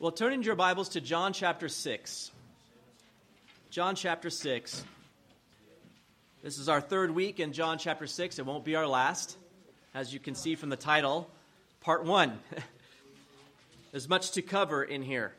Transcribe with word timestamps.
Well, 0.00 0.12
turn 0.12 0.32
in 0.32 0.42
your 0.42 0.54
Bibles 0.54 0.88
to 0.90 1.02
John 1.02 1.34
chapter 1.34 1.68
6. 1.68 2.30
John 3.68 3.94
chapter 3.94 4.30
6. 4.30 4.82
This 6.42 6.56
is 6.56 6.70
our 6.70 6.80
third 6.80 7.10
week 7.10 7.38
in 7.38 7.52
John 7.52 7.76
chapter 7.76 8.06
6. 8.06 8.38
It 8.38 8.46
won't 8.46 8.64
be 8.64 8.76
our 8.76 8.86
last, 8.86 9.36
as 9.92 10.10
you 10.14 10.18
can 10.18 10.34
see 10.34 10.54
from 10.54 10.70
the 10.70 10.76
title, 10.76 11.30
part 11.82 12.06
1. 12.06 12.38
there's 13.90 14.08
much 14.08 14.30
to 14.30 14.40
cover 14.40 14.82
in 14.82 15.02
here. 15.02 15.34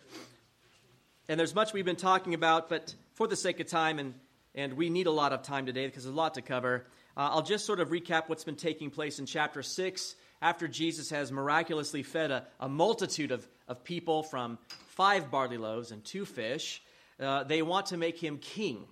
And 1.27 1.39
there's 1.39 1.55
much 1.55 1.73
we've 1.73 1.83
been 1.83 1.95
talking 1.95 2.35
about, 2.35 2.69
but 2.69 2.93
for 3.15 3.27
the 3.27 3.35
sake 3.35 3.59
of 3.61 3.65
time, 3.65 3.97
and, 3.97 4.13
and 4.53 4.73
we 4.73 4.91
need 4.91 5.07
a 5.07 5.11
lot 5.11 5.33
of 5.33 5.41
time 5.41 5.65
today 5.65 5.87
because 5.87 6.03
there's 6.03 6.13
a 6.13 6.15
lot 6.15 6.35
to 6.35 6.43
cover, 6.43 6.85
uh, 7.17 7.29
I'll 7.31 7.41
just 7.41 7.65
sort 7.65 7.79
of 7.79 7.89
recap 7.89 8.29
what's 8.29 8.43
been 8.43 8.57
taking 8.57 8.91
place 8.91 9.17
in 9.17 9.25
chapter 9.25 9.63
6 9.63 10.15
after 10.39 10.67
Jesus 10.67 11.09
has 11.09 11.31
miraculously 11.31 12.03
fed 12.03 12.29
a, 12.29 12.45
a 12.59 12.69
multitude 12.69 13.31
of 13.31 13.47
of 13.71 13.83
people 13.85 14.21
from 14.21 14.57
five 14.89 15.31
barley 15.31 15.57
loaves 15.57 15.91
and 15.91 16.03
two 16.03 16.25
fish. 16.25 16.83
Uh, 17.19 17.43
they 17.43 17.61
want 17.61 17.87
to 17.87 17.97
make 17.97 18.17
him 18.17 18.37
king. 18.37 18.83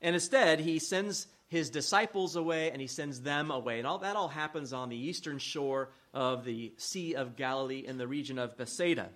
And 0.00 0.14
instead, 0.14 0.60
he 0.60 0.78
sends 0.78 1.26
his 1.48 1.70
disciples 1.70 2.36
away 2.36 2.70
and 2.70 2.80
he 2.80 2.86
sends 2.86 3.20
them 3.20 3.50
away. 3.50 3.78
And 3.78 3.86
all 3.86 3.98
that 3.98 4.16
all 4.16 4.28
happens 4.28 4.72
on 4.72 4.88
the 4.88 4.96
eastern 4.96 5.38
shore 5.38 5.90
of 6.14 6.44
the 6.44 6.72
Sea 6.78 7.14
of 7.14 7.36
Galilee 7.36 7.84
in 7.86 7.98
the 7.98 8.08
region 8.08 8.38
of 8.38 8.56
Bethsaida. 8.56 9.10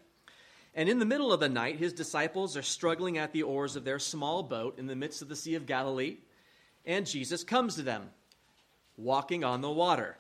And 0.75 0.89
in 0.89 0.98
the 0.98 1.06
middle 1.06 1.33
of 1.33 1.41
the 1.41 1.48
night, 1.48 1.77
his 1.77 1.95
disciples 1.95 2.56
are 2.56 2.62
struggling 2.62 3.19
at 3.19 3.33
the 3.33 3.42
oars 3.42 3.75
of 3.75 3.84
their 3.84 3.98
small 3.98 4.42
boat 4.42 4.79
in 4.79 4.87
the 4.87 4.95
midst 4.95 5.23
of 5.23 5.29
the 5.29 5.37
Sea 5.37 5.55
of 5.55 5.67
Galilee. 5.67 6.19
And 6.84 7.06
Jesus 7.06 7.45
comes 7.45 7.77
to 7.77 7.83
them, 7.83 8.11
walking 8.97 9.42
on 9.42 9.62
the 9.62 9.70
water. 9.70 10.17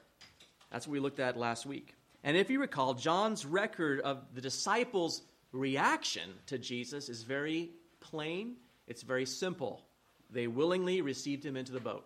That's 0.72 0.86
what 0.86 0.92
we 0.92 1.00
looked 1.00 1.20
at 1.20 1.36
last 1.36 1.66
week. 1.66 1.94
And 2.22 2.36
if 2.36 2.50
you 2.50 2.60
recall, 2.60 2.94
John's 2.94 3.46
record 3.46 4.00
of 4.00 4.22
the 4.34 4.40
disciples' 4.40 5.22
reaction 5.52 6.30
to 6.46 6.58
Jesus 6.58 7.08
is 7.08 7.22
very 7.22 7.70
plain, 8.00 8.56
it's 8.86 9.02
very 9.02 9.26
simple. 9.26 9.82
They 10.30 10.46
willingly 10.46 11.00
received 11.00 11.44
him 11.44 11.56
into 11.56 11.72
the 11.72 11.80
boat. 11.80 12.04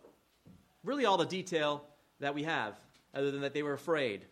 Really, 0.82 1.04
all 1.04 1.16
the 1.16 1.26
detail 1.26 1.84
that 2.20 2.34
we 2.34 2.44
have, 2.44 2.78
other 3.14 3.30
than 3.30 3.40
that 3.42 3.54
they 3.54 3.62
were 3.62 3.72
afraid. 3.72 4.24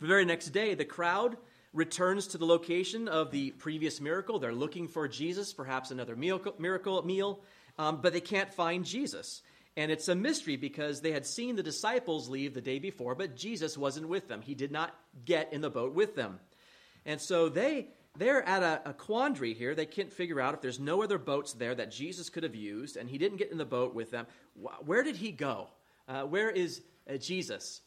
The 0.00 0.06
very 0.06 0.24
next 0.24 0.48
day, 0.48 0.74
the 0.74 0.84
crowd 0.84 1.36
returns 1.72 2.28
to 2.28 2.38
the 2.38 2.46
location 2.46 3.08
of 3.08 3.30
the 3.30 3.50
previous 3.52 4.00
miracle. 4.00 4.38
They're 4.38 4.52
looking 4.52 4.88
for 4.88 5.08
Jesus, 5.08 5.52
perhaps 5.52 5.90
another 5.90 6.16
miracle, 6.16 6.54
miracle 6.58 7.04
meal, 7.04 7.40
um, 7.78 8.00
but 8.00 8.12
they 8.12 8.20
can't 8.20 8.52
find 8.52 8.84
Jesus. 8.84 9.42
And 9.76 9.90
it's 9.90 10.08
a 10.08 10.14
mystery 10.14 10.56
because 10.56 11.00
they 11.00 11.12
had 11.12 11.26
seen 11.26 11.56
the 11.56 11.62
disciples 11.62 12.28
leave 12.28 12.54
the 12.54 12.60
day 12.60 12.78
before, 12.78 13.14
but 13.14 13.36
Jesus 13.36 13.76
wasn't 13.76 14.08
with 14.08 14.28
them. 14.28 14.40
He 14.40 14.54
did 14.54 14.70
not 14.70 14.94
get 15.24 15.52
in 15.52 15.60
the 15.60 15.70
boat 15.70 15.94
with 15.94 16.14
them. 16.14 16.38
And 17.04 17.20
so 17.20 17.48
they 17.48 17.88
they're 18.16 18.46
at 18.48 18.62
a, 18.62 18.90
a, 18.90 18.94
quandary 18.94 19.54
here. 19.54 19.74
They 19.74 19.86
can't 19.86 20.12
figure 20.12 20.40
out 20.40 20.54
if 20.54 20.60
there's 20.60 20.78
no 20.78 21.02
other 21.02 21.18
boats 21.18 21.52
there 21.54 21.74
that 21.74 21.90
Jesus 21.90 22.30
could 22.30 22.44
have 22.44 22.54
used, 22.54 22.96
and 22.96 23.08
he 23.08 23.18
didn't 23.18 23.38
get 23.38 23.50
in 23.50 23.58
the 23.58 23.64
boat 23.64 23.92
with 23.92 24.12
them. 24.12 24.26
Where 24.84 25.02
did 25.02 25.16
he 25.16 25.32
go? 25.32 25.66
Uh, 26.06 26.22
where 26.22 26.48
is 26.48 26.82
uh, 27.12 27.16
Jesus? 27.16 27.80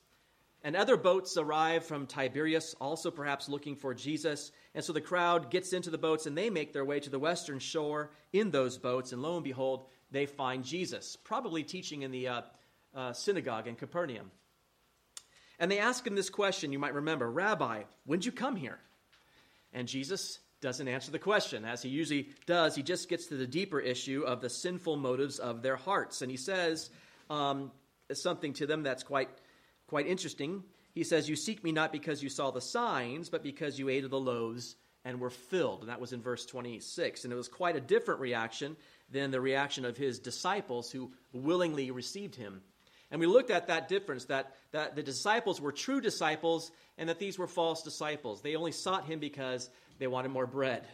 And 0.64 0.76
other 0.76 0.98
boats 0.98 1.38
arrive 1.38 1.86
from 1.86 2.08
Tiberias, 2.08 2.76
also 2.82 3.10
perhaps 3.10 3.48
looking 3.48 3.76
for 3.76 3.94
Jesus. 3.94 4.52
And 4.76 4.84
so 4.84 4.92
the 4.92 5.00
crowd 5.00 5.50
gets 5.50 5.72
into 5.72 5.90
the 5.90 5.98
boats 5.98 6.26
and 6.26 6.38
they 6.38 6.50
make 6.50 6.74
their 6.74 6.84
way 6.84 7.00
to 7.00 7.10
the 7.10 7.20
western 7.20 7.60
shore 7.60 8.12
in 8.34 8.52
those 8.52 8.78
boats. 8.78 9.14
And 9.14 9.22
lo 9.22 9.36
and 9.36 9.44
behold, 9.44 9.86
they 10.12 10.26
find 10.26 10.64
Jesus, 10.64 11.16
probably 11.16 11.64
teaching 11.64 12.02
in 12.02 12.12
the 12.12 12.28
uh, 12.28 12.42
uh, 12.96 13.14
synagogue 13.14 13.68
in 13.68 13.76
Capernaum. 13.76 14.32
And 15.60 15.72
they 15.72 15.80
ask 15.80 16.06
him 16.06 16.16
this 16.16 16.30
question, 16.30 16.72
you 16.72 16.80
might 16.80 16.94
remember 16.94 17.30
Rabbi, 17.30 17.84
when'd 18.06 18.26
you 18.26 18.32
come 18.32 18.56
here? 18.56 18.80
And 19.74 19.88
Jesus 19.88 20.40
doesn't 20.62 20.88
answer 20.88 21.12
the 21.12 21.20
question. 21.20 21.66
As 21.66 21.82
he 21.82 21.90
usually 21.90 22.30
does, 22.46 22.76
he 22.76 22.84
just 22.84 23.10
gets 23.10 23.28
to 23.28 23.36
the 23.36 23.48
deeper 23.48 23.80
issue 23.80 24.24
of 24.26 24.42
the 24.42 24.50
sinful 24.50 24.98
motives 24.98 25.40
of 25.40 25.62
their 25.62 25.76
hearts. 25.76 26.22
And 26.22 26.32
he 26.32 26.38
says 26.38 26.90
um, 27.30 27.72
something 28.14 28.54
to 28.54 28.68
them 28.68 28.84
that's 28.84 29.04
quite, 29.04 29.30
quite 29.88 30.08
interesting. 30.08 30.64
He 30.94 31.04
says, 31.04 31.30
You 31.30 31.36
seek 31.36 31.64
me 31.64 31.72
not 31.72 31.92
because 31.92 32.24
you 32.24 32.30
saw 32.30 32.52
the 32.52 32.62
signs, 32.62 33.30
but 33.30 33.44
because 33.44 33.78
you 33.78 33.90
ate 33.90 34.04
of 34.04 34.10
the 34.10 34.20
loaves 34.20 34.76
and 35.06 35.20
were 35.20 35.30
filled. 35.30 35.82
And 35.82 35.90
that 35.90 36.02
was 36.02 36.14
in 36.14 36.22
verse 36.22 36.46
26. 36.46 37.24
And 37.24 37.32
it 37.32 37.36
was 37.36 37.48
quite 37.48 37.76
a 37.76 37.82
different 37.82 38.20
reaction 38.20 38.76
than 39.12 39.32
the 39.32 39.42
reaction 39.42 39.86
of 39.86 39.98
his 39.98 40.20
disciples 40.20 40.92
who 40.92 41.12
willingly 41.34 41.92
received 41.92 42.36
him. 42.36 42.62
And 43.10 43.22
we 43.22 43.28
looked 43.28 43.52
at 43.52 43.68
that 43.68 43.88
difference 43.88 44.26
that, 44.26 44.54
that 44.72 44.96
the 44.96 45.04
disciples 45.04 45.62
were 45.62 45.72
true 45.72 46.02
disciples 46.02 46.72
and 46.98 47.08
that 47.10 47.20
these 47.20 47.40
were 47.40 47.48
false 47.48 47.84
disciples. 47.84 48.42
They 48.42 48.56
only 48.56 48.74
sought 48.74 49.06
him 49.06 49.20
because 49.20 49.70
they 49.98 50.08
wanted 50.08 50.32
more 50.32 50.48
bread. 50.48 50.86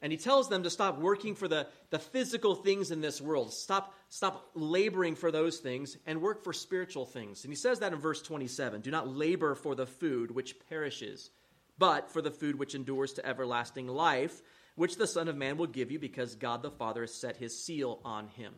And 0.00 0.12
he 0.12 0.18
tells 0.18 0.48
them 0.48 0.62
to 0.62 0.70
stop 0.70 0.98
working 0.98 1.34
for 1.34 1.48
the, 1.48 1.66
the 1.90 1.98
physical 1.98 2.54
things 2.54 2.92
in 2.92 3.00
this 3.00 3.20
world. 3.20 3.52
Stop, 3.52 3.94
stop 4.08 4.50
laboring 4.54 5.16
for 5.16 5.32
those 5.32 5.58
things 5.58 5.96
and 6.06 6.22
work 6.22 6.44
for 6.44 6.52
spiritual 6.52 7.04
things. 7.04 7.42
And 7.42 7.52
he 7.52 7.56
says 7.56 7.80
that 7.80 7.92
in 7.92 7.98
verse 7.98 8.22
27 8.22 8.82
Do 8.82 8.90
not 8.92 9.08
labor 9.08 9.56
for 9.56 9.74
the 9.74 9.86
food 9.86 10.30
which 10.30 10.54
perishes, 10.68 11.30
but 11.78 12.10
for 12.10 12.22
the 12.22 12.30
food 12.30 12.58
which 12.58 12.76
endures 12.76 13.14
to 13.14 13.26
everlasting 13.26 13.88
life, 13.88 14.40
which 14.78 14.96
the 14.96 15.08
Son 15.08 15.26
of 15.26 15.36
Man 15.36 15.56
will 15.56 15.66
give 15.66 15.90
you 15.90 15.98
because 15.98 16.36
God 16.36 16.62
the 16.62 16.70
Father 16.70 17.00
has 17.00 17.12
set 17.12 17.36
his 17.36 17.64
seal 17.64 18.00
on 18.04 18.28
him. 18.28 18.54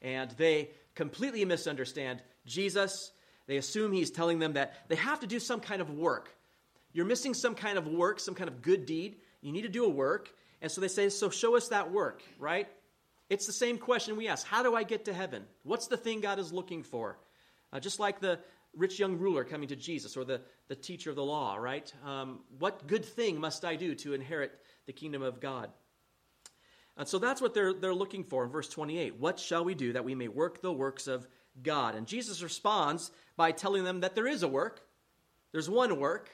And 0.00 0.30
they 0.38 0.70
completely 0.94 1.44
misunderstand 1.44 2.22
Jesus. 2.46 3.10
They 3.48 3.56
assume 3.56 3.92
he's 3.92 4.12
telling 4.12 4.38
them 4.38 4.52
that 4.52 4.88
they 4.88 4.94
have 4.94 5.18
to 5.20 5.26
do 5.26 5.40
some 5.40 5.58
kind 5.58 5.82
of 5.82 5.90
work. 5.90 6.30
You're 6.92 7.04
missing 7.04 7.34
some 7.34 7.56
kind 7.56 7.78
of 7.78 7.88
work, 7.88 8.20
some 8.20 8.36
kind 8.36 8.48
of 8.48 8.62
good 8.62 8.86
deed. 8.86 9.16
You 9.40 9.50
need 9.50 9.62
to 9.62 9.68
do 9.68 9.84
a 9.84 9.88
work. 9.88 10.30
And 10.62 10.70
so 10.70 10.80
they 10.80 10.88
say, 10.88 11.08
So 11.08 11.30
show 11.30 11.56
us 11.56 11.68
that 11.68 11.90
work, 11.90 12.22
right? 12.38 12.68
It's 13.28 13.46
the 13.46 13.52
same 13.52 13.76
question 13.76 14.16
we 14.16 14.28
ask 14.28 14.46
How 14.46 14.62
do 14.62 14.76
I 14.76 14.84
get 14.84 15.06
to 15.06 15.12
heaven? 15.12 15.44
What's 15.64 15.88
the 15.88 15.96
thing 15.96 16.20
God 16.20 16.38
is 16.38 16.52
looking 16.52 16.84
for? 16.84 17.18
Uh, 17.72 17.80
just 17.80 17.98
like 17.98 18.20
the 18.20 18.38
rich 18.76 19.00
young 19.00 19.18
ruler 19.18 19.42
coming 19.42 19.68
to 19.68 19.76
Jesus 19.76 20.16
or 20.16 20.24
the, 20.24 20.42
the 20.68 20.76
teacher 20.76 21.10
of 21.10 21.16
the 21.16 21.24
law, 21.24 21.56
right? 21.56 21.92
Um, 22.06 22.40
what 22.60 22.86
good 22.86 23.04
thing 23.04 23.40
must 23.40 23.64
I 23.64 23.74
do 23.74 23.96
to 23.96 24.14
inherit 24.14 24.52
the 24.90 25.00
kingdom 25.00 25.22
of 25.22 25.38
God. 25.38 25.70
And 26.96 27.06
so 27.06 27.20
that's 27.20 27.40
what 27.40 27.54
they're, 27.54 27.72
they're 27.72 27.94
looking 27.94 28.24
for 28.24 28.42
in 28.42 28.50
verse 28.50 28.68
28. 28.68 29.20
What 29.20 29.38
shall 29.38 29.64
we 29.64 29.76
do 29.76 29.92
that 29.92 30.04
we 30.04 30.16
may 30.16 30.26
work 30.26 30.60
the 30.60 30.72
works 30.72 31.06
of 31.06 31.28
God? 31.62 31.94
And 31.94 32.08
Jesus 32.08 32.42
responds 32.42 33.12
by 33.36 33.52
telling 33.52 33.84
them 33.84 34.00
that 34.00 34.16
there 34.16 34.26
is 34.26 34.42
a 34.42 34.48
work. 34.48 34.84
There's 35.52 35.70
one 35.70 36.00
work, 36.00 36.28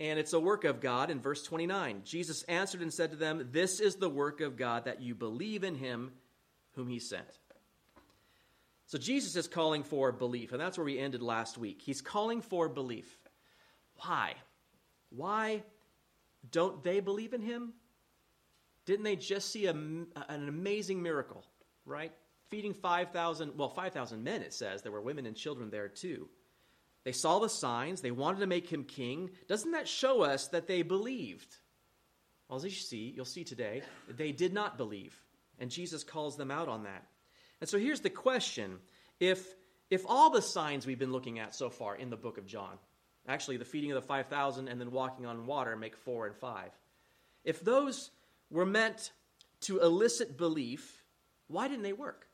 and 0.00 0.18
it's 0.18 0.32
a 0.32 0.40
work 0.40 0.64
of 0.64 0.80
God 0.80 1.10
in 1.10 1.20
verse 1.20 1.42
29. 1.42 2.00
Jesus 2.06 2.44
answered 2.44 2.80
and 2.80 2.92
said 2.92 3.10
to 3.10 3.16
them, 3.18 3.46
This 3.52 3.78
is 3.78 3.96
the 3.96 4.08
work 4.08 4.40
of 4.40 4.56
God, 4.56 4.86
that 4.86 5.02
you 5.02 5.14
believe 5.14 5.62
in 5.62 5.74
him 5.74 6.12
whom 6.76 6.88
he 6.88 7.00
sent. 7.00 7.38
So 8.86 8.96
Jesus 8.96 9.36
is 9.36 9.48
calling 9.48 9.82
for 9.82 10.12
belief, 10.12 10.52
and 10.52 10.60
that's 10.60 10.78
where 10.78 10.84
we 10.86 10.98
ended 10.98 11.20
last 11.20 11.58
week. 11.58 11.82
He's 11.82 12.00
calling 12.00 12.40
for 12.40 12.70
belief. 12.70 13.18
Why? 13.96 14.32
Why 15.10 15.62
don't 16.50 16.82
they 16.82 17.00
believe 17.00 17.34
in 17.34 17.42
him? 17.42 17.74
Didn't 18.88 19.04
they 19.04 19.16
just 19.16 19.52
see 19.52 19.66
a, 19.66 19.72
an 19.72 20.08
amazing 20.48 21.02
miracle, 21.02 21.44
right? 21.84 22.10
Feeding 22.48 22.72
5,000, 22.72 23.52
well, 23.54 23.68
5,000 23.68 24.24
men, 24.24 24.40
it 24.40 24.54
says. 24.54 24.80
There 24.80 24.90
were 24.90 25.02
women 25.02 25.26
and 25.26 25.36
children 25.36 25.68
there 25.68 25.88
too. 25.88 26.26
They 27.04 27.12
saw 27.12 27.38
the 27.38 27.50
signs. 27.50 28.00
They 28.00 28.12
wanted 28.12 28.40
to 28.40 28.46
make 28.46 28.66
him 28.66 28.84
king. 28.84 29.28
Doesn't 29.46 29.72
that 29.72 29.88
show 29.88 30.22
us 30.22 30.48
that 30.48 30.66
they 30.66 30.80
believed? 30.80 31.54
Well, 32.48 32.56
as 32.56 32.64
you 32.64 32.70
see, 32.70 33.12
you'll 33.14 33.26
see 33.26 33.44
today, 33.44 33.82
they 34.08 34.32
did 34.32 34.54
not 34.54 34.78
believe. 34.78 35.14
And 35.58 35.70
Jesus 35.70 36.02
calls 36.02 36.38
them 36.38 36.50
out 36.50 36.68
on 36.68 36.84
that. 36.84 37.04
And 37.60 37.68
so 37.68 37.78
here's 37.78 38.00
the 38.00 38.08
question 38.08 38.78
if, 39.20 39.54
if 39.90 40.06
all 40.08 40.30
the 40.30 40.40
signs 40.40 40.86
we've 40.86 40.98
been 40.98 41.12
looking 41.12 41.40
at 41.40 41.54
so 41.54 41.68
far 41.68 41.94
in 41.94 42.08
the 42.08 42.16
book 42.16 42.38
of 42.38 42.46
John, 42.46 42.78
actually 43.26 43.58
the 43.58 43.66
feeding 43.66 43.92
of 43.92 44.00
the 44.00 44.08
5,000 44.08 44.66
and 44.66 44.80
then 44.80 44.92
walking 44.92 45.26
on 45.26 45.44
water 45.44 45.76
make 45.76 45.94
four 45.94 46.24
and 46.24 46.34
five, 46.34 46.70
if 47.44 47.60
those 47.62 48.12
were 48.50 48.66
meant 48.66 49.12
to 49.60 49.80
elicit 49.80 50.36
belief, 50.36 51.02
why 51.48 51.68
didn't 51.68 51.82
they 51.82 51.92
work? 51.92 52.26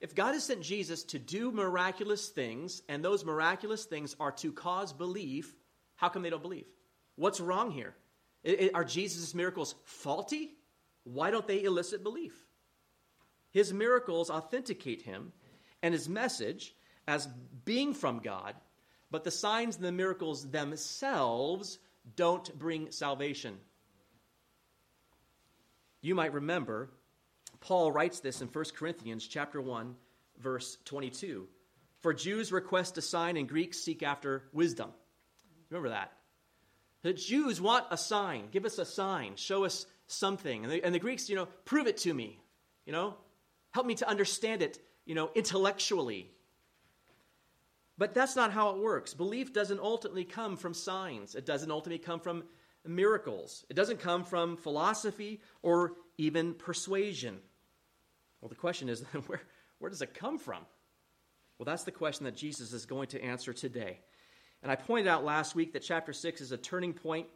If 0.00 0.14
God 0.14 0.32
has 0.32 0.44
sent 0.44 0.62
Jesus 0.62 1.04
to 1.04 1.18
do 1.18 1.52
miraculous 1.52 2.28
things, 2.28 2.82
and 2.88 3.04
those 3.04 3.24
miraculous 3.24 3.84
things 3.84 4.16
are 4.18 4.32
to 4.32 4.52
cause 4.52 4.92
belief, 4.92 5.54
how 5.96 6.08
come 6.08 6.22
they 6.22 6.30
don't 6.30 6.42
believe? 6.42 6.66
What's 7.16 7.40
wrong 7.40 7.70
here? 7.70 7.94
Are 8.72 8.84
Jesus' 8.84 9.34
miracles 9.34 9.74
faulty? 9.84 10.54
Why 11.04 11.30
don't 11.30 11.46
they 11.46 11.62
elicit 11.64 12.02
belief? 12.02 12.46
His 13.50 13.74
miracles 13.74 14.30
authenticate 14.30 15.02
him 15.02 15.32
and 15.82 15.92
his 15.92 16.08
message 16.08 16.74
as 17.06 17.28
being 17.64 17.92
from 17.92 18.20
God, 18.20 18.54
but 19.10 19.24
the 19.24 19.30
signs 19.30 19.76
and 19.76 19.84
the 19.84 19.92
miracles 19.92 20.48
themselves 20.50 21.78
don't 22.16 22.58
bring 22.58 22.90
salvation. 22.90 23.58
You 26.02 26.14
might 26.14 26.32
remember 26.32 26.90
Paul 27.60 27.92
writes 27.92 28.20
this 28.20 28.40
in 28.40 28.48
1 28.48 28.64
Corinthians 28.76 29.26
chapter 29.26 29.60
1 29.60 29.94
verse 30.38 30.78
22. 30.86 31.46
For 32.00 32.14
Jews 32.14 32.50
request 32.50 32.96
a 32.96 33.02
sign 33.02 33.36
and 33.36 33.48
Greeks 33.48 33.78
seek 33.78 34.02
after 34.02 34.44
wisdom. 34.52 34.90
Remember 35.68 35.90
that. 35.90 36.12
The 37.02 37.12
Jews 37.12 37.60
want 37.60 37.86
a 37.90 37.96
sign. 37.96 38.48
Give 38.50 38.64
us 38.64 38.78
a 38.78 38.84
sign. 38.84 39.36
Show 39.36 39.64
us 39.64 39.86
something. 40.06 40.64
And 40.64 40.72
the, 40.72 40.82
and 40.82 40.94
the 40.94 40.98
Greeks, 40.98 41.28
you 41.28 41.36
know, 41.36 41.46
prove 41.64 41.86
it 41.86 41.98
to 41.98 42.12
me. 42.12 42.40
You 42.86 42.92
know, 42.92 43.14
help 43.72 43.86
me 43.86 43.94
to 43.96 44.08
understand 44.08 44.62
it, 44.62 44.78
you 45.04 45.14
know, 45.14 45.30
intellectually. 45.34 46.30
But 47.98 48.14
that's 48.14 48.34
not 48.34 48.50
how 48.50 48.70
it 48.70 48.78
works. 48.78 49.12
Belief 49.12 49.52
doesn't 49.52 49.80
ultimately 49.80 50.24
come 50.24 50.56
from 50.56 50.72
signs, 50.72 51.34
it 51.34 51.44
doesn't 51.44 51.70
ultimately 51.70 52.02
come 52.02 52.20
from 52.20 52.44
miracles, 52.86 53.64
it 53.68 53.74
doesn't 53.74 54.00
come 54.00 54.24
from 54.24 54.56
philosophy 54.56 55.40
or 55.62 55.94
even 56.18 56.54
persuasion. 56.54 57.38
Well, 58.40 58.48
the 58.48 58.54
question 58.54 58.88
is 58.88 59.00
where, 59.26 59.42
where 59.78 59.90
does 59.90 60.02
it 60.02 60.14
come 60.14 60.38
from? 60.38 60.64
Well, 61.58 61.66
that's 61.66 61.84
the 61.84 61.92
question 61.92 62.24
that 62.24 62.36
Jesus 62.36 62.72
is 62.72 62.86
going 62.86 63.08
to 63.08 63.22
answer 63.22 63.52
today. 63.52 64.00
And 64.62 64.70
I 64.70 64.76
pointed 64.76 65.08
out 65.08 65.24
last 65.24 65.54
week 65.54 65.72
that 65.72 65.82
chapter 65.82 66.12
6 66.12 66.40
is 66.40 66.52
a 66.52 66.56
turning 66.56 66.92
point, 66.92 67.26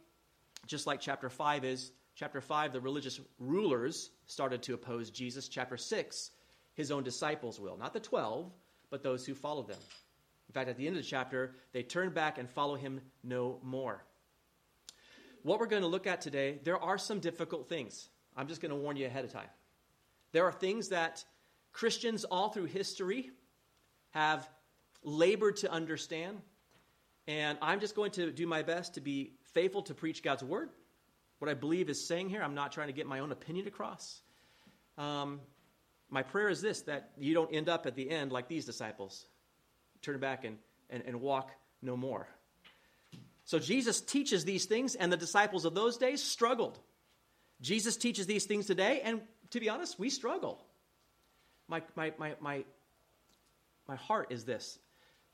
just 0.67 0.87
like 0.87 0.99
chapter 0.99 1.29
5 1.29 1.65
is. 1.65 1.91
Chapter 2.15 2.39
5, 2.39 2.71
the 2.71 2.79
religious 2.79 3.19
rulers 3.39 4.11
started 4.25 4.63
to 4.63 4.73
oppose 4.73 5.09
Jesus. 5.09 5.49
Chapter 5.49 5.75
6, 5.75 6.31
his 6.73 6.89
own 6.89 7.03
disciples 7.03 7.59
will. 7.59 7.77
Not 7.77 7.93
the 7.93 7.99
12, 7.99 8.51
but 8.89 9.03
those 9.03 9.25
who 9.25 9.33
followed 9.33 9.67
them. 9.67 9.79
In 10.47 10.53
fact, 10.53 10.69
at 10.69 10.77
the 10.77 10.87
end 10.87 10.95
of 10.95 11.03
the 11.03 11.09
chapter, 11.09 11.55
they 11.73 11.83
turn 11.83 12.11
back 12.11 12.37
and 12.37 12.49
follow 12.49 12.75
him 12.75 13.01
no 13.23 13.59
more. 13.63 14.03
What 15.45 15.59
we're 15.59 15.67
going 15.67 15.83
to 15.83 15.87
look 15.87 16.07
at 16.07 16.21
today, 16.21 16.57
there 16.63 16.79
are 16.79 16.97
some 16.97 17.19
difficult 17.19 17.69
things. 17.69 18.09
I'm 18.35 18.47
just 18.47 18.61
going 18.61 18.71
to 18.71 18.75
warn 18.75 18.97
you 18.97 19.05
ahead 19.05 19.25
of 19.25 19.31
time. 19.31 19.47
There 20.31 20.43
are 20.43 20.51
things 20.51 20.89
that 20.89 21.23
Christians 21.71 22.23
all 22.23 22.49
through 22.49 22.65
history 22.65 23.29
have 24.09 24.49
labored 25.03 25.57
to 25.57 25.71
understand. 25.71 26.41
And 27.27 27.59
I'm 27.61 27.79
just 27.79 27.95
going 27.95 28.09
to 28.13 28.31
do 28.31 28.47
my 28.47 28.63
best 28.63 28.95
to 28.95 29.01
be 29.01 29.33
faithful 29.53 29.83
to 29.83 29.93
preach 29.93 30.23
God's 30.23 30.43
word. 30.43 30.71
What 31.37 31.47
I 31.47 31.53
believe 31.53 31.91
is 31.91 32.07
saying 32.07 32.29
here, 32.29 32.41
I'm 32.41 32.55
not 32.55 32.71
trying 32.71 32.87
to 32.87 32.93
get 32.93 33.05
my 33.05 33.19
own 33.19 33.31
opinion 33.31 33.67
across. 33.67 34.23
Um, 34.97 35.39
my 36.09 36.23
prayer 36.23 36.49
is 36.49 36.59
this 36.59 36.81
that 36.81 37.11
you 37.19 37.35
don't 37.35 37.53
end 37.53 37.69
up 37.69 37.85
at 37.85 37.93
the 37.93 38.09
end 38.09 38.31
like 38.31 38.47
these 38.47 38.65
disciples 38.65 39.27
turn 40.01 40.19
back 40.19 40.43
and, 40.43 40.57
and, 40.89 41.03
and 41.05 41.21
walk 41.21 41.51
no 41.83 41.95
more. 41.95 42.27
So 43.45 43.59
Jesus 43.59 44.01
teaches 44.01 44.43
these 44.43 44.65
things, 44.65 44.95
and 44.95 45.11
the 45.11 45.17
disciples 45.17 45.65
of 45.65 45.75
those 45.75 45.97
days 45.97 46.21
struggled. 46.21 46.79
Jesus 47.61 47.95
teaches 47.95 48.25
these 48.25 48.45
things 48.45 48.65
today, 48.65 49.01
and 49.03 49.21
to 49.51 49.59
be 49.59 49.69
honest, 49.69 49.99
we 49.99 50.09
struggle. 50.09 50.59
My, 51.67 51.81
my, 51.95 52.11
my, 52.17 52.33
my, 52.39 52.63
my 53.87 53.95
heart 53.95 54.31
is 54.31 54.45
this 54.45 54.79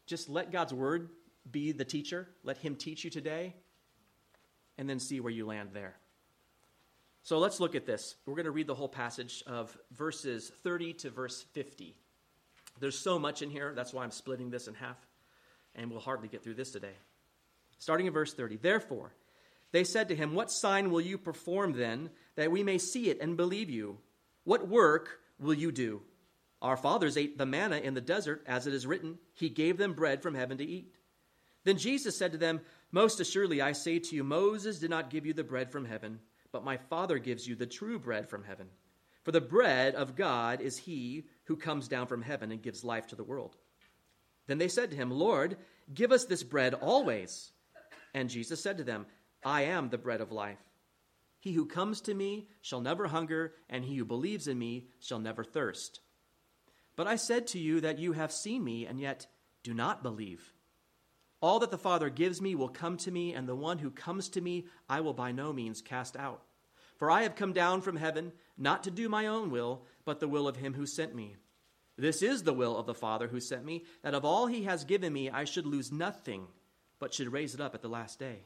just 0.05 0.29
let 0.29 0.51
God's 0.51 0.73
word 0.73 1.09
be 1.49 1.71
the 1.71 1.85
teacher, 1.85 2.27
let 2.43 2.57
Him 2.57 2.75
teach 2.75 3.03
you 3.05 3.09
today, 3.09 3.55
and 4.77 4.89
then 4.89 4.99
see 4.99 5.21
where 5.21 5.31
you 5.31 5.45
land 5.45 5.69
there. 5.73 5.95
So 7.23 7.39
let's 7.39 7.59
look 7.59 7.75
at 7.75 7.85
this. 7.85 8.15
We're 8.25 8.35
going 8.35 8.45
to 8.45 8.51
read 8.51 8.67
the 8.67 8.75
whole 8.75 8.89
passage 8.89 9.43
of 9.47 9.75
verses 9.91 10.51
30 10.63 10.93
to 10.93 11.11
verse 11.11 11.45
50. 11.53 11.95
There's 12.79 12.97
so 12.97 13.19
much 13.19 13.41
in 13.41 13.49
here, 13.49 13.73
that's 13.75 13.93
why 13.93 14.03
I'm 14.03 14.11
splitting 14.11 14.49
this 14.49 14.67
in 14.67 14.73
half, 14.73 14.97
and 15.75 15.89
we'll 15.89 15.99
hardly 15.99 16.27
get 16.27 16.43
through 16.43 16.55
this 16.55 16.71
today. 16.71 16.95
Starting 17.81 18.05
in 18.05 18.13
verse 18.13 18.31
30. 18.31 18.57
Therefore, 18.57 19.11
they 19.71 19.83
said 19.83 20.07
to 20.09 20.15
him, 20.15 20.35
What 20.35 20.51
sign 20.51 20.91
will 20.91 21.01
you 21.01 21.17
perform 21.17 21.73
then, 21.73 22.11
that 22.35 22.51
we 22.51 22.61
may 22.61 22.77
see 22.77 23.09
it 23.09 23.19
and 23.19 23.35
believe 23.35 23.71
you? 23.71 23.97
What 24.43 24.67
work 24.67 25.19
will 25.39 25.55
you 25.55 25.71
do? 25.71 26.03
Our 26.61 26.77
fathers 26.77 27.17
ate 27.17 27.39
the 27.39 27.47
manna 27.47 27.77
in 27.77 27.95
the 27.95 27.99
desert, 27.99 28.43
as 28.45 28.67
it 28.67 28.75
is 28.75 28.85
written, 28.85 29.17
He 29.33 29.49
gave 29.49 29.77
them 29.77 29.93
bread 29.93 30.21
from 30.21 30.35
heaven 30.35 30.59
to 30.59 30.63
eat. 30.63 30.93
Then 31.63 31.79
Jesus 31.79 32.15
said 32.15 32.33
to 32.33 32.37
them, 32.37 32.61
Most 32.91 33.19
assuredly 33.19 33.63
I 33.63 33.71
say 33.71 33.97
to 33.97 34.15
you, 34.15 34.23
Moses 34.23 34.77
did 34.77 34.91
not 34.91 35.09
give 35.09 35.25
you 35.25 35.33
the 35.33 35.43
bread 35.43 35.71
from 35.71 35.85
heaven, 35.85 36.19
but 36.51 36.63
my 36.63 36.77
Father 36.77 37.17
gives 37.17 37.47
you 37.47 37.55
the 37.55 37.65
true 37.65 37.97
bread 37.97 38.29
from 38.29 38.43
heaven. 38.43 38.67
For 39.23 39.31
the 39.31 39.41
bread 39.41 39.95
of 39.95 40.15
God 40.15 40.61
is 40.61 40.77
he 40.77 41.23
who 41.45 41.55
comes 41.55 41.87
down 41.87 42.05
from 42.05 42.21
heaven 42.21 42.51
and 42.51 42.61
gives 42.61 42.83
life 42.83 43.07
to 43.07 43.15
the 43.15 43.23
world. 43.23 43.57
Then 44.45 44.59
they 44.59 44.67
said 44.67 44.91
to 44.91 44.95
him, 44.95 45.09
Lord, 45.09 45.57
give 45.91 46.11
us 46.11 46.25
this 46.25 46.43
bread 46.43 46.75
always. 46.75 47.51
And 48.13 48.29
Jesus 48.29 48.61
said 48.61 48.77
to 48.77 48.83
them, 48.83 49.05
I 49.43 49.63
am 49.63 49.89
the 49.89 49.97
bread 49.97 50.21
of 50.21 50.31
life. 50.31 50.59
He 51.39 51.53
who 51.53 51.65
comes 51.65 52.01
to 52.01 52.13
me 52.13 52.47
shall 52.61 52.81
never 52.81 53.07
hunger, 53.07 53.53
and 53.69 53.83
he 53.83 53.95
who 53.97 54.05
believes 54.05 54.47
in 54.47 54.59
me 54.59 54.87
shall 54.99 55.19
never 55.19 55.43
thirst. 55.43 55.99
But 56.95 57.07
I 57.07 57.15
said 57.15 57.47
to 57.47 57.59
you 57.59 57.81
that 57.81 57.97
you 57.97 58.13
have 58.13 58.31
seen 58.31 58.63
me, 58.63 58.85
and 58.85 58.99
yet 58.99 59.25
do 59.63 59.73
not 59.73 60.03
believe. 60.03 60.53
All 61.41 61.59
that 61.59 61.71
the 61.71 61.77
Father 61.77 62.09
gives 62.09 62.39
me 62.39 62.53
will 62.53 62.69
come 62.69 62.97
to 62.97 63.11
me, 63.11 63.33
and 63.33 63.49
the 63.49 63.55
one 63.55 63.79
who 63.79 63.89
comes 63.89 64.29
to 64.29 64.41
me 64.41 64.67
I 64.87 65.01
will 65.01 65.13
by 65.13 65.31
no 65.31 65.51
means 65.51 65.81
cast 65.81 66.15
out. 66.15 66.43
For 66.97 67.09
I 67.09 67.23
have 67.23 67.35
come 67.35 67.53
down 67.53 67.81
from 67.81 67.95
heaven 67.95 68.31
not 68.57 68.83
to 68.83 68.91
do 68.91 69.09
my 69.09 69.25
own 69.25 69.49
will, 69.49 69.85
but 70.05 70.19
the 70.19 70.27
will 70.27 70.47
of 70.47 70.57
him 70.57 70.75
who 70.75 70.85
sent 70.85 71.15
me. 71.15 71.35
This 71.97 72.21
is 72.21 72.43
the 72.43 72.53
will 72.53 72.77
of 72.77 72.85
the 72.85 72.93
Father 72.93 73.27
who 73.27 73.39
sent 73.39 73.65
me, 73.65 73.85
that 74.03 74.13
of 74.13 74.23
all 74.23 74.45
he 74.45 74.65
has 74.65 74.83
given 74.83 75.11
me 75.11 75.27
I 75.27 75.45
should 75.45 75.65
lose 75.65 75.91
nothing, 75.91 76.47
but 77.01 77.13
should 77.13 77.33
raise 77.33 77.55
it 77.55 77.59
up 77.59 77.75
at 77.75 77.81
the 77.81 77.89
last 77.89 78.19
day. 78.19 78.43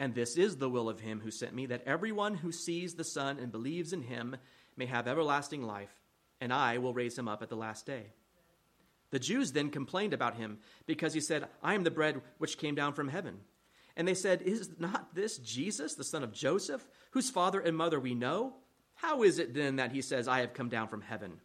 And 0.00 0.14
this 0.14 0.36
is 0.36 0.56
the 0.56 0.68
will 0.68 0.88
of 0.88 1.00
him 1.00 1.20
who 1.20 1.30
sent 1.30 1.54
me, 1.54 1.66
that 1.66 1.84
everyone 1.86 2.34
who 2.34 2.50
sees 2.50 2.94
the 2.94 3.04
Son 3.04 3.38
and 3.38 3.52
believes 3.52 3.92
in 3.92 4.02
him 4.02 4.36
may 4.76 4.86
have 4.86 5.06
everlasting 5.06 5.62
life, 5.62 5.94
and 6.40 6.52
I 6.52 6.78
will 6.78 6.92
raise 6.92 7.16
him 7.16 7.28
up 7.28 7.40
at 7.40 7.48
the 7.48 7.56
last 7.56 7.86
day. 7.86 8.06
The 9.10 9.20
Jews 9.20 9.52
then 9.52 9.70
complained 9.70 10.12
about 10.12 10.34
him, 10.34 10.58
because 10.86 11.14
he 11.14 11.20
said, 11.20 11.46
I 11.62 11.74
am 11.74 11.84
the 11.84 11.90
bread 11.90 12.20
which 12.38 12.58
came 12.58 12.74
down 12.74 12.94
from 12.94 13.08
heaven. 13.08 13.38
And 13.96 14.08
they 14.08 14.14
said, 14.14 14.42
Is 14.42 14.70
not 14.80 15.14
this 15.14 15.38
Jesus, 15.38 15.94
the 15.94 16.02
son 16.02 16.24
of 16.24 16.32
Joseph, 16.32 16.84
whose 17.12 17.30
father 17.30 17.60
and 17.60 17.76
mother 17.76 18.00
we 18.00 18.14
know? 18.14 18.54
How 18.94 19.22
is 19.22 19.38
it 19.38 19.54
then 19.54 19.76
that 19.76 19.92
he 19.92 20.02
says, 20.02 20.26
I 20.26 20.40
have 20.40 20.52
come 20.52 20.68
down 20.68 20.88
from 20.88 21.02
heaven? 21.02 21.40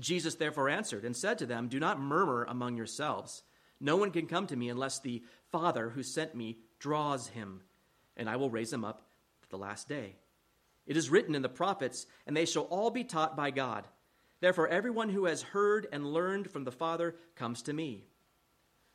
Jesus 0.00 0.34
therefore 0.34 0.68
answered 0.68 1.04
and 1.04 1.16
said 1.16 1.38
to 1.38 1.46
them, 1.46 1.68
Do 1.68 1.78
not 1.78 2.00
murmur 2.00 2.44
among 2.44 2.76
yourselves. 2.76 3.44
No 3.82 3.96
one 3.96 4.12
can 4.12 4.26
come 4.26 4.46
to 4.46 4.56
me 4.56 4.68
unless 4.68 5.00
the 5.00 5.24
Father 5.50 5.90
who 5.90 6.04
sent 6.04 6.36
me 6.36 6.58
draws 6.78 7.26
him, 7.26 7.62
and 8.16 8.30
I 8.30 8.36
will 8.36 8.48
raise 8.48 8.72
him 8.72 8.84
up 8.84 9.02
at 9.42 9.50
the 9.50 9.58
last 9.58 9.88
day. 9.88 10.14
It 10.86 10.96
is 10.96 11.10
written 11.10 11.34
in 11.34 11.42
the 11.42 11.48
prophets, 11.48 12.06
and 12.24 12.36
they 12.36 12.46
shall 12.46 12.62
all 12.62 12.90
be 12.90 13.02
taught 13.02 13.36
by 13.36 13.50
God. 13.50 13.88
Therefore, 14.40 14.68
everyone 14.68 15.08
who 15.08 15.24
has 15.24 15.42
heard 15.42 15.88
and 15.90 16.06
learned 16.06 16.48
from 16.48 16.62
the 16.62 16.70
Father 16.70 17.16
comes 17.34 17.62
to 17.62 17.72
me. 17.72 18.04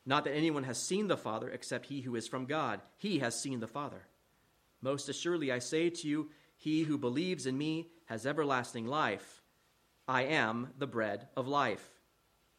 Not 0.06 0.24
that 0.24 0.34
anyone 0.34 0.63
has 0.63 0.81
seen 0.81 1.07
the 1.07 1.18
Father 1.18 1.50
except 1.50 1.88
he 1.88 2.00
who 2.00 2.16
is 2.16 2.30
from 2.30 2.45
God. 2.45 2.80
He 2.95 3.19
has 3.19 3.38
seen 3.40 3.60
the 3.60 3.68
Father. 3.68 4.07
Most 4.81 5.10
assuredly, 5.10 5.51
I 5.51 5.60
say 5.60 5.90
to 5.90 6.07
you, 6.07 6.30
he 6.56 6.83
who 6.83 6.97
believes 6.97 7.45
in 7.45 7.57
me 7.57 7.90
has 8.06 8.26
everlasting 8.26 8.88
life. 8.88 9.42
I 10.07 10.23
am 10.23 10.69
the 10.78 10.88
bread 10.88 11.28
of 11.35 11.45
life. 11.45 11.85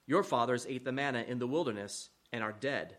Your 0.07 0.23
fathers 0.23 0.67
ate 0.69 0.85
the 0.85 0.93
manna 0.93 1.25
in 1.27 1.39
the 1.39 1.47
wilderness 1.47 2.11
and 2.33 2.43
are 2.43 2.53
dead. 2.53 2.97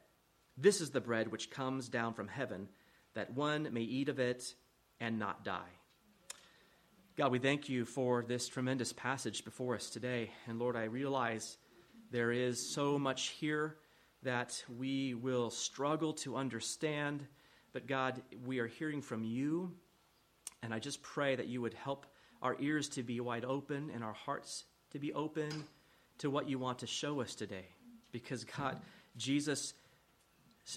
This 0.57 0.81
is 0.81 0.91
the 0.91 1.01
bread 1.01 1.31
which 1.31 1.51
comes 1.51 1.89
down 1.89 2.13
from 2.13 2.27
heaven, 2.27 2.67
that 3.13 3.33
one 3.33 3.69
may 3.71 3.81
eat 3.81 4.09
of 4.09 4.19
it 4.19 4.53
and 4.99 5.19
not 5.19 5.43
die. 5.43 5.71
God, 7.17 7.31
we 7.31 7.39
thank 7.39 7.67
you 7.67 7.83
for 7.83 8.23
this 8.23 8.47
tremendous 8.47 8.93
passage 8.93 9.43
before 9.43 9.75
us 9.75 9.89
today. 9.89 10.31
And 10.47 10.57
Lord, 10.57 10.75
I 10.75 10.85
realize 10.85 11.57
there 12.11 12.31
is 12.31 12.73
so 12.73 12.97
much 12.97 13.27
here 13.29 13.75
that 14.23 14.63
we 14.77 15.13
will 15.13 15.49
struggle 15.49 16.13
to 16.13 16.37
understand. 16.37 17.25
But 17.73 17.87
God, 17.87 18.21
we 18.45 18.59
are 18.59 18.67
hearing 18.67 19.01
from 19.01 19.23
you. 19.23 19.73
And 20.63 20.73
I 20.73 20.79
just 20.79 21.01
pray 21.01 21.35
that 21.35 21.47
you 21.47 21.61
would 21.61 21.73
help 21.73 22.05
our 22.41 22.55
ears 22.59 22.89
to 22.89 23.03
be 23.03 23.19
wide 23.19 23.45
open 23.45 23.91
and 23.93 24.03
our 24.03 24.13
hearts 24.13 24.65
to 24.91 24.99
be 24.99 25.13
open 25.13 25.65
to 26.19 26.29
what 26.29 26.49
you 26.49 26.57
want 26.57 26.79
to 26.79 26.87
show 26.87 27.21
us 27.21 27.35
today. 27.35 27.65
Because, 28.11 28.43
God, 28.43 28.79
Jesus 29.19 29.73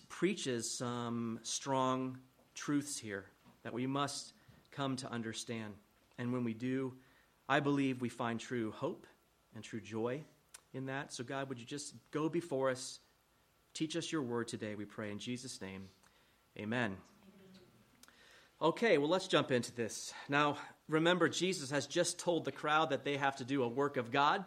preaches 0.09 0.71
some 0.71 1.39
strong 1.43 2.19
truths 2.55 2.99
here 2.99 3.25
that 3.63 3.73
we 3.73 3.87
must 3.87 4.33
come 4.71 4.97
to 4.97 5.11
understand. 5.11 5.75
And 6.19 6.33
when 6.33 6.45
we 6.45 6.53
do, 6.53 6.95
I 7.49 7.61
believe 7.61 8.01
we 8.01 8.09
find 8.09 8.41
true 8.41 8.73
hope 8.73 9.07
and 9.55 9.63
true 9.63 9.81
joy 9.81 10.23
in 10.75 10.87
that. 10.87 11.13
So, 11.13 11.25
God, 11.25 11.49
would 11.49 11.59
you 11.59 11.67
just 11.67 11.95
go 12.11 12.29
before 12.29 12.71
us? 12.71 12.99
Teach 13.75 13.97
us 13.97 14.11
your 14.11 14.23
word 14.23 14.49
today, 14.49 14.75
we 14.75 14.85
pray 14.85 15.11
in 15.11 15.19
Jesus' 15.19 15.61
name. 15.61 15.89
Amen. 16.59 16.97
Okay, 18.61 18.99
well, 18.99 19.09
let's 19.09 19.27
jump 19.27 19.51
into 19.51 19.75
this. 19.75 20.13
Now, 20.29 20.57
remember, 20.89 21.29
Jesus 21.29 21.71
has 21.71 21.87
just 21.87 22.19
told 22.19 22.45
the 22.45 22.53
crowd 22.53 22.91
that 22.91 23.05
they 23.05 23.17
have 23.17 23.37
to 23.37 23.45
do 23.45 23.63
a 23.63 23.69
work 23.69 23.97
of 23.97 24.13
God. 24.13 24.45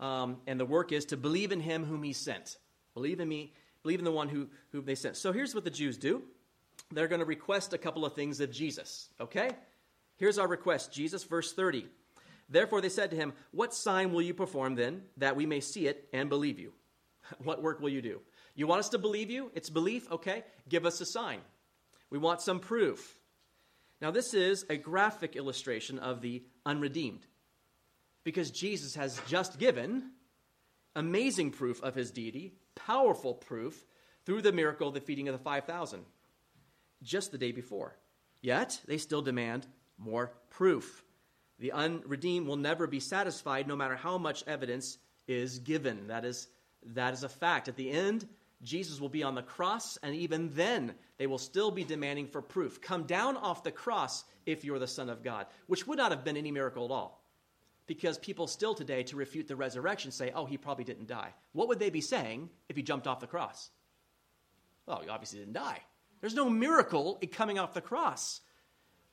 Um, 0.00 0.38
and 0.46 0.60
the 0.60 0.64
work 0.64 0.92
is 0.92 1.06
to 1.06 1.16
believe 1.16 1.52
in 1.52 1.60
him 1.60 1.84
whom 1.84 2.02
he 2.02 2.12
sent. 2.12 2.56
Believe 2.96 3.20
in 3.20 3.28
me, 3.28 3.52
believe 3.82 3.98
in 3.98 4.06
the 4.06 4.10
one 4.10 4.30
who, 4.30 4.48
who 4.72 4.80
they 4.80 4.94
sent. 4.94 5.18
So 5.18 5.30
here's 5.30 5.54
what 5.54 5.64
the 5.64 5.70
Jews 5.70 5.98
do 5.98 6.22
they're 6.92 7.08
going 7.08 7.20
to 7.20 7.26
request 7.26 7.74
a 7.74 7.78
couple 7.78 8.06
of 8.06 8.14
things 8.14 8.40
of 8.40 8.50
Jesus, 8.50 9.10
okay? 9.20 9.50
Here's 10.16 10.38
our 10.38 10.48
request 10.48 10.94
Jesus, 10.94 11.22
verse 11.24 11.52
30. 11.52 11.86
Therefore 12.48 12.80
they 12.80 12.88
said 12.88 13.10
to 13.10 13.16
him, 13.16 13.34
What 13.50 13.74
sign 13.74 14.14
will 14.14 14.22
you 14.22 14.32
perform 14.32 14.76
then, 14.76 15.02
that 15.18 15.36
we 15.36 15.44
may 15.44 15.60
see 15.60 15.86
it 15.86 16.08
and 16.14 16.30
believe 16.30 16.58
you? 16.58 16.72
what 17.44 17.62
work 17.62 17.80
will 17.80 17.90
you 17.90 18.00
do? 18.00 18.22
You 18.54 18.66
want 18.66 18.78
us 18.78 18.88
to 18.90 18.98
believe 18.98 19.30
you? 19.30 19.50
It's 19.54 19.68
belief? 19.68 20.10
Okay, 20.10 20.42
give 20.70 20.86
us 20.86 21.02
a 21.02 21.06
sign. 21.06 21.40
We 22.08 22.16
want 22.16 22.40
some 22.40 22.60
proof. 22.60 23.18
Now, 24.00 24.10
this 24.10 24.32
is 24.32 24.64
a 24.70 24.78
graphic 24.78 25.36
illustration 25.36 25.98
of 25.98 26.22
the 26.22 26.44
unredeemed 26.64 27.26
because 28.24 28.50
Jesus 28.50 28.94
has 28.94 29.20
just 29.28 29.58
given 29.58 30.12
amazing 30.96 31.52
proof 31.52 31.80
of 31.82 31.94
his 31.94 32.10
deity, 32.10 32.54
powerful 32.74 33.34
proof 33.34 33.84
through 34.24 34.42
the 34.42 34.52
miracle 34.52 34.88
of 34.88 34.94
the 34.94 35.00
feeding 35.00 35.28
of 35.28 35.32
the 35.32 35.42
5,000 35.42 36.04
just 37.02 37.30
the 37.30 37.38
day 37.38 37.52
before. 37.52 37.96
Yet, 38.40 38.80
they 38.86 38.98
still 38.98 39.22
demand 39.22 39.66
more 39.98 40.32
proof. 40.50 41.04
The 41.58 41.72
unredeemed 41.72 42.46
will 42.46 42.56
never 42.56 42.86
be 42.86 43.00
satisfied 43.00 43.68
no 43.68 43.76
matter 43.76 43.96
how 43.96 44.18
much 44.18 44.44
evidence 44.46 44.98
is 45.26 45.58
given. 45.58 46.08
That 46.08 46.24
is, 46.24 46.48
that 46.94 47.14
is 47.14 47.22
a 47.22 47.28
fact. 47.28 47.68
At 47.68 47.76
the 47.76 47.90
end, 47.90 48.28
Jesus 48.62 49.00
will 49.00 49.08
be 49.08 49.22
on 49.22 49.34
the 49.34 49.42
cross, 49.42 49.98
and 50.02 50.14
even 50.14 50.50
then, 50.54 50.94
they 51.18 51.26
will 51.26 51.38
still 51.38 51.70
be 51.70 51.84
demanding 51.84 52.26
for 52.26 52.42
proof. 52.42 52.80
Come 52.80 53.04
down 53.04 53.36
off 53.36 53.62
the 53.62 53.70
cross 53.70 54.24
if 54.44 54.64
you're 54.64 54.78
the 54.78 54.86
Son 54.86 55.08
of 55.08 55.22
God, 55.22 55.46
which 55.66 55.86
would 55.86 55.98
not 55.98 56.10
have 56.10 56.24
been 56.24 56.36
any 56.36 56.50
miracle 56.50 56.84
at 56.84 56.90
all. 56.90 57.25
Because 57.86 58.18
people 58.18 58.46
still 58.46 58.74
today, 58.74 59.04
to 59.04 59.16
refute 59.16 59.46
the 59.46 59.56
resurrection, 59.56 60.10
say, 60.10 60.32
oh, 60.34 60.44
he 60.44 60.56
probably 60.56 60.84
didn't 60.84 61.06
die. 61.06 61.32
What 61.52 61.68
would 61.68 61.78
they 61.78 61.90
be 61.90 62.00
saying 62.00 62.50
if 62.68 62.76
he 62.76 62.82
jumped 62.82 63.06
off 63.06 63.20
the 63.20 63.26
cross? 63.26 63.70
Well, 64.86 65.00
he 65.02 65.08
obviously 65.08 65.38
didn't 65.38 65.54
die. 65.54 65.80
There's 66.20 66.34
no 66.34 66.48
miracle 66.48 67.18
in 67.20 67.28
coming 67.28 67.58
off 67.58 67.74
the 67.74 67.80
cross. 67.80 68.40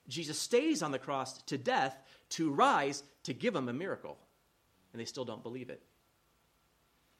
Jesus 0.07 0.39
stays 0.39 0.81
on 0.81 0.91
the 0.91 0.99
cross 0.99 1.41
to 1.43 1.57
death 1.57 1.95
to 2.29 2.51
rise 2.51 3.03
to 3.23 3.33
give 3.33 3.53
them 3.53 3.69
a 3.69 3.73
miracle. 3.73 4.17
And 4.91 4.99
they 4.99 5.05
still 5.05 5.25
don't 5.25 5.43
believe 5.43 5.69
it. 5.69 5.81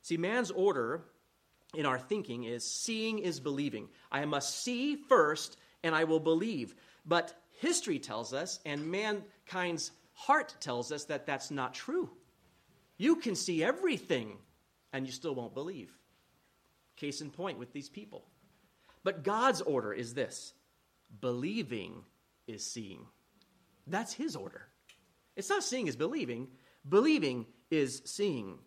See, 0.02 0.18
man's 0.18 0.52
order 0.52 1.06
in 1.74 1.86
our 1.86 2.00
thinking 2.00 2.44
is 2.44 2.70
seeing 2.70 3.20
is 3.20 3.40
believing. 3.40 3.90
I 4.12 4.26
must 4.26 4.64
see 4.64 4.96
first 4.96 5.58
and 5.84 5.96
I 5.96 6.04
will 6.04 6.20
believe. 6.20 6.76
But 7.06 7.34
history 7.60 8.00
tells 8.00 8.34
us, 8.34 8.60
and 8.66 8.92
mankind's 8.92 9.92
heart 10.14 10.56
tells 10.60 10.92
us, 10.92 11.06
that 11.06 11.26
that's 11.26 11.52
not 11.52 11.74
true. 11.74 12.10
You 12.98 13.18
can 13.18 13.36
see 13.36 13.64
everything 13.64 14.38
and 14.92 15.06
you 15.06 15.12
still 15.12 15.36
won't 15.36 15.54
believe. 15.56 15.92
Case 16.96 17.22
in 17.22 17.32
point 17.32 17.60
with 17.60 17.74
these 17.74 17.90
people. 17.90 18.26
But 19.04 19.24
God's 19.24 19.62
order 19.62 19.92
is 19.92 20.14
this 20.14 20.54
believing 21.20 22.04
is 22.48 22.66
seeing. 22.66 23.06
That's 23.88 24.14
His 24.14 24.36
order. 24.36 24.68
It's 25.36 25.50
not 25.50 25.64
seeing 25.64 25.88
is 25.88 25.96
believing, 25.96 26.48
believing 26.88 27.48
is 27.72 28.02
seeing. 28.06 28.60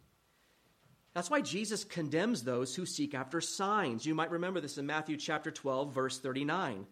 That's 1.15 1.31
why 1.31 1.41
Jesus 1.41 1.85
condemns 1.85 2.43
those 2.43 2.75
who 2.75 2.85
seek 2.85 3.15
after 3.15 3.41
signs. 3.41 4.05
You 4.05 4.15
might 4.15 4.31
remember 4.31 4.61
this 4.61 4.77
in 4.77 4.85
Matthew 4.85 5.17
chapter 5.17 5.51
12, 5.51 5.95
verse 5.95 6.19
39. 6.19 6.87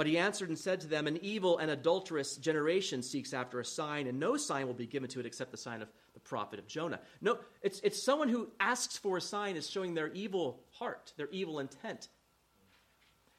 But 0.00 0.06
he 0.06 0.16
answered 0.16 0.48
and 0.48 0.58
said 0.58 0.80
to 0.80 0.86
them, 0.86 1.06
An 1.06 1.18
evil 1.20 1.58
and 1.58 1.70
adulterous 1.70 2.38
generation 2.38 3.02
seeks 3.02 3.34
after 3.34 3.60
a 3.60 3.64
sign, 3.66 4.06
and 4.06 4.18
no 4.18 4.38
sign 4.38 4.66
will 4.66 4.72
be 4.72 4.86
given 4.86 5.10
to 5.10 5.20
it 5.20 5.26
except 5.26 5.50
the 5.50 5.58
sign 5.58 5.82
of 5.82 5.90
the 6.14 6.20
prophet 6.20 6.58
of 6.58 6.66
Jonah. 6.66 7.00
No, 7.20 7.38
it's, 7.60 7.80
it's 7.80 8.02
someone 8.02 8.30
who 8.30 8.48
asks 8.58 8.96
for 8.96 9.18
a 9.18 9.20
sign 9.20 9.56
is 9.56 9.68
showing 9.68 9.92
their 9.92 10.08
evil 10.14 10.62
heart, 10.70 11.12
their 11.18 11.28
evil 11.28 11.58
intent. 11.58 12.08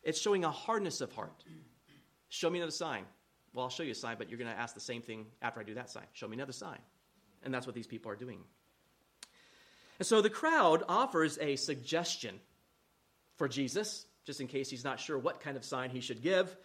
It's 0.04 0.22
showing 0.22 0.46
a 0.46 0.52
hardness 0.52 1.02
of 1.02 1.12
heart. 1.14 1.44
Show 2.30 2.52
me 2.52 2.60
another 2.60 2.72
sign. 2.72 3.06
Well, 3.56 3.64
I'll 3.64 3.72
show 3.72 3.82
you 3.82 3.94
a 3.94 3.96
sign, 3.96 4.18
but 4.20 4.30
you're 4.30 4.38
going 4.38 4.52
to 4.52 4.56
ask 4.60 4.76
the 4.76 4.82
same 4.82 5.02
thing 5.02 5.26
after 5.42 5.60
I 5.60 5.64
do 5.64 5.74
that 5.74 5.90
sign. 5.90 6.06
Show 6.14 6.28
me 6.28 6.36
another 6.36 6.54
sign. 6.54 6.78
And 7.42 7.52
that's 7.52 7.66
what 7.66 7.74
these 7.74 7.88
people 7.88 8.12
are 8.12 8.16
doing. 8.16 8.38
And 9.98 10.06
so 10.06 10.22
the 10.22 10.30
crowd 10.30 10.84
offers 10.88 11.40
a 11.42 11.56
suggestion 11.56 12.40
for 13.38 13.48
Jesus, 13.48 14.06
just 14.26 14.42
in 14.42 14.48
case 14.48 14.70
he's 14.70 14.84
not 14.84 15.00
sure 15.00 15.18
what 15.18 15.42
kind 15.42 15.58
of 15.58 15.64
sign 15.64 15.90
he 15.90 16.00
should 16.00 16.22
give, 16.22 16.56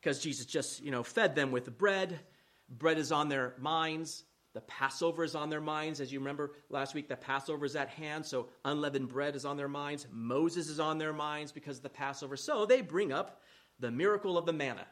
because 0.00 0.20
Jesus 0.20 0.46
just, 0.46 0.82
you 0.82 0.90
know, 0.90 1.02
fed 1.02 1.34
them 1.34 1.50
with 1.50 1.76
bread. 1.78 2.20
Bread 2.68 2.98
is 2.98 3.12
on 3.12 3.28
their 3.28 3.54
minds. 3.58 4.24
The 4.52 4.60
Passover 4.62 5.22
is 5.22 5.34
on 5.34 5.50
their 5.50 5.60
minds. 5.60 6.00
As 6.00 6.12
you 6.12 6.18
remember 6.18 6.52
last 6.70 6.94
week, 6.94 7.08
the 7.08 7.16
Passover 7.16 7.64
is 7.64 7.76
at 7.76 7.88
hand, 7.88 8.26
so 8.26 8.48
unleavened 8.64 9.08
bread 9.08 9.36
is 9.36 9.44
on 9.44 9.56
their 9.56 9.68
minds. 9.68 10.06
Moses 10.10 10.68
is 10.68 10.80
on 10.80 10.98
their 10.98 11.12
minds 11.12 11.52
because 11.52 11.76
of 11.76 11.82
the 11.82 11.88
Passover. 11.88 12.36
So 12.36 12.66
they 12.66 12.80
bring 12.80 13.12
up 13.12 13.42
the 13.78 13.90
miracle 13.90 14.36
of 14.36 14.46
the 14.46 14.52
manna, 14.52 14.86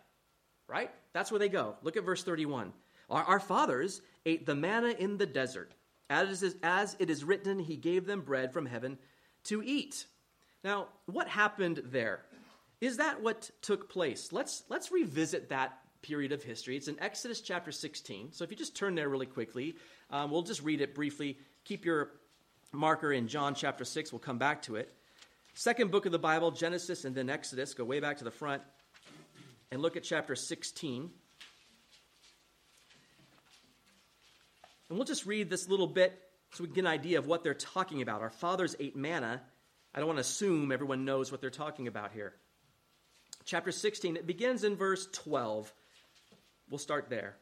right? 0.69 0.91
That's 1.13 1.31
where 1.33 1.41
they 1.41 1.49
go. 1.49 1.77
Look 1.83 1.97
at 1.97 2.05
verse 2.05 2.23
31. 2.23 2.73
Our, 3.11 3.25
our 3.25 3.41
fathers 3.41 4.01
ate 4.25 4.47
the 4.47 4.55
manna 4.55 4.91
in 4.91 5.19
the 5.19 5.27
desert 5.27 5.73
as, 6.11 6.57
as 6.63 6.97
it 6.99 7.11
is 7.11 7.25
written, 7.25 7.59
he 7.59 7.77
gave 7.77 8.07
them 8.07 8.23
bread 8.23 8.53
from 8.53 8.67
heaven 8.67 8.99
to 9.45 9.63
eat. 9.63 10.07
Now, 10.65 10.89
what 11.07 11.29
happened 11.29 11.83
there? 11.87 12.23
Is 12.81 12.99
that 12.99 13.23
what 13.23 13.51
took 13.63 13.89
place? 13.89 14.33
Let's, 14.33 14.65
let's 14.69 14.91
revisit 14.91 15.49
that 15.49 15.79
period 16.03 16.33
of 16.33 16.43
history. 16.43 16.77
It's 16.77 16.89
in 16.89 16.99
Exodus 17.01 17.41
chapter 17.41 17.73
16. 17.73 18.33
So 18.33 18.45
if 18.45 18.51
you 18.51 18.57
just 18.57 18.77
turn 18.77 18.95
there 18.95 19.09
really 19.09 19.27
quickly, 19.27 19.77
um, 20.11 20.31
we'll 20.31 20.43
just 20.43 20.63
read 20.63 20.81
it 20.81 20.95
briefly. 20.95 21.39
Keep 21.65 21.85
your 21.85 22.11
marker 22.73 23.13
in 23.13 23.29
John 23.29 23.55
chapter 23.55 23.85
6. 23.85 24.13
We'll 24.13 24.21
come 24.21 24.39
back 24.39 24.63
to 24.63 24.77
it. 24.77 24.93
Second 25.55 25.91
book 25.91 26.07
of 26.07 26.13
the 26.13 26.19
Bible, 26.19 26.51
Genesis 26.51 27.05
and 27.05 27.15
then 27.15 27.29
Exodus. 27.29 27.75
Go 27.75 27.85
way 27.85 27.99
back 28.01 28.19
to 28.19 28.25
the 28.25 28.31
front 28.31 28.63
and 29.73 29.83
look 29.83 29.97
at 29.97 30.05
chapter 30.05 30.37
16. 30.37 31.11
And 34.89 34.99
we'll 34.99 35.05
just 35.05 35.27
read 35.27 35.51
this 35.51 35.69
little 35.69 35.87
bit 35.87 36.19
so 36.53 36.63
we 36.63 36.69
can 36.69 36.75
get 36.75 36.81
an 36.83 36.87
idea 36.87 37.19
of 37.19 37.27
what 37.27 37.43
they're 37.43 37.55
talking 37.55 38.03
about. 38.03 38.23
Our 38.23 38.31
fathers 38.31 38.77
ate 38.79 38.97
manna. 38.97 39.43
I 39.99 40.01
don't 40.01 40.07
want 40.07 40.19
to 40.19 40.31
assume 40.31 40.71
everyone 40.71 41.05
knows 41.05 41.33
what 41.33 41.41
they're 41.41 41.51
talking 41.51 41.89
about 41.89 42.13
here. 42.13 42.33
Chapter 43.45 43.73
16, 43.73 44.17
it 44.17 44.29
begins 44.29 44.63
in 44.63 44.77
verse 44.77 45.09
12. 45.11 45.75
We'll 46.71 46.79
start 46.79 47.11
there. 47.11 47.35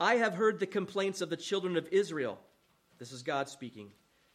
I 0.00 0.14
have 0.14 0.32
heard 0.32 0.58
the 0.58 0.66
complaints 0.66 1.20
of 1.20 1.28
the 1.28 1.36
children 1.36 1.76
of 1.76 1.86
Israel. 1.92 2.38
This 2.98 3.12
is 3.12 3.22
God 3.22 3.50
speaking. 3.50 3.90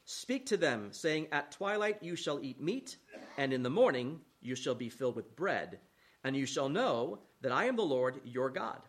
Speak 0.06 0.46
to 0.46 0.56
them, 0.56 0.90
saying, 0.92 1.30
At 1.32 1.52
twilight 1.52 2.04
you 2.04 2.16
shall 2.16 2.40
eat 2.44 2.62
meat, 2.62 2.98
and 3.40 3.54
in 3.54 3.64
the 3.64 3.72
morning 3.72 4.20
you 4.40 4.54
shall 4.54 4.76
be 4.76 4.90
filled 4.90 5.16
with 5.16 5.36
bread, 5.36 5.80
and 6.24 6.36
you 6.36 6.46
shall 6.46 6.70
know 6.70 7.18
that 7.42 7.52
I 7.52 7.66
am 7.66 7.76
the 7.76 7.82
Lord 7.82 8.22
your 8.24 8.52
God. 8.52 8.84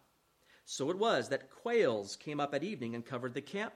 So 0.66 0.90
it 0.90 0.99
was 0.99 1.30
that 1.30 1.50
quails 1.50 2.16
came 2.16 2.38
up 2.38 2.54
at 2.54 2.62
evening 2.62 2.95
and 2.95 3.07
covered 3.07 3.33
the 3.33 3.40
camp, 3.40 3.73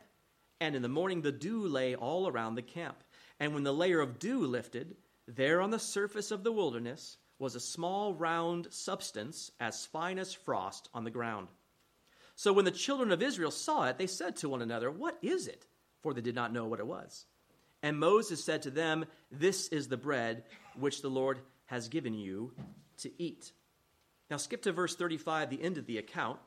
and 0.60 0.76
in 0.76 0.82
the 0.82 0.88
morning 0.90 1.22
the 1.22 1.32
dew 1.32 1.66
lay 1.66 1.94
all 1.94 2.28
around 2.28 2.56
the 2.56 2.60
camp. 2.60 3.02
And 3.42 3.54
when 3.54 3.64
the 3.64 3.74
layer 3.74 4.00
of 4.00 4.20
dew 4.20 4.46
lifted, 4.46 4.94
there 5.26 5.60
on 5.60 5.72
the 5.72 5.78
surface 5.80 6.30
of 6.30 6.44
the 6.44 6.52
wilderness 6.52 7.16
was 7.40 7.56
a 7.56 7.60
small 7.60 8.14
round 8.14 8.68
substance 8.70 9.50
as 9.58 9.84
fine 9.84 10.20
as 10.20 10.32
frost 10.32 10.88
on 10.94 11.02
the 11.02 11.10
ground. 11.10 11.48
So 12.36 12.52
when 12.52 12.64
the 12.64 12.70
children 12.70 13.10
of 13.10 13.20
Israel 13.20 13.50
saw 13.50 13.88
it, 13.88 13.98
they 13.98 14.06
said 14.06 14.36
to 14.36 14.48
one 14.48 14.62
another, 14.62 14.92
What 14.92 15.18
is 15.22 15.48
it? 15.48 15.66
For 16.02 16.14
they 16.14 16.20
did 16.20 16.36
not 16.36 16.52
know 16.52 16.66
what 16.66 16.78
it 16.78 16.86
was. 16.86 17.26
And 17.82 17.98
Moses 17.98 18.44
said 18.44 18.62
to 18.62 18.70
them, 18.70 19.06
This 19.32 19.66
is 19.70 19.88
the 19.88 19.96
bread 19.96 20.44
which 20.78 21.02
the 21.02 21.10
Lord 21.10 21.40
has 21.66 21.88
given 21.88 22.14
you 22.14 22.52
to 22.98 23.10
eat. 23.20 23.50
Now 24.30 24.36
skip 24.36 24.62
to 24.62 24.72
verse 24.72 24.94
35, 24.94 25.50
the 25.50 25.60
end 25.60 25.78
of 25.78 25.86
the 25.86 25.98
account 25.98 26.38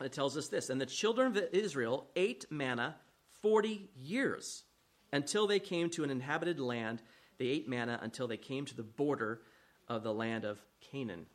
it 0.00 0.12
tells 0.12 0.36
us 0.36 0.46
this 0.46 0.70
And 0.70 0.80
the 0.80 0.86
children 0.86 1.36
of 1.36 1.42
Israel 1.52 2.06
ate 2.14 2.44
manna 2.52 2.94
40 3.42 3.90
years 3.96 4.62
until 5.12 5.46
they 5.46 5.58
came 5.58 5.90
to 5.90 6.04
an 6.04 6.10
inhabited 6.10 6.60
land. 6.60 7.02
They 7.38 7.46
ate 7.46 7.68
manna 7.68 7.98
until 8.02 8.28
they 8.28 8.36
came 8.36 8.66
to 8.66 8.76
the 8.76 8.82
border 8.82 9.42
of 9.88 10.02
the 10.02 10.14
land 10.14 10.44
of 10.44 10.60
Canaan. 10.90 11.26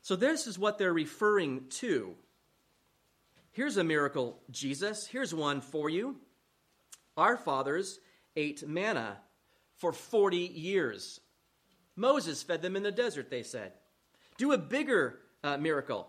So, 0.00 0.16
this 0.16 0.46
is 0.46 0.58
what 0.58 0.78
they're 0.78 0.92
referring 0.92 1.66
to. 1.80 2.14
Here's 3.52 3.76
a 3.76 3.84
miracle, 3.84 4.40
Jesus. 4.50 5.06
Here's 5.06 5.34
one 5.34 5.60
for 5.60 5.88
you. 5.88 6.16
Our 7.16 7.36
fathers 7.36 8.00
ate 8.34 8.66
manna 8.66 9.18
for 9.76 9.92
40 9.92 10.38
years. 10.38 11.20
Moses 11.94 12.42
fed 12.42 12.62
them 12.62 12.76
in 12.76 12.82
the 12.82 12.90
desert, 12.90 13.30
they 13.30 13.42
said. 13.42 13.72
Do 14.38 14.52
a 14.52 14.58
bigger 14.58 15.18
uh, 15.44 15.58
miracle. 15.58 16.08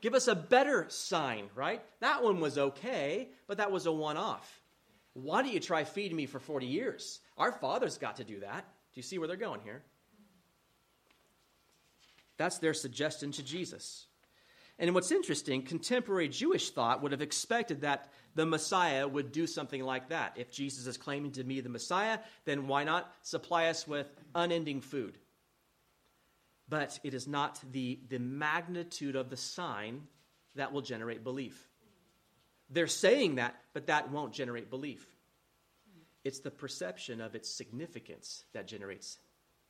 Give 0.00 0.14
us 0.14 0.28
a 0.28 0.34
better 0.34 0.86
sign, 0.88 1.48
right? 1.54 1.82
That 2.00 2.22
one 2.22 2.40
was 2.40 2.58
okay, 2.58 3.30
but 3.46 3.56
that 3.56 3.72
was 3.72 3.86
a 3.86 3.92
one 3.92 4.16
off. 4.16 4.60
Why 5.14 5.42
don't 5.42 5.52
you 5.52 5.60
try 5.60 5.84
feeding 5.84 6.16
me 6.16 6.26
for 6.26 6.38
40 6.38 6.66
years? 6.66 7.20
Our 7.38 7.52
fathers 7.52 7.98
got 7.98 8.16
to 8.16 8.24
do 8.24 8.40
that. 8.40 8.64
Do 8.92 8.98
you 8.98 9.02
see 9.02 9.18
where 9.18 9.28
they're 9.28 9.36
going 9.36 9.60
here? 9.62 9.82
That's 12.36 12.58
their 12.58 12.74
suggestion 12.74 13.32
to 13.32 13.42
Jesus. 13.42 14.06
And 14.78 14.92
what's 14.92 15.12
interesting, 15.12 15.62
contemporary 15.62 16.28
Jewish 16.28 16.70
thought 16.70 17.00
would 17.00 17.12
have 17.12 17.22
expected 17.22 17.82
that 17.82 18.10
the 18.34 18.44
Messiah 18.44 19.06
would 19.06 19.30
do 19.30 19.46
something 19.46 19.84
like 19.84 20.08
that. 20.08 20.32
If 20.36 20.50
Jesus 20.50 20.88
is 20.88 20.96
claiming 20.96 21.30
to 21.32 21.44
be 21.44 21.60
the 21.60 21.68
Messiah, 21.68 22.18
then 22.44 22.66
why 22.66 22.82
not 22.82 23.12
supply 23.22 23.66
us 23.66 23.86
with 23.86 24.08
unending 24.34 24.80
food? 24.80 25.18
but 26.68 26.98
it 27.02 27.14
is 27.14 27.28
not 27.28 27.60
the, 27.72 27.98
the 28.08 28.18
magnitude 28.18 29.16
of 29.16 29.30
the 29.30 29.36
sign 29.36 30.02
that 30.54 30.72
will 30.72 30.80
generate 30.80 31.22
belief. 31.24 31.68
They're 32.74 32.86
saying 32.88 33.36
that, 33.36 33.54
but 33.72 33.86
that 33.86 34.10
won't 34.10 34.32
generate 34.32 34.68
belief. 34.68 35.06
It's 36.24 36.40
the 36.40 36.50
perception 36.50 37.20
of 37.20 37.34
its 37.34 37.48
significance 37.48 38.44
that 38.52 38.66
generates 38.66 39.18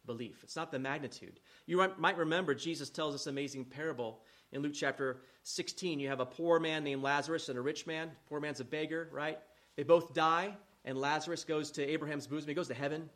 belief. 0.06 0.42
It's 0.42 0.56
not 0.56 0.72
the 0.72 0.78
magnitude. 0.78 1.38
You 1.66 1.86
might 1.98 2.16
remember 2.16 2.54
Jesus 2.54 2.90
tells 2.90 3.12
this 3.14 3.26
amazing 3.26 3.66
parable 3.66 4.20
in 4.52 4.62
Luke 4.62 4.74
chapter 4.74 5.18
16. 5.42 6.00
You 6.00 6.08
have 6.08 6.20
a 6.20 6.26
poor 6.26 6.58
man 6.60 6.82
named 6.84 7.02
Lazarus 7.02 7.48
and 7.48 7.58
a 7.58 7.62
rich 7.62 7.86
man. 7.86 8.10
Poor 8.28 8.40
man's 8.40 8.60
a 8.60 8.64
beggar, 8.64 9.08
right? 9.12 9.38
They 9.76 9.82
both 9.82 10.14
die, 10.14 10.56
and 10.84 10.96
Lazarus 10.96 11.44
goes 11.44 11.72
to 11.72 11.84
Abraham's 11.84 12.26
bosom. 12.26 12.48
He 12.48 12.54
goes 12.54 12.68
to 12.68 12.74
heaven, 12.74 13.10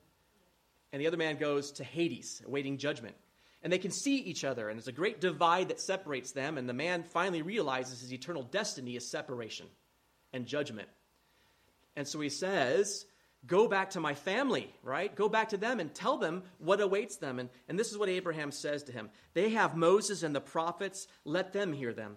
and 0.93 1.01
the 1.01 1.07
other 1.07 1.17
man 1.17 1.39
goes 1.39 1.73
to 1.73 1.85
Hades, 1.85 2.43
awaiting 2.47 2.77
judgment. 2.77 3.15
And 3.63 3.73
they 3.73 3.79
can 3.79 3.91
see 3.91 4.17
each 4.17 4.45
other, 4.45 4.69
and 4.69 4.79
there's 4.79 4.89
a 4.89 4.93
great 4.93 5.21
divide 5.21 5.69
that 5.69 5.81
separates 5.81 6.31
them, 6.31 6.59
and 6.59 6.69
the 6.69 6.73
man 6.73 7.03
finally 7.03 7.43
realizes 7.43 8.01
his 8.01 8.13
eternal 8.13 8.45
destiny 8.45 8.95
is 8.95 9.09
separation 9.09 9.67
and 10.33 10.47
judgment. 10.47 10.89
And 11.97 12.07
so 12.07 12.21
he 12.21 12.29
says, 12.29 13.07
Go 13.47 13.69
back 13.69 13.91
to 13.91 14.01
my 14.01 14.15
family, 14.15 14.73
right? 14.83 15.15
Go 15.15 15.29
back 15.29 15.51
to 15.51 15.57
them 15.57 15.79
and 15.79 15.95
tell 15.95 16.19
them 16.19 16.43
what 16.59 16.81
awaits 16.81 17.17
them. 17.17 17.39
And, 17.39 17.49
and 17.69 17.79
this 17.79 17.93
is 17.93 17.99
what 17.99 18.09
Abraham 18.09 18.51
says 18.51 18.83
to 18.85 18.93
him 18.93 19.11
They 19.35 19.51
have 19.51 19.77
Moses 19.77 20.23
and 20.23 20.35
the 20.35 20.41
prophets, 20.41 21.07
let 21.25 21.53
them 21.53 21.73
hear 21.73 21.93
them. 21.93 22.17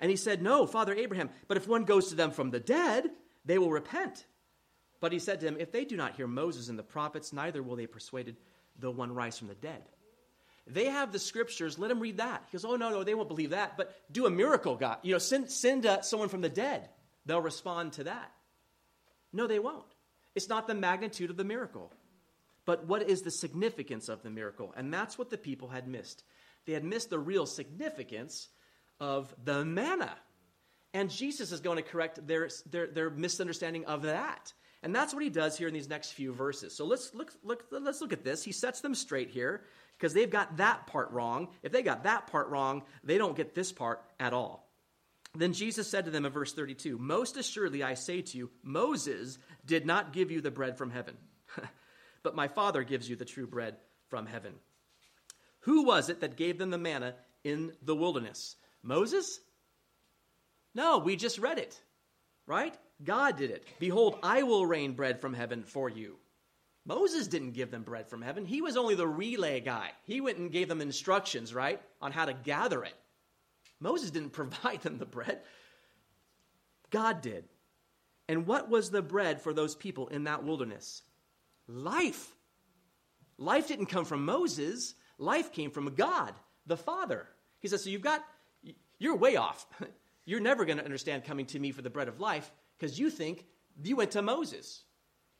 And 0.00 0.10
he 0.10 0.16
said, 0.16 0.42
No, 0.42 0.66
Father 0.66 0.94
Abraham, 0.94 1.30
but 1.48 1.56
if 1.56 1.68
one 1.68 1.84
goes 1.84 2.08
to 2.08 2.14
them 2.14 2.30
from 2.30 2.50
the 2.50 2.60
dead, 2.60 3.10
they 3.44 3.58
will 3.58 3.70
repent. 3.70 4.26
But 5.00 5.12
he 5.12 5.18
said 5.18 5.40
to 5.40 5.46
him, 5.46 5.56
If 5.58 5.72
they 5.72 5.84
do 5.84 5.96
not 5.96 6.16
hear 6.16 6.26
Moses 6.26 6.68
and 6.68 6.78
the 6.78 6.82
prophets, 6.82 7.32
neither 7.32 7.62
will 7.62 7.76
they 7.76 7.84
be 7.84 7.92
persuaded, 7.92 8.36
though 8.78 8.90
one 8.90 9.12
rise 9.12 9.38
from 9.38 9.48
the 9.48 9.54
dead. 9.54 9.82
They 10.66 10.86
have 10.86 11.12
the 11.12 11.18
scriptures. 11.18 11.78
Let 11.78 11.88
them 11.88 12.00
read 12.00 12.16
that. 12.16 12.42
He 12.50 12.56
goes, 12.56 12.64
Oh, 12.64 12.76
no, 12.76 12.90
no, 12.90 13.04
they 13.04 13.14
won't 13.14 13.28
believe 13.28 13.50
that. 13.50 13.76
But 13.76 13.94
do 14.10 14.26
a 14.26 14.30
miracle, 14.30 14.76
God. 14.76 14.98
You 15.02 15.12
know, 15.12 15.18
send, 15.18 15.50
send 15.50 15.86
uh, 15.86 16.02
someone 16.02 16.28
from 16.28 16.40
the 16.40 16.48
dead. 16.48 16.88
They'll 17.24 17.40
respond 17.40 17.94
to 17.94 18.04
that. 18.04 18.32
No, 19.32 19.46
they 19.46 19.58
won't. 19.58 19.84
It's 20.34 20.48
not 20.48 20.66
the 20.66 20.74
magnitude 20.74 21.30
of 21.30 21.36
the 21.36 21.44
miracle, 21.44 21.92
but 22.64 22.86
what 22.86 23.08
is 23.08 23.22
the 23.22 23.30
significance 23.30 24.08
of 24.08 24.22
the 24.22 24.30
miracle? 24.30 24.74
And 24.76 24.92
that's 24.92 25.18
what 25.18 25.30
the 25.30 25.38
people 25.38 25.68
had 25.68 25.88
missed. 25.88 26.24
They 26.66 26.72
had 26.72 26.84
missed 26.84 27.10
the 27.10 27.18
real 27.18 27.46
significance 27.46 28.48
of 29.00 29.34
the 29.44 29.64
manna. 29.64 30.14
And 30.92 31.10
Jesus 31.10 31.52
is 31.52 31.60
going 31.60 31.76
to 31.76 31.82
correct 31.82 32.26
their, 32.26 32.48
their, 32.70 32.86
their 32.86 33.10
misunderstanding 33.10 33.84
of 33.86 34.02
that. 34.02 34.52
And 34.82 34.94
that's 34.94 35.14
what 35.14 35.22
he 35.22 35.30
does 35.30 35.56
here 35.56 35.68
in 35.68 35.74
these 35.74 35.88
next 35.88 36.12
few 36.12 36.32
verses. 36.32 36.76
So 36.76 36.84
let's 36.84 37.14
look, 37.14 37.32
look, 37.42 37.64
let's 37.70 38.00
look 38.00 38.12
at 38.12 38.24
this. 38.24 38.44
He 38.44 38.52
sets 38.52 38.80
them 38.80 38.94
straight 38.94 39.30
here 39.30 39.62
because 39.98 40.12
they've 40.12 40.30
got 40.30 40.58
that 40.58 40.86
part 40.86 41.10
wrong. 41.10 41.48
If 41.62 41.72
they 41.72 41.82
got 41.82 42.04
that 42.04 42.26
part 42.26 42.48
wrong, 42.48 42.82
they 43.02 43.18
don't 43.18 43.36
get 43.36 43.54
this 43.54 43.72
part 43.72 44.02
at 44.20 44.32
all. 44.32 44.66
Then 45.34 45.52
Jesus 45.52 45.88
said 45.88 46.06
to 46.06 46.10
them 46.10 46.24
in 46.24 46.32
verse 46.32 46.52
32 46.52 46.98
Most 46.98 47.36
assuredly 47.36 47.82
I 47.82 47.94
say 47.94 48.22
to 48.22 48.38
you, 48.38 48.50
Moses 48.62 49.38
did 49.64 49.86
not 49.86 50.12
give 50.12 50.30
you 50.30 50.40
the 50.40 50.50
bread 50.50 50.78
from 50.78 50.90
heaven, 50.90 51.16
but 52.22 52.36
my 52.36 52.48
Father 52.48 52.82
gives 52.84 53.08
you 53.08 53.16
the 53.16 53.24
true 53.24 53.46
bread 53.46 53.76
from 54.08 54.26
heaven. 54.26 54.54
Who 55.60 55.84
was 55.84 56.08
it 56.08 56.20
that 56.20 56.36
gave 56.36 56.58
them 56.58 56.70
the 56.70 56.78
manna 56.78 57.14
in 57.44 57.72
the 57.82 57.96
wilderness? 57.96 58.56
Moses? 58.82 59.40
No, 60.74 60.98
we 60.98 61.16
just 61.16 61.38
read 61.38 61.58
it, 61.58 61.80
right? 62.46 62.74
God 63.02 63.36
did 63.36 63.50
it. 63.50 63.66
Behold, 63.78 64.18
I 64.22 64.42
will 64.42 64.64
rain 64.64 64.92
bread 64.92 65.20
from 65.20 65.34
heaven 65.34 65.64
for 65.64 65.88
you. 65.88 66.16
Moses 66.86 67.26
didn't 67.26 67.52
give 67.52 67.72
them 67.72 67.82
bread 67.82 68.08
from 68.08 68.22
heaven. 68.22 68.46
He 68.46 68.62
was 68.62 68.76
only 68.76 68.94
the 68.94 69.08
relay 69.08 69.60
guy. 69.60 69.90
He 70.04 70.20
went 70.20 70.38
and 70.38 70.52
gave 70.52 70.68
them 70.68 70.80
instructions, 70.80 71.52
right, 71.52 71.82
on 72.00 72.12
how 72.12 72.24
to 72.24 72.32
gather 72.32 72.84
it. 72.84 72.94
Moses 73.80 74.12
didn't 74.12 74.30
provide 74.40 74.82
them 74.82 74.98
the 74.98 75.04
bread, 75.04 75.40
God 76.90 77.20
did. 77.20 77.44
And 78.28 78.46
what 78.46 78.68
was 78.68 78.90
the 78.90 79.02
bread 79.02 79.40
for 79.40 79.52
those 79.52 79.74
people 79.74 80.08
in 80.08 80.24
that 80.24 80.44
wilderness? 80.44 81.02
Life. 81.68 82.34
Life 83.38 83.68
didn't 83.68 83.86
come 83.86 84.04
from 84.04 84.24
Moses, 84.24 84.94
life 85.18 85.52
came 85.52 85.70
from 85.70 85.94
God, 85.94 86.32
the 86.66 86.76
Father. 86.76 87.26
He 87.58 87.68
says, 87.68 87.84
So 87.84 87.90
you've 87.90 88.02
got, 88.02 88.24
you're 88.98 89.16
way 89.16 89.36
off. 89.36 89.66
You're 90.28 90.40
never 90.40 90.64
going 90.64 90.78
to 90.78 90.84
understand 90.84 91.24
coming 91.24 91.46
to 91.46 91.58
me 91.60 91.70
for 91.70 91.82
the 91.82 91.90
bread 91.90 92.08
of 92.08 92.18
life 92.18 92.50
because 92.76 92.98
you 92.98 93.10
think 93.10 93.46
you 93.84 93.94
went 93.94 94.10
to 94.10 94.22
Moses. 94.22 94.82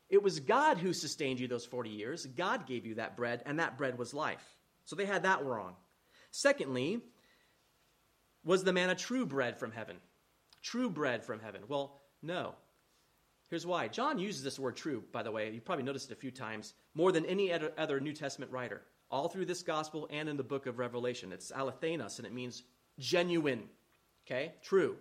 It 0.08 0.22
was 0.22 0.40
God 0.40 0.78
who 0.78 0.92
sustained 0.92 1.40
you 1.40 1.48
those 1.48 1.66
40 1.66 1.90
years. 1.90 2.26
God 2.26 2.66
gave 2.66 2.86
you 2.86 2.96
that 2.96 3.16
bread, 3.16 3.42
and 3.44 3.58
that 3.58 3.76
bread 3.76 3.98
was 3.98 4.14
life. 4.14 4.44
So 4.84 4.94
they 4.94 5.06
had 5.06 5.24
that 5.24 5.44
wrong. 5.44 5.74
Secondly, 6.30 7.00
was 8.44 8.62
the 8.62 8.72
manna 8.72 8.94
true 8.94 9.26
bread 9.26 9.58
from 9.58 9.72
heaven? 9.72 9.96
True 10.62 10.88
bread 10.88 11.24
from 11.24 11.40
heaven? 11.40 11.62
Well, 11.66 12.00
no. 12.22 12.54
Here's 13.48 13.66
why. 13.66 13.88
John 13.88 14.18
uses 14.18 14.42
this 14.42 14.58
word 14.58 14.76
true, 14.76 15.02
by 15.12 15.22
the 15.22 15.32
way. 15.32 15.50
You 15.50 15.60
probably 15.60 15.84
noticed 15.84 16.10
it 16.10 16.16
a 16.16 16.20
few 16.20 16.30
times, 16.30 16.74
more 16.94 17.12
than 17.12 17.26
any 17.26 17.52
other 17.52 18.00
New 18.00 18.12
Testament 18.12 18.52
writer. 18.52 18.82
All 19.10 19.28
through 19.28 19.46
this 19.46 19.62
gospel 19.62 20.08
and 20.10 20.28
in 20.28 20.36
the 20.36 20.42
book 20.42 20.66
of 20.66 20.78
Revelation. 20.78 21.32
It's 21.32 21.52
alethinos, 21.52 22.18
and 22.18 22.26
it 22.26 22.32
means 22.32 22.64
genuine. 22.98 23.64
Okay? 24.26 24.54
True. 24.62 24.96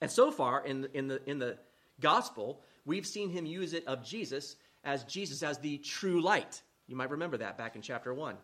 And 0.00 0.10
so 0.10 0.30
far 0.30 0.64
in 0.64 0.82
the, 0.82 0.96
in 0.96 1.08
the, 1.08 1.28
in 1.28 1.38
the 1.38 1.58
gospel, 2.00 2.62
we've 2.84 3.06
seen 3.06 3.30
him 3.30 3.46
use 3.46 3.72
it 3.72 3.86
of 3.86 4.04
Jesus 4.04 4.56
as 4.84 5.04
Jesus 5.04 5.42
as 5.42 5.58
the 5.58 5.78
true 5.78 6.20
light. 6.20 6.62
You 6.86 6.96
might 6.96 7.10
remember 7.10 7.36
that 7.38 7.56
back 7.56 7.76
in 7.76 7.82
chapter 7.82 8.12
1. 8.12 8.36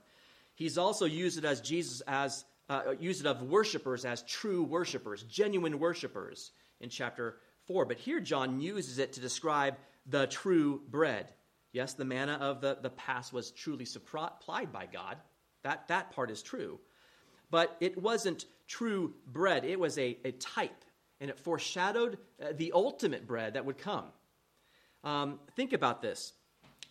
He's 0.54 0.78
also 0.78 1.04
used 1.04 1.38
it 1.38 1.44
as 1.44 1.60
Jesus 1.60 2.00
as 2.06 2.44
uh, 2.68 2.94
use 2.98 3.20
it 3.20 3.26
of 3.26 3.42
worshipers 3.42 4.04
as 4.04 4.22
true 4.22 4.62
worshipers, 4.62 5.22
genuine 5.24 5.78
worshipers 5.78 6.50
in 6.80 6.88
chapter 6.88 7.36
4. 7.66 7.84
But 7.84 7.98
here 7.98 8.20
John 8.20 8.60
uses 8.60 8.98
it 8.98 9.12
to 9.14 9.20
describe 9.20 9.76
the 10.06 10.26
true 10.26 10.82
bread. 10.88 11.32
Yes, 11.72 11.94
the 11.94 12.04
manna 12.04 12.38
of 12.40 12.60
the, 12.60 12.78
the 12.80 12.90
past 12.90 13.32
was 13.32 13.50
truly 13.50 13.84
supplied 13.84 14.72
by 14.72 14.86
God. 14.86 15.18
That, 15.62 15.88
that 15.88 16.10
part 16.12 16.30
is 16.30 16.42
true. 16.42 16.80
But 17.50 17.76
it 17.80 18.00
wasn't 18.00 18.46
true 18.66 19.14
bread, 19.26 19.64
it 19.64 19.78
was 19.78 19.98
a, 19.98 20.18
a 20.24 20.32
type, 20.32 20.84
and 21.20 21.30
it 21.30 21.38
foreshadowed 21.38 22.18
uh, 22.42 22.52
the 22.56 22.72
ultimate 22.72 23.26
bread 23.26 23.54
that 23.54 23.64
would 23.64 23.78
come. 23.78 24.06
Um, 25.06 25.38
think 25.54 25.72
about 25.72 26.02
this. 26.02 26.32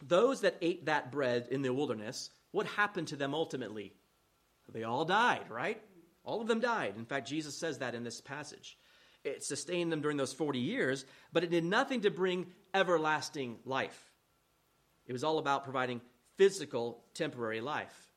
Those 0.07 0.41
that 0.41 0.55
ate 0.61 0.85
that 0.85 1.11
bread 1.11 1.49
in 1.51 1.61
the 1.61 1.73
wilderness, 1.73 2.29
what 2.51 2.65
happened 2.65 3.09
to 3.09 3.17
them 3.17 3.35
ultimately? 3.35 3.93
They 4.71 4.83
all 4.83 5.03
died, 5.03 5.49
right? 5.49 5.81
All 6.23 6.39
of 6.39 6.47
them 6.47 6.61
died. 6.61 6.95
In 6.97 7.05
fact, 7.05 7.27
Jesus 7.27 7.57
says 7.57 7.79
that 7.79 7.93
in 7.93 8.05
this 8.05 8.21
passage. 8.21 8.77
It 9.25 9.43
sustained 9.43 9.91
them 9.91 10.01
during 10.01 10.15
those 10.15 10.31
40 10.31 10.59
years, 10.59 11.05
but 11.33 11.43
it 11.43 11.49
did 11.49 11.65
nothing 11.65 12.01
to 12.01 12.09
bring 12.09 12.47
everlasting 12.73 13.57
life. 13.65 14.01
It 15.07 15.13
was 15.13 15.23
all 15.23 15.37
about 15.37 15.65
providing 15.65 15.99
physical, 16.37 17.03
temporary 17.13 17.59
life. 17.59 18.09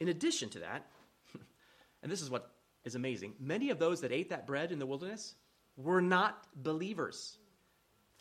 In 0.00 0.08
addition 0.08 0.48
to 0.50 0.60
that, 0.60 0.86
and 2.02 2.10
this 2.10 2.22
is 2.22 2.30
what 2.30 2.50
is 2.84 2.94
amazing, 2.94 3.34
many 3.38 3.68
of 3.68 3.78
those 3.78 4.00
that 4.00 4.12
ate 4.12 4.30
that 4.30 4.46
bread 4.46 4.72
in 4.72 4.78
the 4.78 4.86
wilderness 4.86 5.34
were 5.76 6.00
not 6.00 6.46
believers. 6.56 7.36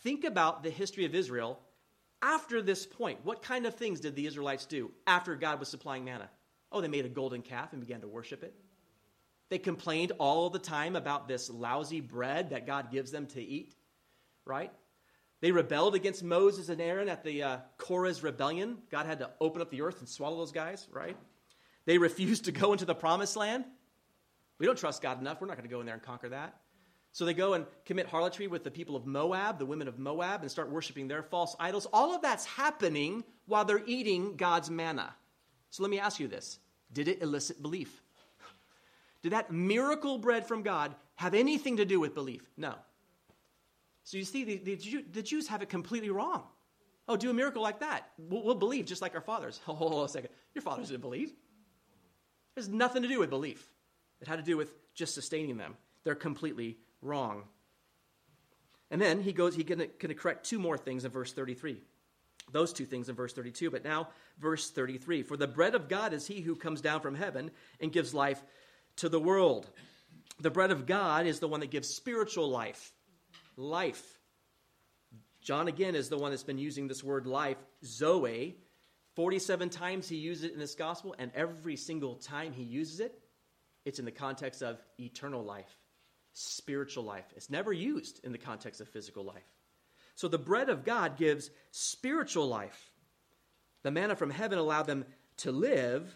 Think 0.04 0.26
about 0.26 0.64
the 0.64 0.70
history 0.70 1.06
of 1.06 1.16
Israel 1.16 1.60
after 2.22 2.62
this 2.62 2.86
point. 2.86 3.20
What 3.24 3.42
kind 3.42 3.66
of 3.66 3.76
things 3.76 4.00
did 4.00 4.16
the 4.16 4.28
Israelites 4.28 4.66
do 4.66 4.92
after 5.08 5.36
God 5.36 5.60
was 5.60 5.70
supplying 5.70 6.04
manna? 6.04 6.30
Oh, 6.72 6.82
they 6.82 6.88
made 6.88 7.06
a 7.06 7.10
golden 7.10 7.42
calf 7.42 7.72
and 7.72 7.80
began 7.80 8.02
to 8.02 8.08
worship 8.08 8.44
it. 8.44 8.54
They 9.50 9.60
complained 9.60 10.14
all 10.20 10.50
the 10.50 10.60
time 10.60 10.96
about 10.96 11.28
this 11.28 11.50
lousy 11.50 12.02
bread 12.02 12.50
that 12.50 12.66
God 12.66 12.92
gives 12.92 13.12
them 13.12 13.28
to 13.28 13.42
eat, 13.42 13.76
right? 14.46 14.72
They 15.42 15.52
rebelled 15.52 15.94
against 15.94 16.24
Moses 16.24 16.70
and 16.70 16.82
Aaron 16.82 17.10
at 17.10 17.24
the 17.24 17.44
uh, 17.44 17.58
Korah's 17.78 18.24
rebellion. 18.24 18.78
God 18.90 19.06
had 19.06 19.20
to 19.20 19.30
open 19.40 19.62
up 19.62 19.70
the 19.70 19.82
earth 19.82 20.00
and 20.00 20.10
swallow 20.10 20.38
those 20.38 20.52
guys, 20.52 20.88
right? 20.92 21.18
They 21.86 21.98
refused 22.00 22.46
to 22.46 22.52
go 22.52 22.72
into 22.72 22.86
the 22.86 22.96
promised 22.96 23.36
land. 23.36 23.66
We 24.58 24.66
don't 24.66 24.78
trust 24.78 25.02
God 25.02 25.20
enough. 25.20 25.40
We're 25.40 25.48
not 25.48 25.58
going 25.58 25.70
to 25.70 25.74
go 25.74 25.82
in 25.82 25.86
there 25.86 25.96
and 25.96 26.04
conquer 26.04 26.30
that. 26.30 26.56
So 27.14 27.26
they 27.26 27.36
go 27.36 27.54
and 27.54 27.66
commit 27.86 28.08
harlotry 28.08 28.48
with 28.48 28.64
the 28.64 28.72
people 28.72 28.96
of 28.96 29.06
Moab, 29.06 29.60
the 29.60 29.68
women 29.68 29.88
of 29.88 30.00
Moab, 30.00 30.42
and 30.42 30.50
start 30.50 30.72
worshiping 30.72 31.08
their 31.08 31.22
false 31.22 31.56
idols. 31.60 31.88
All 31.94 32.16
of 32.16 32.24
that's 32.24 32.44
happening 32.46 33.24
while 33.46 33.66
they're 33.66 33.84
eating 33.86 34.36
God's 34.36 34.72
manna. 34.72 35.14
So 35.70 35.84
let 35.84 35.90
me 35.90 36.00
ask 36.00 36.20
you 36.20 36.28
this 36.28 36.60
did 36.92 37.08
it 37.08 37.22
elicit 37.22 37.62
belief? 37.62 38.02
Did 39.22 39.32
that 39.32 39.52
miracle 39.52 40.18
bread 40.18 40.48
from 40.48 40.64
God 40.64 40.96
have 41.16 41.34
anything 41.34 41.78
to 41.78 41.86
do 41.86 42.00
with 42.00 42.16
belief? 42.16 42.42
No. 42.58 42.76
So 44.04 44.18
you 44.18 44.26
see, 44.26 44.44
the, 44.44 44.58
the, 44.58 44.76
Jew, 44.76 45.04
the 45.10 45.22
Jews 45.22 45.48
have 45.48 45.62
it 45.62 45.70
completely 45.70 46.10
wrong. 46.10 46.44
Oh, 47.08 47.16
do 47.16 47.30
a 47.30 47.34
miracle 47.34 47.62
like 47.62 47.80
that. 47.80 48.10
We'll, 48.18 48.44
we'll 48.44 48.56
believe 48.56 48.86
just 48.86 49.02
like 49.02 49.16
our 49.16 49.22
fathers. 49.22 49.62
Hold 49.66 49.94
on 49.94 50.06
a 50.06 50.10
second. 50.10 50.30
Your 50.54 50.62
fathers 50.62 50.90
didn't 50.90 51.02
believe. 51.02 51.30
It 51.30 52.60
has 52.60 52.70
nothing 52.70 53.04
to 53.04 53.08
do 53.08 53.20
with 53.20 53.30
belief. 53.30 53.66
It 54.20 54.28
had 54.28 54.38
to 54.38 54.44
do 54.44 54.58
with 54.58 54.74
just 54.94 55.14
sustaining 55.14 55.58
them. 55.58 55.76
They're 56.04 56.16
completely 56.16 56.78
wrong. 57.04 57.44
And 58.92 59.02
then 59.02 59.22
he 59.22 59.34
goes, 59.34 59.56
he 59.56 59.64
can, 59.64 59.88
can 60.00 60.14
correct 60.14 60.46
two 60.46 60.60
more 60.60 60.78
things 60.78 61.06
in 61.06 61.12
verse 61.12 61.34
33 61.34 61.82
those 62.52 62.74
two 62.74 62.86
things 62.86 63.08
in 63.08 63.16
verse 63.16 63.32
32. 63.32 63.72
But 63.72 63.86
now, 63.86 64.10
verse 64.38 64.70
33 64.70 65.24
For 65.24 65.38
the 65.38 65.48
bread 65.48 65.76
of 65.76 65.88
God 65.88 66.14
is 66.14 66.28
he 66.28 66.42
who 66.42 66.56
comes 66.56 66.82
down 66.82 67.00
from 67.00 67.16
heaven 67.16 67.52
and 67.80 67.92
gives 67.92 68.14
life 68.14 68.44
to 68.98 69.08
the 69.08 69.20
world. 69.20 69.70
The 70.42 70.52
bread 70.52 70.72
of 70.72 70.86
God 70.86 71.26
is 71.26 71.40
the 71.40 71.48
one 71.48 71.62
that 71.62 71.72
gives 71.72 71.88
spiritual 71.88 72.50
life. 72.50 72.92
Life. 73.56 74.20
John, 75.42 75.68
again, 75.68 75.96
is 75.96 76.10
the 76.10 76.18
one 76.18 76.32
that's 76.32 76.44
been 76.44 76.58
using 76.58 76.88
this 76.88 77.04
word 77.04 77.28
life, 77.28 77.58
Zoe, 77.86 78.58
47 79.16 79.70
times 79.70 80.10
he 80.10 80.16
uses 80.16 80.46
it 80.46 80.54
in 80.54 80.60
this 80.60 80.76
gospel, 80.76 81.16
and 81.20 81.32
every 81.36 81.76
single 81.76 82.16
time 82.16 82.52
he 82.52 82.64
uses 82.64 83.00
it, 83.00 83.20
it's 83.86 84.00
in 84.00 84.06
the 84.06 84.12
context 84.12 84.64
of 84.64 84.82
eternal 85.00 85.44
life, 85.44 85.78
spiritual 86.34 87.04
life. 87.04 87.26
It's 87.36 87.50
never 87.50 87.72
used 87.72 88.20
in 88.24 88.32
the 88.32 88.38
context 88.38 88.82
of 88.82 88.90
physical 88.90 89.24
life. 89.24 89.48
So 90.16 90.28
the 90.28 90.38
bread 90.38 90.70
of 90.70 90.84
God 90.84 91.18
gives 91.18 91.50
spiritual 91.72 92.48
life. 92.48 92.92
The 93.84 93.92
manna 93.92 94.16
from 94.16 94.30
heaven 94.30 94.60
allowed 94.60 94.88
them 94.88 95.06
to 95.38 95.52
live, 95.52 96.16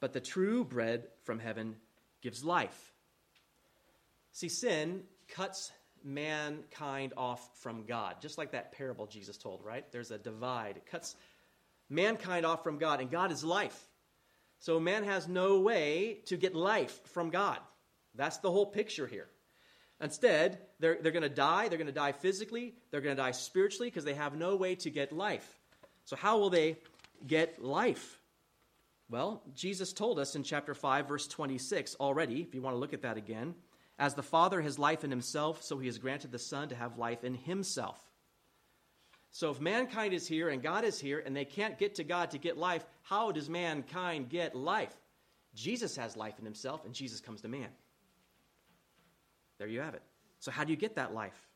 but 0.00 0.12
the 0.12 0.20
true 0.20 0.64
bread 0.64 1.04
from 1.24 1.38
heaven 1.38 1.76
gives 2.22 2.44
life. 2.44 2.92
See, 4.32 4.48
sin 4.48 5.02
cuts 5.28 5.72
mankind 6.04 7.12
off 7.16 7.58
from 7.60 7.84
God, 7.84 8.16
just 8.20 8.38
like 8.38 8.52
that 8.52 8.72
parable 8.72 9.06
Jesus 9.06 9.36
told, 9.36 9.64
right? 9.64 9.90
There's 9.92 10.10
a 10.10 10.18
divide. 10.18 10.76
It 10.76 10.86
cuts 10.86 11.16
mankind 11.88 12.46
off 12.46 12.62
from 12.62 12.78
God, 12.78 13.00
and 13.00 13.10
God 13.10 13.32
is 13.32 13.44
life. 13.44 13.78
So 14.60 14.78
man 14.78 15.04
has 15.04 15.26
no 15.26 15.60
way 15.60 16.18
to 16.26 16.36
get 16.36 16.54
life 16.54 17.00
from 17.08 17.30
God. 17.30 17.58
That's 18.14 18.38
the 18.38 18.50
whole 18.50 18.66
picture 18.66 19.06
here. 19.06 19.28
Instead, 20.00 20.58
they're, 20.78 20.98
they're 21.00 21.12
going 21.12 21.22
to 21.22 21.28
die. 21.28 21.68
They're 21.68 21.78
going 21.78 21.86
to 21.86 21.92
die 21.92 22.12
physically. 22.12 22.74
They're 22.90 23.00
going 23.00 23.16
to 23.16 23.22
die 23.22 23.32
spiritually 23.32 23.88
because 23.88 24.04
they 24.04 24.14
have 24.14 24.36
no 24.36 24.56
way 24.56 24.74
to 24.76 24.90
get 24.90 25.12
life. 25.12 25.58
So, 26.04 26.16
how 26.16 26.38
will 26.38 26.50
they 26.50 26.78
get 27.26 27.62
life? 27.62 28.18
Well, 29.10 29.42
Jesus 29.54 29.92
told 29.92 30.18
us 30.18 30.36
in 30.36 30.42
chapter 30.42 30.72
5, 30.72 31.08
verse 31.08 31.26
26 31.26 31.96
already, 31.96 32.42
if 32.42 32.54
you 32.54 32.62
want 32.62 32.74
to 32.74 32.78
look 32.78 32.94
at 32.94 33.02
that 33.02 33.16
again. 33.16 33.54
As 33.98 34.14
the 34.14 34.22
Father 34.22 34.60
has 34.62 34.78
life 34.78 35.04
in 35.04 35.10
himself, 35.10 35.62
so 35.62 35.78
he 35.78 35.86
has 35.86 35.98
granted 35.98 36.32
the 36.32 36.38
Son 36.38 36.68
to 36.68 36.74
have 36.74 36.96
life 36.96 37.22
in 37.24 37.34
himself. 37.34 38.00
So 39.30 39.50
if 39.50 39.60
mankind 39.60 40.14
is 40.14 40.26
here 40.26 40.48
and 40.48 40.62
God 40.62 40.84
is 40.84 40.98
here 40.98 41.22
and 41.24 41.36
they 41.36 41.44
can't 41.44 41.78
get 41.78 41.96
to 41.96 42.04
God 42.04 42.30
to 42.30 42.38
get 42.38 42.56
life, 42.56 42.84
how 43.02 43.30
does 43.30 43.48
mankind 43.48 44.28
get 44.28 44.54
life? 44.54 44.96
Jesus 45.54 45.96
has 45.96 46.16
life 46.16 46.38
in 46.38 46.44
himself 46.44 46.84
and 46.84 46.94
Jesus 46.94 47.20
comes 47.20 47.42
to 47.42 47.48
man. 47.48 47.68
There 49.60 49.68
you 49.68 49.80
have 49.80 49.94
it. 49.94 50.02
So 50.40 50.50
how 50.50 50.64
do 50.64 50.72
you 50.72 50.76
get 50.76 50.96
that 50.96 51.14
life? 51.14 51.46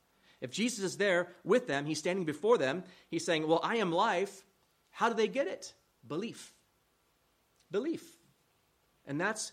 If 0.43 0.51
Jesus 0.51 0.85
is 0.85 0.99
there 0.99 1.29
with 1.43 1.67
them, 1.67 1.87
he's 1.87 1.99
standing 1.99 2.27
before 2.27 2.59
them, 2.59 2.85
he's 3.11 3.25
saying, 3.25 3.49
Well, 3.49 3.61
I 3.63 3.77
am 3.77 3.91
life. 3.91 4.45
How 4.91 5.09
do 5.09 5.15
they 5.15 5.27
get 5.27 5.47
it? 5.47 5.73
Belief. 6.07 6.53
Belief. 7.71 8.05
And 9.07 9.19
that's 9.19 9.53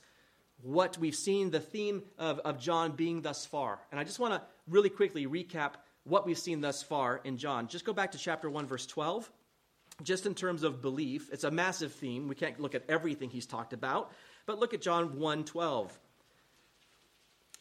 what 0.62 0.98
we've 0.98 1.16
seen 1.16 1.50
the 1.50 1.62
theme 1.62 2.04
of, 2.20 2.40
of 2.40 2.60
John 2.60 2.92
being 2.92 3.22
thus 3.22 3.46
far. 3.46 3.80
And 3.90 4.00
I 4.00 4.04
just 4.04 4.20
want 4.20 4.34
to 4.34 4.42
really 4.68 4.90
quickly 4.90 5.26
recap 5.26 5.76
what 6.04 6.26
we've 6.26 6.38
seen 6.38 6.60
thus 6.60 6.84
far 6.84 7.22
in 7.24 7.38
John. 7.38 7.70
Just 7.70 7.86
go 7.86 7.94
back 7.94 8.12
to 8.12 8.18
chapter 8.18 8.50
1, 8.50 8.68
verse 8.68 8.86
12. 8.86 9.32
Just 10.04 10.26
in 10.26 10.36
terms 10.36 10.64
of 10.64 10.82
belief, 10.82 11.30
it's 11.32 11.46
a 11.46 11.52
massive 11.52 11.94
theme. 11.94 12.28
We 12.28 12.36
can't 12.36 12.60
look 12.60 12.76
at 12.76 12.84
everything 12.90 13.30
he's 13.30 13.46
talked 13.46 13.72
about, 13.72 14.12
but 14.46 14.60
look 14.60 14.74
at 14.74 14.82
John 14.82 15.18
1 15.18 15.46
12. 15.46 16.00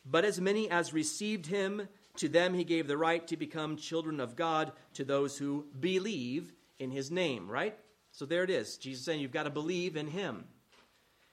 But 0.04 0.24
as 0.24 0.40
many 0.40 0.70
as 0.70 0.92
received 0.92 1.46
him, 1.46 1.88
to 2.16 2.28
them 2.28 2.54
he 2.54 2.64
gave 2.64 2.86
the 2.86 2.96
right 2.96 3.26
to 3.28 3.36
become 3.36 3.76
children 3.76 4.20
of 4.20 4.36
God, 4.36 4.72
to 4.94 5.04
those 5.04 5.38
who 5.38 5.66
believe 5.78 6.52
in 6.78 6.90
his 6.90 7.10
name, 7.10 7.50
right? 7.50 7.76
So 8.12 8.26
there 8.26 8.42
it 8.42 8.50
is. 8.50 8.76
Jesus 8.76 9.04
saying 9.04 9.20
you've 9.20 9.32
got 9.32 9.44
to 9.44 9.50
believe 9.50 9.96
in 9.96 10.08
him. 10.08 10.44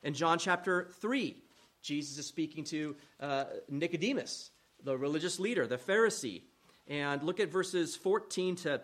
In 0.03 0.13
John 0.13 0.37
chapter 0.37 0.89
3, 0.99 1.35
Jesus 1.81 2.17
is 2.17 2.27
speaking 2.27 2.63
to 2.65 2.95
uh, 3.19 3.45
Nicodemus, 3.69 4.51
the 4.83 4.97
religious 4.97 5.39
leader, 5.39 5.65
the 5.65 5.77
Pharisee. 5.77 6.43
And 6.87 7.23
look 7.23 7.39
at 7.39 7.51
verses 7.51 7.95
14 7.95 8.55
to 8.57 8.81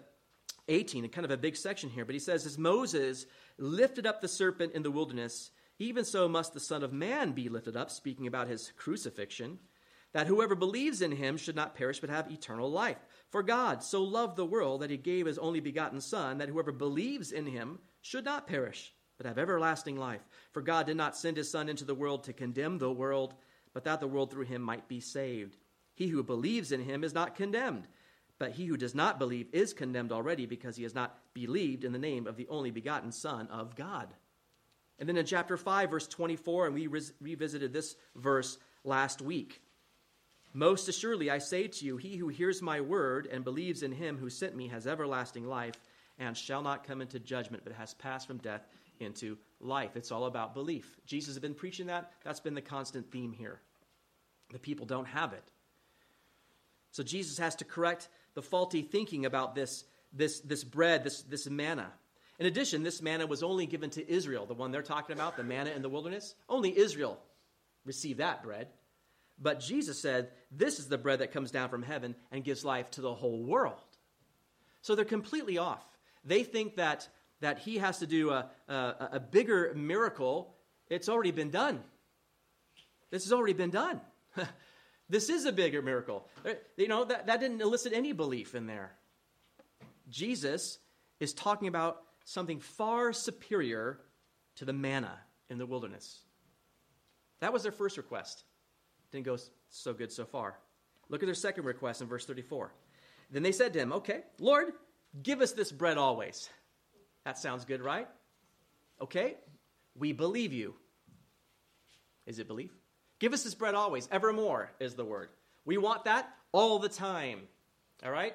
18, 0.67 1.07
kind 1.09 1.25
of 1.25 1.31
a 1.31 1.37
big 1.37 1.55
section 1.55 1.89
here. 1.89 2.05
But 2.05 2.15
he 2.15 2.19
says, 2.19 2.45
As 2.45 2.57
Moses 2.57 3.25
lifted 3.57 4.05
up 4.05 4.21
the 4.21 4.27
serpent 4.27 4.73
in 4.73 4.83
the 4.83 4.91
wilderness, 4.91 5.51
even 5.79 6.05
so 6.05 6.27
must 6.27 6.53
the 6.53 6.59
Son 6.59 6.83
of 6.83 6.93
Man 6.93 7.31
be 7.31 7.49
lifted 7.49 7.75
up, 7.75 7.91
speaking 7.91 8.27
about 8.27 8.47
his 8.47 8.71
crucifixion, 8.77 9.59
that 10.13 10.27
whoever 10.27 10.55
believes 10.55 11.01
in 11.01 11.11
him 11.11 11.37
should 11.37 11.55
not 11.55 11.75
perish 11.75 11.99
but 11.99 12.09
have 12.09 12.31
eternal 12.31 12.71
life. 12.71 12.97
For 13.29 13.43
God 13.43 13.83
so 13.83 14.03
loved 14.03 14.35
the 14.35 14.45
world 14.45 14.81
that 14.81 14.89
he 14.89 14.97
gave 14.97 15.25
his 15.25 15.37
only 15.37 15.59
begotten 15.59 15.99
Son, 15.99 16.37
that 16.37 16.49
whoever 16.49 16.71
believes 16.71 17.31
in 17.31 17.45
him 17.45 17.79
should 18.01 18.25
not 18.25 18.47
perish 18.47 18.93
but 19.17 19.25
have 19.25 19.37
everlasting 19.37 19.95
life. 19.95 20.21
For 20.51 20.61
God 20.61 20.87
did 20.87 20.97
not 20.97 21.15
send 21.15 21.37
his 21.37 21.49
Son 21.49 21.69
into 21.69 21.85
the 21.85 21.95
world 21.95 22.23
to 22.23 22.33
condemn 22.33 22.77
the 22.77 22.91
world, 22.91 23.35
but 23.73 23.83
that 23.83 23.99
the 23.99 24.07
world 24.07 24.31
through 24.31 24.45
him 24.45 24.61
might 24.61 24.87
be 24.87 24.99
saved. 24.99 25.57
He 25.95 26.07
who 26.07 26.23
believes 26.23 26.71
in 26.71 26.81
him 26.81 27.03
is 27.03 27.13
not 27.13 27.35
condemned, 27.35 27.87
but 28.39 28.51
he 28.51 28.65
who 28.65 28.77
does 28.77 28.95
not 28.95 29.19
believe 29.19 29.47
is 29.53 29.73
condemned 29.73 30.11
already 30.11 30.45
because 30.45 30.75
he 30.75 30.83
has 30.83 30.95
not 30.95 31.17
believed 31.33 31.83
in 31.83 31.91
the 31.91 31.99
name 31.99 32.27
of 32.27 32.35
the 32.35 32.47
only 32.49 32.71
begotten 32.71 33.11
Son 33.11 33.47
of 33.47 33.75
God. 33.75 34.09
And 34.99 35.07
then 35.07 35.17
in 35.17 35.25
chapter 35.25 35.57
5, 35.57 35.91
verse 35.91 36.07
24, 36.07 36.67
and 36.67 36.75
we 36.75 36.87
revisited 36.87 37.73
this 37.73 37.95
verse 38.15 38.57
last 38.83 39.21
week. 39.21 39.61
Most 40.53 40.87
assuredly, 40.87 41.31
I 41.31 41.39
say 41.39 41.67
to 41.67 41.85
you, 41.85 41.97
he 41.97 42.15
who 42.15 42.27
hears 42.27 42.61
my 42.61 42.79
word 42.79 43.27
and 43.31 43.43
believes 43.43 43.81
in 43.81 43.91
him 43.91 44.17
who 44.17 44.29
sent 44.29 44.55
me 44.55 44.67
has 44.67 44.85
everlasting 44.85 45.45
life 45.45 45.75
and 46.19 46.37
shall 46.37 46.61
not 46.61 46.85
come 46.85 47.01
into 47.01 47.19
judgment, 47.19 47.63
but 47.63 47.73
has 47.73 47.95
passed 47.95 48.27
from 48.27 48.37
death 48.37 48.67
into 48.99 49.37
life. 49.59 49.95
It's 49.95 50.11
all 50.11 50.25
about 50.25 50.53
belief. 50.53 50.95
Jesus 51.05 51.33
has 51.33 51.39
been 51.39 51.55
preaching 51.55 51.87
that. 51.87 52.11
That's 52.23 52.39
been 52.39 52.53
the 52.53 52.61
constant 52.61 53.11
theme 53.11 53.33
here. 53.33 53.59
The 54.51 54.59
people 54.59 54.85
don't 54.85 55.07
have 55.07 55.33
it. 55.33 55.43
So 56.91 57.01
Jesus 57.01 57.39
has 57.39 57.55
to 57.55 57.65
correct 57.65 58.07
the 58.35 58.43
faulty 58.43 58.83
thinking 58.83 59.25
about 59.25 59.55
this, 59.55 59.85
this, 60.13 60.39
this 60.41 60.63
bread, 60.63 61.03
this, 61.03 61.23
this 61.23 61.49
manna. 61.49 61.91
In 62.37 62.45
addition, 62.45 62.83
this 62.83 63.01
manna 63.01 63.25
was 63.25 63.41
only 63.41 63.65
given 63.65 63.89
to 63.91 64.11
Israel, 64.11 64.45
the 64.45 64.53
one 64.53 64.71
they're 64.71 64.83
talking 64.83 65.15
about, 65.15 65.35
the 65.35 65.43
manna 65.43 65.71
in 65.71 65.81
the 65.81 65.89
wilderness. 65.89 66.35
Only 66.47 66.77
Israel 66.77 67.19
received 67.85 68.19
that 68.19 68.43
bread. 68.43 68.67
But 69.39 69.59
Jesus 69.59 69.99
said, 69.99 70.29
This 70.51 70.79
is 70.79 70.87
the 70.87 70.97
bread 70.97 71.19
that 71.19 71.31
comes 71.31 71.51
down 71.51 71.69
from 71.69 71.83
heaven 71.83 72.15
and 72.31 72.43
gives 72.43 72.63
life 72.63 72.89
to 72.91 73.01
the 73.01 73.13
whole 73.13 73.43
world. 73.43 73.79
So 74.81 74.95
they're 74.95 75.05
completely 75.05 75.57
off. 75.57 75.83
They 76.25 76.43
think 76.43 76.75
that, 76.75 77.07
that 77.41 77.59
he 77.59 77.77
has 77.77 77.99
to 77.99 78.07
do 78.07 78.31
a, 78.31 78.49
a, 78.67 79.09
a 79.13 79.19
bigger 79.19 79.73
miracle. 79.75 80.55
It's 80.89 81.09
already 81.09 81.31
been 81.31 81.51
done. 81.51 81.81
This 83.09 83.23
has 83.23 83.33
already 83.33 83.53
been 83.53 83.71
done. 83.71 84.01
This 85.09 85.29
is 85.29 85.45
a 85.45 85.51
bigger 85.51 85.81
miracle. 85.81 86.27
You 86.77 86.87
know, 86.87 87.03
that, 87.03 87.27
that 87.27 87.39
didn't 87.39 87.61
elicit 87.61 87.93
any 87.93 88.13
belief 88.13 88.55
in 88.55 88.65
there. 88.65 88.93
Jesus 90.09 90.79
is 91.19 91.33
talking 91.33 91.67
about 91.67 92.01
something 92.25 92.59
far 92.59 93.13
superior 93.13 93.99
to 94.55 94.65
the 94.65 94.73
manna 94.73 95.19
in 95.49 95.57
the 95.57 95.65
wilderness. 95.65 96.21
That 97.41 97.53
was 97.53 97.63
their 97.63 97.71
first 97.71 97.97
request. 97.97 98.43
Didn't 99.13 99.25
go 99.27 99.37
so 99.69 99.93
good 99.93 100.11
so 100.11 100.25
far. 100.25 100.57
Look 101.07 101.21
at 101.21 101.27
their 101.27 101.35
second 101.35 101.65
request 101.65 102.01
in 102.01 102.07
verse 102.07 102.25
34. 102.25 102.73
Then 103.31 103.43
they 103.43 103.51
said 103.51 103.73
to 103.73 103.79
him, 103.79 103.93
Okay, 103.93 104.21
Lord, 104.39 104.73
give 105.21 105.39
us 105.39 105.51
this 105.53 105.71
bread 105.71 105.97
always. 105.97 106.49
That 107.23 107.37
sounds 107.37 107.63
good, 107.63 107.81
right? 107.81 108.07
Okay, 108.99 109.35
we 109.95 110.13
believe 110.13 110.51
you. 110.51 110.73
Is 112.25 112.39
it 112.39 112.47
belief? 112.47 112.71
Give 113.19 113.33
us 113.33 113.43
this 113.43 113.53
bread 113.53 113.75
always, 113.75 114.09
evermore 114.11 114.71
is 114.79 114.95
the 114.95 115.05
word. 115.05 115.29
We 115.63 115.77
want 115.77 116.05
that 116.05 116.27
all 116.51 116.79
the 116.79 116.89
time. 116.89 117.41
All 118.03 118.11
right? 118.11 118.33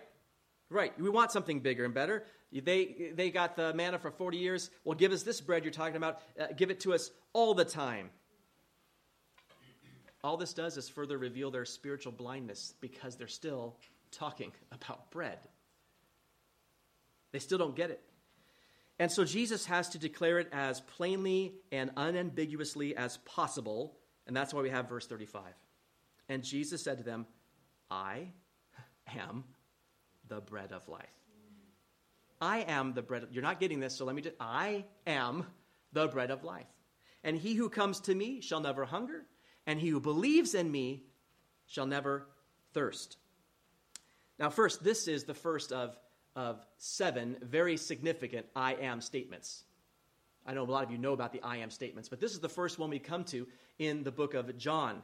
Right. 0.71 0.99
We 1.01 1.11
want 1.11 1.33
something 1.33 1.61
bigger 1.61 1.85
and 1.85 1.93
better. 1.93 2.25
They, 2.53 3.13
they 3.15 3.31
got 3.31 3.57
the 3.57 3.75
manna 3.75 3.99
for 3.99 4.11
40 4.11 4.39
years. 4.39 4.71
Well, 4.85 4.97
give 4.97 5.13
us 5.13 5.23
this 5.25 5.41
bread 5.41 5.65
you're 5.65 5.73
talking 5.73 5.97
about. 5.97 6.23
Uh, 6.39 6.47
give 6.57 6.71
it 6.71 6.81
to 6.81 6.95
us 6.95 7.11
all 7.33 7.55
the 7.55 7.65
time. 7.65 8.11
All 10.25 10.37
this 10.37 10.53
does 10.53 10.77
is 10.77 10.89
further 10.89 11.17
reveal 11.17 11.51
their 11.51 11.65
spiritual 11.65 12.13
blindness 12.13 12.75
because 12.81 13.17
they're 13.17 13.29
still 13.29 13.77
talking 14.11 14.53
about 14.73 15.11
bread. 15.11 15.39
They 17.33 17.39
still 17.39 17.59
don't 17.59 17.77
get 17.77 17.91
it. 17.91 18.03
And 18.99 19.13
so 19.13 19.25
Jesus 19.25 19.67
has 19.67 19.91
to 19.91 19.99
declare 19.99 20.39
it 20.41 20.49
as 20.53 20.81
plainly 20.81 21.55
and 21.71 21.91
unambiguously 21.97 22.97
as 22.97 23.19
possible 23.19 23.99
and 24.29 24.37
that's 24.37 24.53
why 24.53 24.61
we 24.61 24.71
have 24.71 24.89
verse 24.89 25.07
35. 25.07 25.43
And 26.29 26.45
Jesus 26.45 26.83
said 26.83 26.99
to 26.99 27.05
them, 27.05 27.27
I 27.91 28.29
am 29.17 29.45
the 30.29 30.43
bread 30.43 30.71
of 30.73 30.87
life. 30.87 31.07
I 32.41 32.59
am 32.61 32.93
the 32.93 33.03
bread. 33.03 33.27
You're 33.33 33.43
not 33.43 33.59
getting 33.59 33.81
this, 33.81 33.97
so 33.97 34.05
let 34.05 34.15
me 34.15 34.23
just. 34.23 34.37
I 34.39 34.85
am 35.07 35.47
the 35.93 36.07
bread 36.07 36.31
of 36.31 36.45
life. 36.45 36.67
And 37.25 37.37
he 37.37 37.55
who 37.55 37.71
comes 37.71 38.01
to 38.01 38.15
me 38.15 38.43
shall 38.43 38.61
never 38.61 38.85
hunger, 38.85 39.25
and 39.69 39.79
he 39.79 39.89
who 39.89 40.01
believes 40.01 40.55
in 40.55 40.73
me 40.73 41.03
shall 41.67 41.85
never 41.85 42.27
thirst. 42.73 43.19
Now, 44.39 44.49
first, 44.49 44.83
this 44.83 45.07
is 45.07 45.25
the 45.25 45.35
first 45.35 45.73
of, 45.73 45.95
of 46.35 46.65
seven 46.79 47.37
very 47.43 47.77
significant 47.77 48.47
I 48.57 48.75
am 48.77 49.03
statements. 49.03 49.65
I 50.47 50.55
know 50.55 50.63
a 50.63 50.65
lot 50.65 50.85
of 50.85 50.91
you 50.91 50.97
know 50.97 51.13
about 51.13 51.35
the 51.35 51.43
I 51.43 51.59
am 51.59 51.71
statements, 51.71 52.09
but 52.09 52.19
this 52.19 52.33
is 52.33 52.41
the 52.41 52.49
first 52.49 52.79
one 52.79 52.89
we 52.89 52.99
come 52.99 53.25
to 53.25 53.47
in 53.79 54.05
the 54.05 54.11
book 54.11 54.33
of 54.33 54.57
John. 54.57 55.03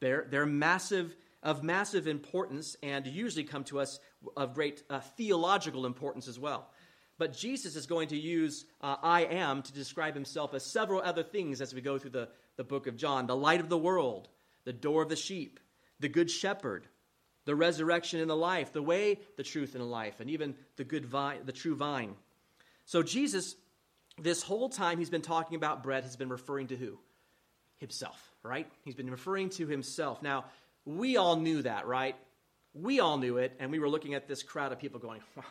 They're, 0.00 0.26
they're 0.30 0.46
massive, 0.46 1.14
of 1.42 1.62
massive 1.62 2.06
importance 2.06 2.76
and 2.82 3.06
usually 3.06 3.44
come 3.44 3.64
to 3.64 3.80
us 3.80 4.00
of 4.34 4.54
great 4.54 4.82
uh, 4.88 5.00
theological 5.00 5.84
importance 5.84 6.26
as 6.26 6.38
well. 6.38 6.70
But 7.18 7.34
Jesus 7.34 7.76
is 7.76 7.84
going 7.84 8.08
to 8.08 8.16
use 8.16 8.64
uh, 8.80 8.96
I 9.02 9.26
am 9.26 9.60
to 9.60 9.72
describe 9.74 10.14
himself 10.14 10.54
as 10.54 10.64
several 10.64 11.02
other 11.02 11.22
things 11.22 11.60
as 11.60 11.74
we 11.74 11.82
go 11.82 11.98
through 11.98 12.12
the, 12.12 12.30
the 12.60 12.64
book 12.64 12.86
of 12.86 12.94
John 12.94 13.26
the 13.26 13.34
light 13.34 13.60
of 13.60 13.70
the 13.70 13.78
world, 13.78 14.28
the 14.64 14.72
door 14.74 15.02
of 15.02 15.08
the 15.08 15.16
sheep, 15.16 15.58
the 15.98 16.10
good 16.10 16.30
shepherd, 16.30 16.86
the 17.46 17.54
resurrection 17.54 18.20
and 18.20 18.28
the 18.28 18.36
life, 18.36 18.74
the 18.74 18.82
way, 18.82 19.18
the 19.38 19.42
truth, 19.42 19.74
and 19.74 19.80
the 19.80 19.88
life, 19.88 20.20
and 20.20 20.28
even 20.28 20.54
the 20.76 20.84
good 20.84 21.06
vine, 21.06 21.38
the 21.46 21.52
true 21.52 21.74
vine. 21.74 22.14
So 22.84 23.02
Jesus, 23.02 23.56
this 24.20 24.42
whole 24.42 24.68
time 24.68 24.98
he's 24.98 25.08
been 25.08 25.22
talking 25.22 25.56
about 25.56 25.82
bread, 25.82 26.04
has 26.04 26.16
been 26.16 26.28
referring 26.28 26.66
to 26.66 26.76
who? 26.76 26.98
Himself, 27.78 28.20
right? 28.42 28.70
He's 28.84 28.94
been 28.94 29.10
referring 29.10 29.48
to 29.52 29.66
himself. 29.66 30.22
Now, 30.22 30.44
we 30.84 31.16
all 31.16 31.36
knew 31.36 31.62
that, 31.62 31.86
right? 31.86 32.14
We 32.74 33.00
all 33.00 33.16
knew 33.16 33.38
it, 33.38 33.56
and 33.58 33.70
we 33.70 33.78
were 33.78 33.88
looking 33.88 34.12
at 34.12 34.28
this 34.28 34.42
crowd 34.42 34.70
of 34.70 34.78
people 34.78 35.00
going, 35.00 35.22
wow, 35.34 35.44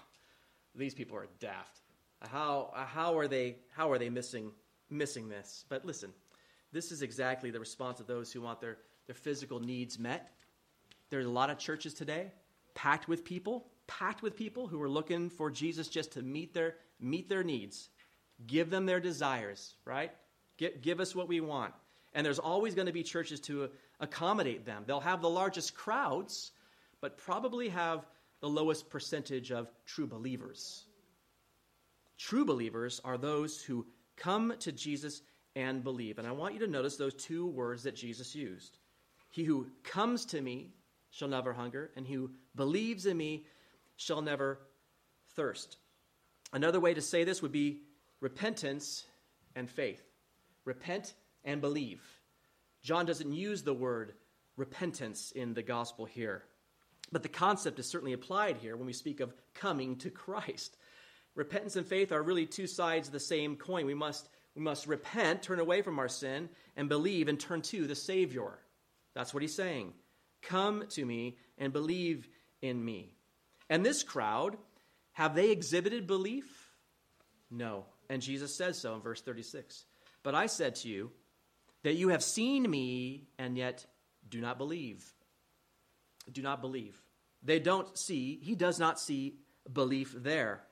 these 0.76 0.94
people 0.94 1.18
are 1.18 1.26
daft. 1.40 1.80
How, 2.22 2.72
how 2.76 3.18
are 3.18 3.28
they, 3.28 3.56
how 3.76 3.92
are 3.92 3.98
they 3.98 4.12
missing, 4.12 4.52
missing 4.92 5.28
this? 5.28 5.66
But 5.70 5.86
listen, 5.86 6.14
this 6.72 6.92
is 6.92 7.02
exactly 7.02 7.52
the 7.52 7.60
response 7.60 8.00
of 8.00 8.08
those 8.08 8.32
who 8.32 8.42
want 8.42 8.62
their, 8.62 8.78
their 9.08 9.16
physical 9.16 9.60
needs 9.60 9.98
met 10.00 10.32
there's 11.10 11.26
a 11.26 11.30
lot 11.30 11.50
of 11.50 11.58
churches 11.58 11.94
today 11.94 12.32
packed 12.76 13.08
with 13.08 13.26
people, 13.26 13.68
packed 13.88 14.22
with 14.22 14.36
people 14.36 14.68
who 14.68 14.82
are 14.82 14.90
looking 14.90 15.30
for 15.30 15.50
Jesus 15.50 15.88
just 15.88 16.14
to 16.14 16.22
meet 16.22 16.54
their 16.54 16.76
meet 17.00 17.30
their 17.30 17.44
needs, 17.44 17.90
give 18.46 18.70
them 18.70 18.86
their 18.86 19.00
desires, 19.00 19.76
right? 19.86 20.12
Give, 20.58 20.82
give 20.82 21.00
us 21.00 21.16
what 21.16 21.28
we 21.28 21.40
want. 21.40 21.74
And 22.14 22.26
there's 22.26 22.40
always 22.40 22.76
going 22.76 22.88
to 22.88 22.94
be 22.94 23.04
churches 23.04 23.40
to 23.42 23.66
uh, 23.66 23.68
accommodate 24.00 24.66
them. 24.66 24.84
They'll 24.86 25.00
have 25.00 25.22
the 25.22 25.30
largest 25.30 25.76
crowds, 25.76 26.52
but 27.00 27.18
probably 27.18 27.70
have 27.70 28.06
the 28.42 28.50
lowest 28.50 28.90
percentage 28.90 29.52
of 29.52 29.70
true 29.86 30.08
believers. 30.08 30.86
True 32.18 32.44
believers 32.44 33.00
are 33.06 33.18
those 33.18 33.62
who 33.62 33.86
come 34.18 34.54
to 34.60 34.72
Jesus 34.74 35.22
and 35.60 35.84
believe. 35.84 36.18
And 36.18 36.28
I 36.28 36.32
want 36.32 36.54
you 36.54 36.62
to 36.62 36.68
notice 36.68 36.96
those 36.96 37.14
two 37.14 37.46
words 37.46 37.84
that 37.84 37.96
Jesus 37.96 38.34
used. 38.34 38.78
He 39.30 39.44
who 39.44 39.68
comes 39.84 40.26
to 40.28 40.42
me 40.42 40.72
shall 41.12 41.28
never 41.28 41.52
hunger, 41.54 41.92
and 41.96 42.08
he 42.08 42.14
who 42.14 42.32
believes 42.56 43.06
in 43.06 43.18
me 43.18 43.46
shall 43.98 44.22
never 44.22 44.60
thirst. 45.36 45.78
Another 46.54 46.80
way 46.80 46.94
to 46.94 47.02
say 47.02 47.24
this 47.24 47.42
would 47.42 47.52
be 47.52 47.82
repentance 48.22 49.06
and 49.56 49.70
faith. 49.70 50.02
Repent 50.66 51.14
and 51.44 51.62
believe. 51.62 52.02
John 52.82 53.06
doesn't 53.06 53.34
use 53.34 53.62
the 53.62 53.74
word 53.74 54.14
repentance 54.56 55.32
in 55.32 55.54
the 55.54 55.62
gospel 55.62 56.06
here, 56.06 56.44
but 57.12 57.24
the 57.24 57.30
concept 57.30 57.80
is 57.80 57.88
certainly 57.88 58.14
applied 58.14 58.58
here 58.58 58.78
when 58.78 58.88
we 58.88 58.94
speak 58.94 59.20
of 59.20 59.34
coming 59.54 59.98
to 59.98 60.10
Christ. 60.10 60.78
Repentance 61.36 61.76
and 61.76 61.86
faith 61.86 62.12
are 62.12 62.22
really 62.24 62.46
two 62.46 62.68
sides 62.68 63.08
of 63.08 63.14
the 63.14 63.20
same 63.20 63.56
coin. 63.56 63.86
We 63.86 63.94
must, 63.94 64.28
we 64.60 64.66
must 64.66 64.88
repent, 64.88 65.42
turn 65.42 65.62
away 65.62 65.82
from 65.82 66.00
our 66.00 66.10
sin, 66.10 66.50
and 66.76 66.90
believe 66.90 67.30
and 67.30 67.40
turn 67.40 67.62
to 67.62 67.88
the 67.88 67.96
Savior. 67.96 68.60
That's 69.16 69.34
what 69.34 69.42
he's 69.42 69.56
saying. 69.56 69.94
Come 70.42 70.84
to 70.90 71.06
me 71.06 71.38
and 71.58 71.72
believe 71.72 72.28
in 72.62 72.84
me. 72.84 73.16
And 73.70 73.86
this 73.86 74.04
crowd, 74.04 74.58
have 75.14 75.34
they 75.34 75.52
exhibited 75.52 76.08
belief? 76.08 76.74
No. 77.50 77.86
And 78.10 78.22
Jesus 78.22 78.54
says 78.54 78.78
so 78.78 78.96
in 78.96 79.02
verse 79.02 79.22
36. 79.22 79.86
But 80.24 80.36
I 80.36 80.48
said 80.48 80.76
to 80.76 80.90
you 80.90 81.12
that 81.84 81.94
you 81.94 82.10
have 82.10 82.22
seen 82.22 82.70
me 82.70 83.30
and 83.38 83.58
yet 83.58 83.86
do 84.28 84.42
not 84.42 84.58
believe. 84.58 85.10
Do 86.30 86.42
not 86.42 86.60
believe. 86.60 87.02
They 87.44 87.60
don't 87.60 87.98
see, 87.98 88.42
he 88.44 88.56
does 88.56 88.78
not 88.78 89.00
see 89.00 89.38
belief 89.72 90.14
there. 90.18 90.64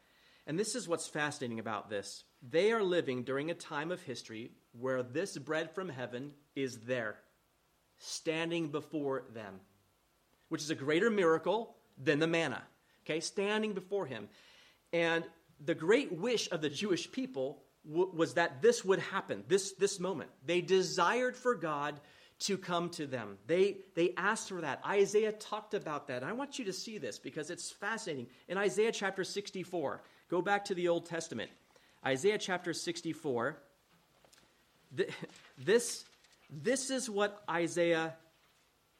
And 0.45 0.59
this 0.59 0.75
is 0.75 0.89
what's 0.89 1.07
fascinating 1.07 1.59
about 1.59 1.89
this. 1.89 2.25
They 2.41 2.71
are 2.71 2.83
living 2.83 3.23
during 3.23 3.49
a 3.49 3.55
time 3.55 3.91
of 3.91 4.01
history 4.01 4.51
where 4.71 5.03
this 5.03 5.37
bread 5.37 5.71
from 5.71 5.89
heaven 5.89 6.33
is 6.55 6.79
there 6.79 7.17
standing 7.97 8.67
before 8.67 9.23
them, 9.33 9.59
which 10.49 10.61
is 10.61 10.69
a 10.69 10.75
greater 10.75 11.09
miracle 11.09 11.75
than 11.97 12.19
the 12.19 12.27
manna. 12.27 12.61
Okay, 13.05 13.19
standing 13.19 13.73
before 13.73 14.05
him. 14.05 14.27
And 14.93 15.23
the 15.63 15.75
great 15.75 16.11
wish 16.11 16.49
of 16.51 16.61
the 16.61 16.69
Jewish 16.69 17.11
people 17.11 17.63
w- 17.87 18.11
was 18.13 18.35
that 18.35 18.61
this 18.61 18.85
would 18.85 18.99
happen, 18.99 19.43
this, 19.47 19.73
this 19.73 19.99
moment. 19.99 20.29
They 20.45 20.61
desired 20.61 21.35
for 21.35 21.55
God 21.55 21.99
to 22.39 22.57
come 22.57 22.89
to 22.91 23.07
them. 23.07 23.37
They, 23.47 23.77
they 23.95 24.13
asked 24.15 24.49
for 24.49 24.61
that. 24.61 24.81
Isaiah 24.85 25.31
talked 25.31 25.73
about 25.73 26.07
that. 26.07 26.23
I 26.23 26.33
want 26.33 26.59
you 26.59 26.65
to 26.65 26.73
see 26.73 26.97
this 26.97 27.17
because 27.17 27.49
it's 27.49 27.71
fascinating. 27.71 28.27
In 28.47 28.57
Isaiah 28.57 28.91
chapter 28.91 29.23
64, 29.23 30.03
go 30.29 30.41
back 30.41 30.65
to 30.65 30.75
the 30.75 30.87
Old 30.87 31.07
Testament. 31.07 31.49
Isaiah 32.07 32.37
chapter 32.37 32.71
64, 32.71 33.57
th- 34.95 35.09
this 35.57 36.05
this 36.49 36.89
is 36.89 37.09
what 37.09 37.43
Isaiah 37.49 38.13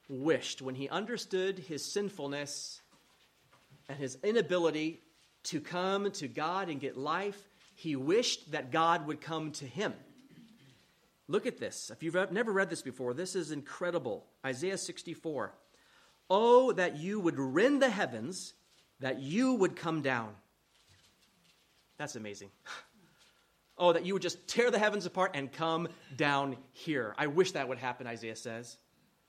wished 0.10 0.62
when 0.62 0.76
he 0.76 0.90
understood 0.90 1.58
his 1.58 1.86
sinfulness 1.86 2.82
and 3.88 3.98
his 3.98 4.18
inability 4.26 5.00
to 5.44 5.62
come 5.62 6.12
to 6.12 6.28
God 6.28 6.68
and 6.68 6.82
get 6.82 6.98
life. 6.98 7.42
He 7.76 7.96
wished 7.96 8.52
that 8.52 8.72
God 8.72 9.08
would 9.08 9.22
come 9.22 9.54
to 9.54 9.66
him. 9.66 9.94
Look 11.30 11.46
at 11.46 11.60
this. 11.60 11.90
If 11.90 12.04
you've 12.04 12.32
never 12.34 12.52
read 12.52 12.70
this 12.70 12.82
before, 12.82 13.14
this 13.14 13.38
is 13.38 13.52
incredible. 13.52 14.26
Isaiah 14.46 14.78
64. 14.78 15.54
Oh, 16.30 16.74
that 16.74 16.98
you 16.98 17.22
would 17.22 17.40
rend 17.40 17.82
the 17.82 17.90
heavens, 17.90 18.54
that 19.00 19.22
you 19.22 19.54
would 19.54 19.78
come 19.78 20.02
down. 20.02 20.36
That's 21.98 22.18
amazing. 22.18 22.50
Oh, 23.78 23.94
that 23.94 24.06
you 24.06 24.14
would 24.14 24.24
just 24.24 24.48
tear 24.48 24.72
the 24.72 24.80
heavens 24.80 25.06
apart 25.06 25.32
and 25.36 25.52
come 25.52 25.88
down 26.16 26.58
here. 26.72 27.14
I 27.18 27.28
wish 27.28 27.52
that 27.52 27.68
would 27.68 27.78
happen, 27.78 28.08
Isaiah 28.08 28.36
says. 28.36 28.78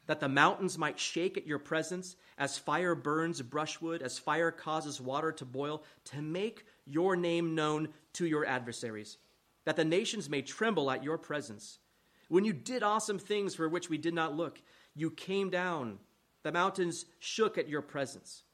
That 0.07 0.21
the 0.21 0.29
mountains 0.29 0.79
might 0.79 0.99
shake 0.99 1.37
at 1.37 1.47
your 1.47 1.59
presence, 1.59 2.17
as 2.39 2.57
fire 2.57 2.95
burns 2.95 3.43
brushwood, 3.43 4.01
as 4.01 4.19
fire 4.19 4.51
causes 4.51 5.03
water 5.03 5.33
to 5.33 5.45
boil, 5.45 5.83
to 6.07 6.23
make 6.23 6.65
your 6.87 7.15
name 7.15 7.55
known 7.55 7.89
to 8.15 8.27
your 8.27 8.47
adversaries. 8.47 9.19
That 9.67 9.77
the 9.77 9.85
nations 9.85 10.31
may 10.31 10.41
tremble 10.41 10.91
at 10.91 11.05
your 11.05 11.19
presence. 11.19 11.79
When 12.29 12.47
you 12.47 12.55
did 12.55 12.83
awesome 12.83 13.19
things 13.19 13.55
for 13.55 13.69
which 13.69 13.91
we 13.91 13.99
did 13.99 14.15
not 14.15 14.35
look, 14.35 14.63
you 14.95 15.11
came 15.11 15.51
down. 15.51 15.99
The 16.43 16.53
mountains 16.53 17.05
shook 17.19 17.59
at 17.59 17.69
your 17.69 17.83
presence. 17.83 18.45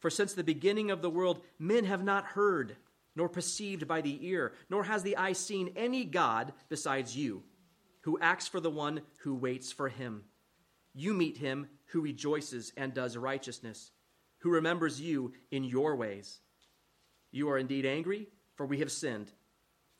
For 0.00 0.10
since 0.10 0.34
the 0.34 0.42
beginning 0.42 0.90
of 0.90 1.02
the 1.02 1.10
world, 1.10 1.42
men 1.58 1.84
have 1.84 2.02
not 2.02 2.24
heard 2.24 2.76
nor 3.16 3.28
perceived 3.28 3.88
by 3.88 4.00
the 4.00 4.24
ear, 4.24 4.52
nor 4.70 4.84
has 4.84 5.02
the 5.02 5.16
eye 5.16 5.32
seen 5.32 5.72
any 5.74 6.04
God 6.04 6.52
besides 6.68 7.16
you, 7.16 7.42
who 8.02 8.18
acts 8.20 8.46
for 8.46 8.60
the 8.60 8.70
one 8.70 9.00
who 9.22 9.34
waits 9.34 9.72
for 9.72 9.88
him. 9.88 10.22
You 10.94 11.14
meet 11.14 11.38
him 11.38 11.66
who 11.86 12.02
rejoices 12.02 12.72
and 12.76 12.94
does 12.94 13.16
righteousness, 13.16 13.90
who 14.38 14.50
remembers 14.50 15.00
you 15.00 15.32
in 15.50 15.64
your 15.64 15.96
ways. 15.96 16.40
You 17.32 17.48
are 17.48 17.58
indeed 17.58 17.86
angry, 17.86 18.28
for 18.54 18.66
we 18.66 18.78
have 18.78 18.92
sinned. 18.92 19.32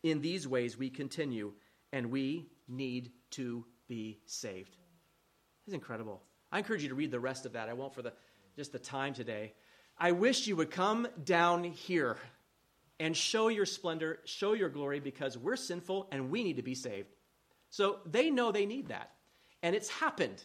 In 0.02 0.20
these 0.20 0.46
ways 0.46 0.78
we 0.78 0.90
continue, 0.90 1.52
and 1.92 2.10
we 2.10 2.50
need 2.68 3.12
to 3.30 3.64
be 3.88 4.20
saved. 4.26 4.76
It's 5.66 5.74
incredible. 5.74 6.22
I 6.52 6.58
encourage 6.58 6.82
you 6.82 6.88
to 6.90 6.94
read 6.94 7.10
the 7.10 7.20
rest 7.20 7.46
of 7.46 7.54
that. 7.54 7.68
I 7.68 7.72
won't 7.72 7.94
for 7.94 8.02
the 8.02 8.12
just 8.56 8.72
the 8.72 8.78
time 8.78 9.12
today. 9.12 9.52
I 9.98 10.12
wish 10.12 10.46
you 10.46 10.56
would 10.56 10.70
come 10.70 11.08
down 11.24 11.64
here 11.64 12.18
and 12.98 13.16
show 13.16 13.48
your 13.48 13.66
splendor, 13.66 14.20
show 14.24 14.54
your 14.54 14.68
glory, 14.68 15.00
because 15.00 15.36
we're 15.36 15.56
sinful 15.56 16.08
and 16.10 16.30
we 16.30 16.42
need 16.42 16.56
to 16.56 16.62
be 16.62 16.74
saved. 16.74 17.14
So 17.70 17.98
they 18.06 18.30
know 18.30 18.52
they 18.52 18.66
need 18.66 18.88
that. 18.88 19.10
And 19.62 19.74
it's 19.74 19.90
happened. 19.90 20.42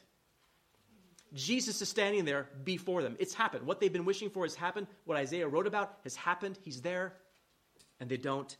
Jesus 1.33 1.81
is 1.81 1.87
standing 1.87 2.25
there 2.25 2.49
before 2.63 3.01
them. 3.01 3.15
It's 3.19 3.33
happened. 3.33 3.65
What 3.65 3.79
they've 3.79 3.93
been 3.93 4.05
wishing 4.05 4.29
for 4.29 4.43
has 4.43 4.55
happened. 4.55 4.87
What 5.05 5.17
Isaiah 5.17 5.47
wrote 5.47 5.67
about 5.67 5.99
has 6.03 6.15
happened. 6.15 6.59
He's 6.61 6.81
there, 6.81 7.13
and 7.99 8.09
they 8.09 8.17
don't 8.17 8.55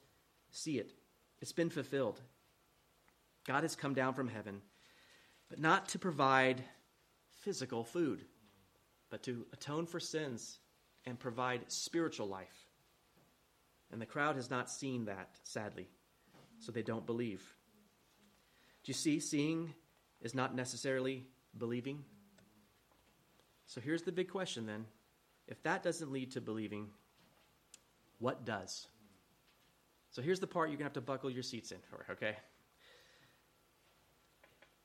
see 0.51 0.77
it. 0.77 0.93
It's 1.41 1.51
been 1.51 1.69
fulfilled. 1.69 2.21
God 3.45 3.63
has 3.63 3.75
come 3.75 3.93
down 3.93 4.13
from 4.13 4.30
heaven, 4.30 4.62
but 5.49 5.60
not 5.60 5.89
to 5.89 5.99
provide 5.99 6.63
physical 7.41 7.84
food, 7.84 8.23
but 9.10 9.23
to 9.23 9.45
atone 9.51 9.86
for 9.86 9.99
sins 9.99 10.60
and 11.06 11.19
provide 11.19 11.62
spiritual 11.67 12.27
life. 12.27 12.67
And 13.91 14.01
the 14.01 14.06
crowd 14.06 14.36
has 14.36 14.49
not 14.49 14.69
seen 14.69 15.06
that, 15.06 15.30
sadly, 15.43 15.88
so 16.60 16.71
they 16.71 16.82
don't 16.82 17.06
believe. 17.06 17.41
Do 18.84 18.89
you 18.89 18.93
see? 18.93 19.19
Seeing 19.19 19.73
is 20.21 20.34
not 20.34 20.56
necessarily 20.56 21.25
believing. 21.58 22.04
So 23.65 23.82
here's 23.82 24.04
the 24.04 24.12
big 24.12 24.30
question 24.30 24.65
then. 24.65 24.86
If 25.47 25.62
that 25.63 25.84
doesn't 25.84 26.12
lead 26.12 26.32
to 26.32 26.41
believing, 26.41 26.88
what 28.19 28.45
does? 28.45 28.88
So 30.12 30.21
here's 30.21 30.39
the 30.39 30.47
part 30.47 30.69
you're 30.69 30.77
going 30.77 30.89
to 30.89 30.89
have 30.89 30.93
to 30.93 31.01
buckle 31.01 31.30
your 31.30 31.43
seats 31.43 31.71
in 31.71 31.80
for, 31.89 32.06
okay? 32.12 32.36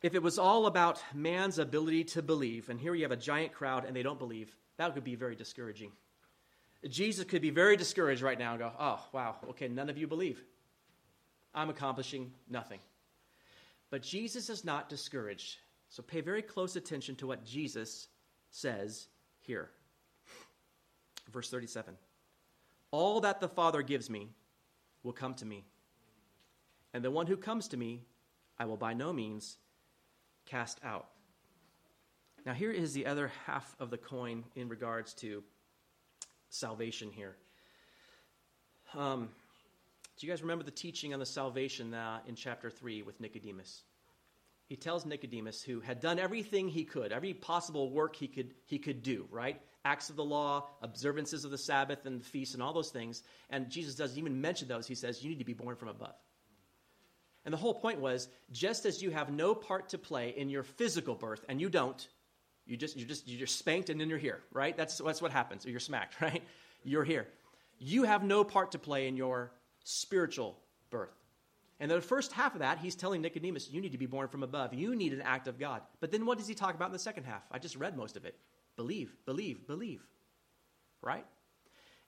If 0.02 0.14
it 0.14 0.22
was 0.22 0.38
all 0.38 0.66
about 0.66 1.02
man's 1.14 1.58
ability 1.58 2.04
to 2.04 2.22
believe, 2.22 2.68
and 2.68 2.78
here 2.78 2.94
you 2.94 3.02
have 3.02 3.12
a 3.12 3.16
giant 3.16 3.52
crowd 3.52 3.84
and 3.84 3.94
they 3.94 4.02
don't 4.02 4.18
believe, 4.18 4.54
that 4.76 4.94
would 4.94 5.04
be 5.04 5.14
very 5.14 5.34
discouraging. 5.34 5.92
Jesus 6.88 7.24
could 7.24 7.42
be 7.42 7.50
very 7.50 7.76
discouraged 7.76 8.22
right 8.22 8.38
now 8.38 8.50
and 8.50 8.60
go, 8.60 8.72
Oh, 8.78 9.00
wow, 9.12 9.36
okay, 9.50 9.68
none 9.68 9.90
of 9.90 9.98
you 9.98 10.06
believe. 10.06 10.42
I'm 11.54 11.70
accomplishing 11.70 12.32
nothing. 12.48 12.80
But 13.90 14.02
Jesus 14.02 14.50
is 14.50 14.64
not 14.64 14.88
discouraged. 14.88 15.58
So 15.88 16.02
pay 16.02 16.20
very 16.20 16.42
close 16.42 16.76
attention 16.76 17.16
to 17.16 17.26
what 17.26 17.44
Jesus 17.44 18.08
says 18.50 19.08
here. 19.40 19.70
Verse 21.32 21.50
37 21.50 21.96
All 22.90 23.20
that 23.20 23.40
the 23.40 23.48
Father 23.48 23.82
gives 23.82 24.10
me 24.10 24.30
will 25.02 25.12
come 25.12 25.34
to 25.34 25.46
me, 25.46 25.64
and 26.92 27.04
the 27.04 27.10
one 27.10 27.26
who 27.26 27.36
comes 27.36 27.68
to 27.68 27.76
me 27.76 28.02
I 28.58 28.64
will 28.64 28.76
by 28.76 28.94
no 28.94 29.12
means 29.12 29.58
cast 30.46 30.80
out. 30.84 31.08
Now, 32.44 32.54
here 32.54 32.70
is 32.70 32.92
the 32.92 33.06
other 33.06 33.30
half 33.46 33.74
of 33.80 33.90
the 33.90 33.98
coin 33.98 34.44
in 34.54 34.68
regards 34.68 35.12
to 35.14 35.42
salvation 36.50 37.10
here. 37.10 37.36
Um, 38.94 39.28
do 40.18 40.26
you 40.26 40.32
guys 40.32 40.42
remember 40.42 40.64
the 40.64 40.70
teaching 40.70 41.12
on 41.12 41.20
the 41.20 41.26
salvation 41.26 41.92
uh, 41.92 42.20
in 42.26 42.34
chapter 42.34 42.70
3 42.70 43.02
with 43.02 43.20
Nicodemus? 43.20 43.82
He 44.66 44.74
tells 44.76 45.06
Nicodemus, 45.06 45.62
who 45.62 45.80
had 45.80 46.00
done 46.00 46.18
everything 46.18 46.68
he 46.68 46.84
could, 46.84 47.12
every 47.12 47.34
possible 47.34 47.90
work 47.90 48.16
he 48.16 48.26
could, 48.26 48.52
he 48.64 48.78
could 48.78 49.02
do, 49.02 49.26
right? 49.30 49.60
Acts 49.84 50.10
of 50.10 50.16
the 50.16 50.24
law, 50.24 50.68
observances 50.82 51.44
of 51.44 51.52
the 51.52 51.58
Sabbath 51.58 52.04
and 52.04 52.20
the 52.20 52.24
feasts, 52.24 52.54
and 52.54 52.62
all 52.62 52.72
those 52.72 52.90
things. 52.90 53.22
And 53.50 53.70
Jesus 53.70 53.94
doesn't 53.94 54.18
even 54.18 54.40
mention 54.40 54.66
those. 54.66 54.86
He 54.88 54.96
says, 54.96 55.22
You 55.22 55.30
need 55.30 55.38
to 55.38 55.44
be 55.44 55.52
born 55.52 55.76
from 55.76 55.88
above. 55.88 56.16
And 57.44 57.52
the 57.52 57.58
whole 57.58 57.74
point 57.74 58.00
was 58.00 58.28
just 58.50 58.86
as 58.86 59.00
you 59.00 59.10
have 59.10 59.30
no 59.30 59.54
part 59.54 59.90
to 59.90 59.98
play 59.98 60.34
in 60.36 60.48
your 60.48 60.64
physical 60.64 61.14
birth, 61.14 61.44
and 61.48 61.60
you 61.60 61.68
don't, 61.68 62.08
you 62.66 62.76
just, 62.76 62.96
you're 62.96 63.08
just, 63.08 63.28
you're 63.28 63.46
spanked 63.46 63.90
and 63.90 64.00
then 64.00 64.08
you're 64.08 64.18
here, 64.18 64.40
right? 64.52 64.76
That's, 64.76 64.98
that's 64.98 65.22
what 65.22 65.32
happens. 65.32 65.64
You're 65.64 65.80
smacked, 65.80 66.20
right? 66.20 66.42
You're 66.84 67.04
here. 67.04 67.28
You 67.78 68.04
have 68.04 68.24
no 68.24 68.44
part 68.44 68.72
to 68.72 68.78
play 68.78 69.06
in 69.08 69.16
your 69.16 69.52
spiritual 69.84 70.58
birth. 70.90 71.14
And 71.78 71.90
the 71.90 72.00
first 72.00 72.32
half 72.32 72.54
of 72.54 72.60
that, 72.60 72.78
he's 72.78 72.94
telling 72.94 73.20
Nicodemus, 73.20 73.70
you 73.70 73.80
need 73.80 73.92
to 73.92 73.98
be 73.98 74.06
born 74.06 74.28
from 74.28 74.42
above. 74.42 74.72
You 74.72 74.96
need 74.96 75.12
an 75.12 75.20
act 75.20 75.46
of 75.46 75.58
God. 75.58 75.82
But 76.00 76.10
then 76.10 76.24
what 76.24 76.38
does 76.38 76.48
he 76.48 76.54
talk 76.54 76.74
about 76.74 76.86
in 76.86 76.92
the 76.92 76.98
second 76.98 77.24
half? 77.24 77.42
I 77.52 77.58
just 77.58 77.76
read 77.76 77.96
most 77.96 78.16
of 78.16 78.24
it. 78.24 78.34
Believe, 78.76 79.14
believe, 79.26 79.66
believe. 79.66 80.02
Right? 81.02 81.26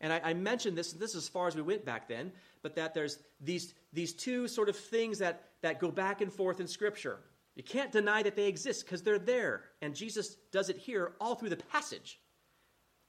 And 0.00 0.12
I, 0.12 0.20
I, 0.24 0.34
mentioned 0.34 0.78
this, 0.78 0.92
this 0.92 1.14
as 1.14 1.28
far 1.28 1.48
as 1.48 1.56
we 1.56 1.62
went 1.62 1.84
back 1.84 2.08
then, 2.08 2.32
but 2.62 2.76
that 2.76 2.94
there's 2.94 3.18
these, 3.40 3.74
these 3.92 4.12
two 4.12 4.48
sort 4.48 4.68
of 4.68 4.76
things 4.76 5.18
that, 5.18 5.50
that 5.62 5.80
go 5.80 5.90
back 5.90 6.20
and 6.20 6.32
forth 6.32 6.60
in 6.60 6.68
Scripture. 6.68 7.18
You 7.58 7.64
can't 7.64 7.90
deny 7.90 8.22
that 8.22 8.36
they 8.36 8.46
exist 8.46 8.84
because 8.84 9.02
they're 9.02 9.18
there. 9.18 9.64
And 9.82 9.92
Jesus 9.92 10.36
does 10.52 10.68
it 10.68 10.76
here 10.78 11.14
all 11.20 11.34
through 11.34 11.48
the 11.48 11.56
passage. 11.56 12.20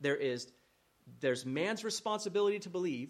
There 0.02 0.16
is 0.16 0.52
there's 1.20 1.46
man's 1.46 1.84
responsibility 1.84 2.58
to 2.60 2.70
believe, 2.70 3.10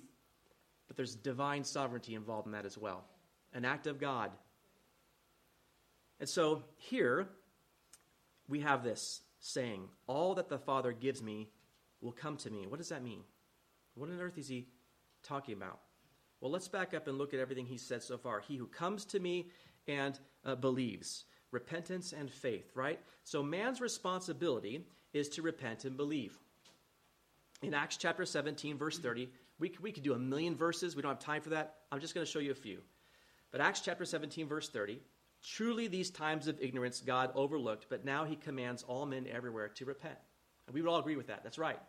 but 0.87 0.97
there's 0.97 1.15
divine 1.15 1.63
sovereignty 1.63 2.15
involved 2.15 2.45
in 2.45 2.51
that 2.51 2.65
as 2.65 2.77
well. 2.77 3.05
An 3.53 3.63
act 3.63 3.87
of 3.87 4.01
God. 4.01 4.31
And 6.19 6.27
so 6.27 6.63
here 6.75 7.29
we 8.49 8.59
have 8.59 8.83
this 8.83 9.21
saying, 9.39 9.87
All 10.07 10.35
that 10.35 10.49
the 10.49 10.59
Father 10.59 10.91
gives 10.91 11.23
me 11.23 11.47
will 12.01 12.11
come 12.11 12.35
to 12.37 12.49
me. 12.49 12.67
What 12.67 12.79
does 12.79 12.89
that 12.89 13.01
mean? 13.01 13.21
What 13.95 14.09
on 14.09 14.19
earth 14.19 14.37
is 14.37 14.49
he 14.49 14.67
talking 15.23 15.53
about? 15.53 15.79
Well, 16.41 16.51
let's 16.51 16.67
back 16.67 16.93
up 16.93 17.07
and 17.07 17.17
look 17.17 17.33
at 17.33 17.39
everything 17.39 17.65
he 17.65 17.77
said 17.77 18.03
so 18.03 18.17
far. 18.17 18.41
He 18.41 18.57
who 18.57 18.67
comes 18.67 19.05
to 19.05 19.19
me 19.19 19.47
and 19.87 20.19
uh, 20.45 20.55
believes 20.55 21.25
repentance 21.51 22.13
and 22.13 22.29
faith, 22.29 22.71
right? 22.75 22.99
So 23.23 23.41
man's 23.41 23.81
responsibility 23.81 24.85
is 25.13 25.29
to 25.29 25.41
repent 25.41 25.85
and 25.85 25.97
believe. 25.97 26.37
In 27.61 27.73
Acts 27.73 27.97
chapter 27.97 28.25
17, 28.25 28.77
verse 28.77 28.99
30, 28.99 29.29
we, 29.59 29.73
we 29.81 29.91
could 29.91 30.03
do 30.03 30.13
a 30.13 30.19
million 30.19 30.55
verses. 30.55 30.95
We 30.95 31.01
don't 31.01 31.11
have 31.11 31.19
time 31.19 31.41
for 31.41 31.49
that. 31.49 31.75
I'm 31.91 31.99
just 31.99 32.13
going 32.13 32.25
to 32.25 32.31
show 32.31 32.39
you 32.39 32.51
a 32.51 32.55
few. 32.55 32.79
But 33.51 33.61
Acts 33.61 33.81
chapter 33.81 34.05
17, 34.05 34.47
verse 34.47 34.69
30, 34.69 34.99
truly 35.43 35.87
these 35.87 36.09
times 36.09 36.47
of 36.47 36.61
ignorance 36.61 37.01
God 37.01 37.31
overlooked, 37.35 37.87
but 37.89 38.05
now 38.05 38.25
he 38.25 38.35
commands 38.35 38.83
all 38.83 39.05
men 39.05 39.25
everywhere 39.29 39.69
to 39.69 39.85
repent. 39.85 40.17
And 40.67 40.73
we 40.75 40.81
would 40.81 40.89
all 40.89 40.99
agree 40.99 41.15
with 41.15 41.27
that. 41.27 41.43
That's 41.43 41.57
right. 41.57 41.79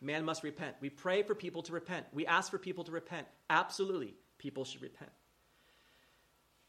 Man 0.00 0.24
must 0.24 0.42
repent. 0.42 0.76
We 0.80 0.90
pray 0.90 1.22
for 1.22 1.34
people 1.34 1.62
to 1.62 1.72
repent. 1.72 2.06
We 2.12 2.26
ask 2.26 2.50
for 2.50 2.58
people 2.58 2.84
to 2.84 2.92
repent. 2.92 3.26
Absolutely, 3.48 4.14
people 4.36 4.64
should 4.64 4.82
repent. 4.82 5.10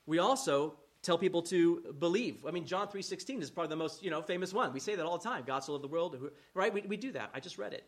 We 0.08 0.18
also 0.18 0.78
tell 1.04 1.18
people 1.18 1.44
to 1.44 1.94
believe. 2.00 2.46
I 2.48 2.52
mean, 2.52 2.66
John 2.66 2.88
3.16 2.88 3.42
is 3.42 3.52
probably 3.52 3.70
the 3.70 3.76
most, 3.76 4.02
you 4.04 4.10
know, 4.10 4.22
famous 4.22 4.54
one. 4.54 4.74
We 4.74 4.80
say 4.80 4.96
that 4.96 5.06
all 5.06 5.18
the 5.18 5.24
time. 5.24 5.44
God 5.46 5.60
so 5.60 5.78
the 5.78 5.88
world, 5.88 6.18
right? 6.56 6.74
We, 6.74 6.82
we 6.82 6.98
do 6.98 7.12
that. 7.12 7.30
I 7.34 7.40
just 7.40 7.60
read 7.60 7.74
it. 7.74 7.84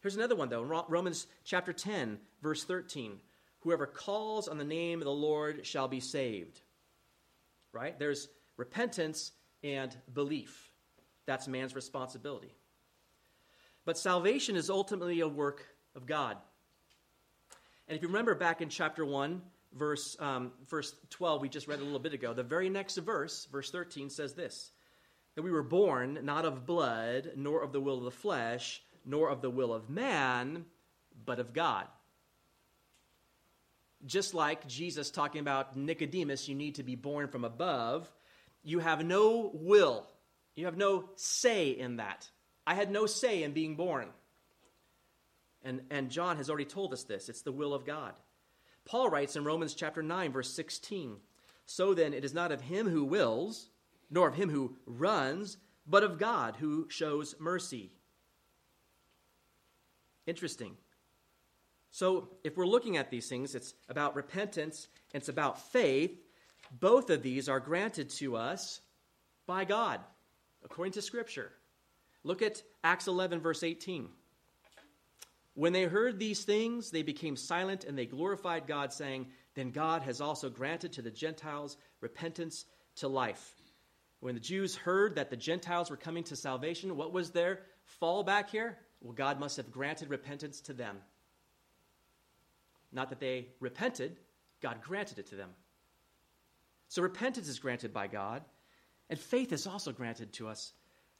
Here's 0.00 0.16
another 0.16 0.36
one, 0.36 0.48
though. 0.48 0.62
Romans 0.88 1.26
chapter 1.44 1.72
10, 1.72 2.18
verse 2.42 2.64
13. 2.64 3.18
Whoever 3.60 3.86
calls 3.86 4.48
on 4.48 4.56
the 4.56 4.64
name 4.64 5.00
of 5.00 5.04
the 5.04 5.10
Lord 5.10 5.66
shall 5.66 5.88
be 5.88 6.00
saved. 6.00 6.60
Right? 7.72 7.98
There's 7.98 8.28
repentance 8.56 9.32
and 9.62 9.94
belief. 10.14 10.72
That's 11.26 11.48
man's 11.48 11.74
responsibility. 11.74 12.54
But 13.84 13.98
salvation 13.98 14.56
is 14.56 14.70
ultimately 14.70 15.20
a 15.20 15.28
work 15.28 15.66
of 15.94 16.06
God. 16.06 16.36
And 17.88 17.96
if 17.96 18.02
you 18.02 18.08
remember 18.08 18.34
back 18.34 18.60
in 18.60 18.68
chapter 18.68 19.04
1, 19.04 19.42
verse, 19.76 20.16
um, 20.20 20.52
verse 20.68 20.94
12, 21.10 21.42
we 21.42 21.48
just 21.48 21.68
read 21.68 21.80
a 21.80 21.84
little 21.84 21.98
bit 21.98 22.14
ago, 22.14 22.32
the 22.32 22.42
very 22.42 22.68
next 22.68 22.96
verse, 22.96 23.46
verse 23.50 23.70
13, 23.70 24.10
says 24.10 24.34
this 24.34 24.70
that 25.34 25.42
we 25.42 25.52
were 25.52 25.62
born 25.62 26.20
not 26.22 26.46
of 26.46 26.64
blood, 26.64 27.32
nor 27.36 27.62
of 27.62 27.70
the 27.72 27.80
will 27.80 27.98
of 27.98 28.04
the 28.04 28.10
flesh, 28.10 28.82
nor 29.04 29.28
of 29.28 29.42
the 29.42 29.50
will 29.50 29.72
of 29.72 29.90
man, 29.90 30.64
but 31.24 31.38
of 31.38 31.52
God. 31.52 31.86
Just 34.06 34.32
like 34.34 34.66
Jesus 34.66 35.10
talking 35.10 35.40
about 35.40 35.76
Nicodemus, 35.76 36.48
you 36.48 36.54
need 36.54 36.76
to 36.76 36.82
be 36.82 36.96
born 36.96 37.28
from 37.28 37.44
above, 37.44 38.10
you 38.62 38.78
have 38.78 39.04
no 39.04 39.50
will, 39.52 40.06
you 40.54 40.64
have 40.64 40.76
no 40.76 41.10
say 41.16 41.70
in 41.70 41.96
that. 41.96 42.28
I 42.66 42.74
had 42.74 42.90
no 42.90 43.06
say 43.06 43.42
in 43.42 43.52
being 43.52 43.76
born. 43.76 44.08
And, 45.62 45.82
and 45.90 46.10
John 46.10 46.36
has 46.36 46.48
already 46.48 46.64
told 46.64 46.92
us 46.92 47.04
this 47.04 47.28
it's 47.28 47.42
the 47.42 47.52
will 47.52 47.74
of 47.74 47.84
God. 47.84 48.14
Paul 48.86 49.10
writes 49.10 49.36
in 49.36 49.44
Romans 49.44 49.74
chapter 49.74 50.02
9, 50.02 50.32
verse 50.32 50.50
16 50.54 51.16
So 51.66 51.92
then, 51.92 52.14
it 52.14 52.24
is 52.24 52.32
not 52.32 52.52
of 52.52 52.62
him 52.62 52.88
who 52.88 53.04
wills, 53.04 53.68
nor 54.08 54.28
of 54.28 54.36
him 54.36 54.48
who 54.48 54.76
runs, 54.86 55.58
but 55.86 56.04
of 56.04 56.18
God 56.18 56.56
who 56.56 56.88
shows 56.88 57.34
mercy. 57.38 57.90
Interesting. 60.26 60.76
So, 61.90 62.28
if 62.44 62.56
we're 62.56 62.66
looking 62.66 62.96
at 62.96 63.10
these 63.10 63.28
things, 63.28 63.54
it's 63.54 63.74
about 63.88 64.16
repentance 64.16 64.88
and 65.12 65.20
it's 65.20 65.28
about 65.28 65.72
faith. 65.72 66.18
Both 66.80 67.10
of 67.10 67.22
these 67.22 67.48
are 67.48 67.60
granted 67.60 68.10
to 68.10 68.36
us 68.36 68.80
by 69.46 69.64
God, 69.64 70.00
according 70.64 70.92
to 70.92 71.02
Scripture. 71.02 71.52
Look 72.22 72.42
at 72.42 72.62
Acts 72.84 73.06
11, 73.06 73.40
verse 73.40 73.62
18. 73.62 74.08
When 75.56 75.72
they 75.72 75.84
heard 75.84 76.18
these 76.18 76.44
things, 76.44 76.90
they 76.90 77.02
became 77.02 77.34
silent 77.34 77.84
and 77.84 77.96
they 77.96 78.04
glorified 78.04 78.66
God, 78.66 78.92
saying, 78.92 79.28
Then 79.54 79.70
God 79.70 80.02
has 80.02 80.20
also 80.20 80.50
granted 80.50 80.92
to 80.92 81.02
the 81.02 81.10
Gentiles 81.10 81.78
repentance 82.02 82.66
to 82.96 83.08
life. 83.08 83.54
When 84.20 84.34
the 84.34 84.40
Jews 84.40 84.76
heard 84.76 85.14
that 85.14 85.30
the 85.30 85.36
Gentiles 85.36 85.88
were 85.88 85.96
coming 85.96 86.24
to 86.24 86.36
salvation, 86.36 86.94
what 86.94 87.10
was 87.10 87.30
their 87.30 87.60
fallback 88.02 88.50
here? 88.50 88.76
Well, 89.00 89.14
God 89.14 89.40
must 89.40 89.56
have 89.56 89.70
granted 89.70 90.10
repentance 90.10 90.60
to 90.62 90.74
them. 90.74 90.98
Not 92.92 93.08
that 93.08 93.20
they 93.20 93.48
repented, 93.58 94.18
God 94.60 94.82
granted 94.82 95.18
it 95.18 95.26
to 95.28 95.36
them. 95.36 95.50
So 96.88 97.00
repentance 97.00 97.48
is 97.48 97.58
granted 97.58 97.94
by 97.94 98.08
God, 98.08 98.42
and 99.08 99.18
faith 99.18 99.52
is 99.54 99.66
also 99.66 99.90
granted 99.90 100.34
to 100.34 100.48
us 100.48 100.74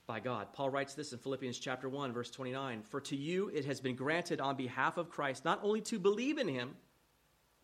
by 0.07 0.21
God. 0.21 0.53
Paul 0.53 0.71
writes 0.71 0.95
this 0.95 1.13
in 1.13 1.19
Philippians 1.19 1.59
chapter 1.59 1.89
1 1.89 2.13
verse 2.13 2.31
29, 2.31 2.83
"For 2.83 3.01
to 3.03 3.17
you 3.17 3.49
it 3.49 3.65
has 3.65 3.81
been 3.81 3.97
granted 3.97 4.41
on 4.41 4.57
behalf 4.57 4.97
of 4.97 5.11
Christ 5.11 5.45
not 5.45 5.63
only 5.63 5.81
to 5.83 5.99
believe 5.99 6.39
in 6.39 6.49
him, 6.49 6.77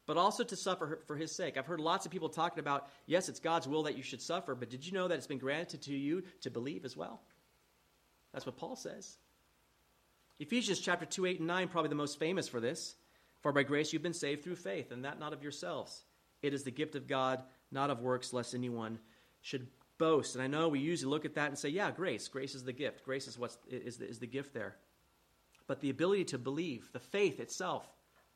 but 0.07 0.17
also 0.17 0.43
to 0.43 0.57
suffer 0.57 1.03
for 1.07 1.17
his 1.17 1.31
sake." 1.31 1.57
I've 1.57 1.67
heard 1.67 1.81
lots 1.81 2.05
of 2.05 2.13
people 2.13 2.29
talking 2.29 2.59
about, 2.59 2.89
yes, 3.07 3.29
it's 3.29 3.41
God's 3.41 3.69
will 3.69 3.85
that 3.85 3.97
you 3.97 4.03
should 4.03 4.21
suffer, 4.21 4.55
but 4.55 4.71
did 4.71 4.85
you 4.85 4.93
know 4.93 5.09
that 5.09 5.17
it's 5.17 5.27
been 5.27 5.39
granted 5.39 5.83
to 5.83 5.95
you 5.95 6.23
to 6.41 6.51
believe 6.51 6.85
as 6.85 6.97
well? 6.97 7.23
That's 8.33 8.47
what 8.47 8.57
Paul 8.57 8.77
says. 8.77 9.19
Ephesians 10.39 10.81
chapter 10.81 11.07
2, 11.07 11.27
8, 11.27 11.39
and 11.39 11.47
9, 11.47 11.69
probably 11.69 11.91
the 11.91 11.95
most 11.95 12.19
famous 12.19 12.49
for 12.49 12.59
this. 12.59 12.97
For 13.41 13.53
by 13.53 13.63
grace 13.63 13.93
you've 13.93 14.03
been 14.03 14.15
saved 14.15 14.43
through 14.43 14.57
faith, 14.57 14.91
and 14.91 15.05
that 15.05 15.19
not 15.19 15.33
of 15.33 15.43
yourselves. 15.43 16.05
It 16.43 16.55
is 16.55 16.65
the 16.65 16.71
gift 16.71 16.95
of 16.95 17.07
God, 17.07 17.45
not 17.71 17.91
of 17.91 18.01
works, 18.01 18.33
lest 18.33 18.55
anyone 18.55 19.01
should 19.41 19.69
boast. 20.03 20.35
And 20.35 20.43
I 20.43 20.49
know 20.49 20.69
we 20.69 20.81
usually 20.81 21.11
look 21.11 21.25
at 21.25 21.37
that 21.37 21.47
and 21.47 21.57
say, 21.57 21.69
yeah, 21.69 21.93
grace. 21.93 22.27
Grace 22.27 22.57
is 22.57 22.65
the 22.65 22.73
gift. 22.73 23.05
Grace 23.05 23.29
is, 23.29 23.39
what's, 23.39 23.57
is, 23.71 23.99
the, 23.99 24.09
is 24.09 24.19
the 24.19 24.27
gift 24.27 24.53
there. 24.53 24.75
But 25.69 25.81
the 25.81 25.91
ability 25.91 26.25
to 26.25 26.39
believe, 26.39 26.91
the 26.93 26.99
faith 26.99 27.39
itself, 27.39 27.87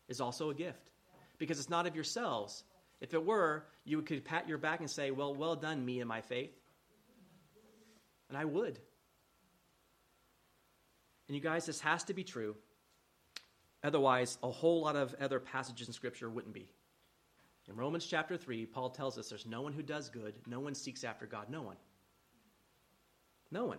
is 0.07 0.21
also 0.21 0.51
a 0.51 0.55
gift 0.55 0.93
because 1.39 1.59
it's 1.59 1.69
not 1.69 1.89
of 1.89 1.97
yourselves. 1.97 2.62
If 3.01 3.14
it 3.14 3.27
were, 3.27 3.67
you 3.85 4.01
could 4.03 4.25
pat 4.25 4.49
your 4.49 4.59
back 4.59 4.79
and 4.79 4.89
say, 4.89 5.11
well, 5.11 5.35
well 5.35 5.57
done, 5.57 5.85
me 5.85 5.99
and 5.99 6.09
my 6.09 6.21
faith. 6.21 6.53
And 8.29 8.39
I 8.39 8.45
would. 8.45 8.79
And 11.27 11.35
you 11.35 11.41
guys, 11.41 11.67
this 11.67 11.81
has 11.81 12.05
to 12.05 12.14
be 12.14 12.23
true. 12.23 12.55
Otherwise, 13.83 14.39
a 14.41 14.51
whole 14.53 14.83
lot 14.83 14.95
of 14.95 15.17
other 15.21 15.41
passages 15.41 15.89
in 15.89 15.95
Scripture 15.95 16.31
wouldn't 16.31 16.55
be. 16.55 16.69
In 17.69 17.77
Romans 17.77 18.07
chapter 18.07 18.37
3, 18.37 18.67
Paul 18.67 18.91
tells 18.91 19.19
us 19.19 19.29
there's 19.29 19.47
no 19.47 19.61
one 19.61 19.73
who 19.73 19.83
does 19.83 20.09
good, 20.09 20.35
no 20.47 20.61
one 20.61 20.75
seeks 20.75 21.05
after 21.05 21.27
God, 21.27 21.51
no 21.51 21.62
one. 21.62 21.77
No 23.51 23.64
one. 23.64 23.79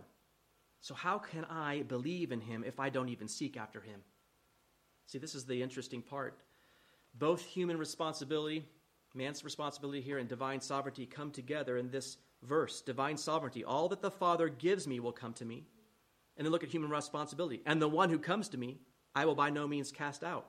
So, 0.82 0.94
how 0.94 1.18
can 1.18 1.46
I 1.46 1.84
believe 1.84 2.32
in 2.32 2.40
him 2.40 2.64
if 2.66 2.80
I 2.80 2.90
don't 2.90 3.10
even 3.10 3.28
seek 3.28 3.58
after 3.58 3.82
him? 3.82 4.02
See, 5.08 5.18
this 5.18 5.36
is 5.36 5.46
the 5.46 5.62
interesting 5.62 6.02
part. 6.02 6.40
Both 7.16 7.44
human 7.44 7.78
responsibility, 7.78 8.66
man's 9.14 9.44
responsibility 9.44 10.02
here, 10.02 10.18
and 10.18 10.30
divine 10.30 10.62
sovereignty 10.62 11.06
come 11.06 11.32
together 11.32 11.78
in 11.78 11.90
this 11.90 12.18
verse. 12.44 12.82
Divine 12.82 13.18
sovereignty. 13.18 13.64
All 13.64 13.90
that 13.90 14.02
the 14.02 14.12
Father 14.12 14.50
gives 14.50 14.88
me 14.88 15.00
will 15.00 15.12
come 15.12 15.34
to 15.34 15.46
me. 15.46 15.66
And 16.36 16.46
then 16.46 16.52
look 16.52 16.64
at 16.64 16.70
human 16.70 16.92
responsibility. 16.92 17.62
And 17.66 17.82
the 17.82 17.88
one 17.88 18.10
who 18.10 18.20
comes 18.20 18.50
to 18.50 18.58
me, 18.58 18.78
I 19.16 19.26
will 19.26 19.34
by 19.34 19.50
no 19.50 19.68
means 19.68 19.92
cast 19.92 20.24
out. 20.24 20.48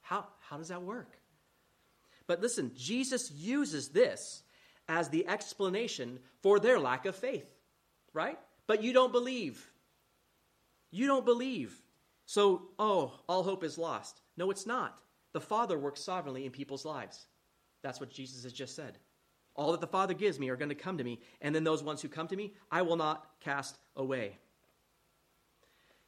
How, 0.00 0.26
how 0.40 0.56
does 0.56 0.68
that 0.68 0.82
work? 0.82 1.17
But 2.28 2.40
listen, 2.40 2.70
Jesus 2.76 3.32
uses 3.32 3.88
this 3.88 4.44
as 4.86 5.08
the 5.08 5.26
explanation 5.26 6.20
for 6.42 6.60
their 6.60 6.78
lack 6.78 7.06
of 7.06 7.16
faith, 7.16 7.48
right? 8.12 8.38
But 8.68 8.82
you 8.82 8.92
don't 8.92 9.12
believe. 9.12 9.66
You 10.92 11.06
don't 11.06 11.24
believe. 11.24 11.74
So, 12.26 12.68
oh, 12.78 13.14
all 13.28 13.42
hope 13.42 13.64
is 13.64 13.78
lost. 13.78 14.20
No, 14.36 14.50
it's 14.50 14.66
not. 14.66 14.98
The 15.32 15.40
Father 15.40 15.78
works 15.78 16.02
sovereignly 16.02 16.44
in 16.44 16.52
people's 16.52 16.84
lives. 16.84 17.26
That's 17.82 18.00
what 18.00 18.10
Jesus 18.10 18.44
has 18.44 18.52
just 18.52 18.76
said. 18.76 18.98
All 19.56 19.72
that 19.72 19.80
the 19.80 19.86
Father 19.86 20.14
gives 20.14 20.38
me 20.38 20.50
are 20.50 20.56
going 20.56 20.68
to 20.68 20.74
come 20.74 20.98
to 20.98 21.04
me, 21.04 21.20
and 21.40 21.54
then 21.54 21.64
those 21.64 21.82
ones 21.82 22.02
who 22.02 22.08
come 22.08 22.28
to 22.28 22.36
me, 22.36 22.52
I 22.70 22.82
will 22.82 22.96
not 22.96 23.26
cast 23.40 23.78
away. 23.96 24.38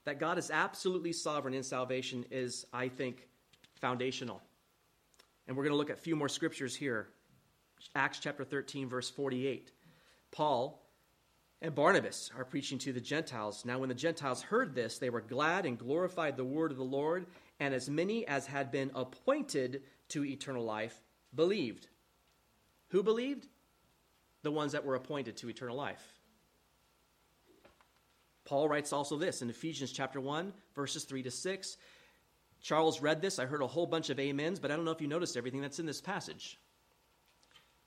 That 0.04 0.20
God 0.20 0.38
is 0.38 0.50
absolutely 0.50 1.12
sovereign 1.12 1.54
in 1.54 1.62
salvation 1.62 2.24
is, 2.30 2.66
I 2.72 2.88
think, 2.88 3.26
foundational. 3.80 4.42
And 5.50 5.56
we're 5.56 5.64
going 5.64 5.72
to 5.72 5.78
look 5.78 5.90
at 5.90 5.98
a 5.98 6.00
few 6.00 6.14
more 6.14 6.28
scriptures 6.28 6.76
here. 6.76 7.08
Acts 7.96 8.20
chapter 8.20 8.44
13, 8.44 8.88
verse 8.88 9.10
48. 9.10 9.72
Paul 10.30 10.80
and 11.60 11.74
Barnabas 11.74 12.30
are 12.38 12.44
preaching 12.44 12.78
to 12.78 12.92
the 12.92 13.00
Gentiles. 13.00 13.64
Now, 13.64 13.80
when 13.80 13.88
the 13.88 13.96
Gentiles 13.96 14.42
heard 14.42 14.76
this, 14.76 14.98
they 14.98 15.10
were 15.10 15.20
glad 15.20 15.66
and 15.66 15.76
glorified 15.76 16.36
the 16.36 16.44
word 16.44 16.70
of 16.70 16.76
the 16.76 16.84
Lord, 16.84 17.26
and 17.58 17.74
as 17.74 17.90
many 17.90 18.24
as 18.28 18.46
had 18.46 18.70
been 18.70 18.92
appointed 18.94 19.82
to 20.10 20.24
eternal 20.24 20.64
life 20.64 20.94
believed. 21.34 21.88
Who 22.90 23.02
believed? 23.02 23.48
The 24.42 24.52
ones 24.52 24.70
that 24.70 24.84
were 24.84 24.94
appointed 24.94 25.36
to 25.38 25.48
eternal 25.48 25.76
life. 25.76 26.20
Paul 28.44 28.68
writes 28.68 28.92
also 28.92 29.18
this 29.18 29.42
in 29.42 29.50
Ephesians 29.50 29.90
chapter 29.90 30.20
1, 30.20 30.52
verses 30.76 31.02
3 31.02 31.24
to 31.24 31.30
6. 31.32 31.76
Charles 32.62 33.00
read 33.00 33.22
this. 33.22 33.38
I 33.38 33.46
heard 33.46 33.62
a 33.62 33.66
whole 33.66 33.86
bunch 33.86 34.10
of 34.10 34.18
amens, 34.18 34.60
but 34.60 34.70
I 34.70 34.76
don't 34.76 34.84
know 34.84 34.90
if 34.90 35.00
you 35.00 35.08
noticed 35.08 35.36
everything 35.36 35.60
that's 35.60 35.78
in 35.78 35.86
this 35.86 36.00
passage. 36.00 36.58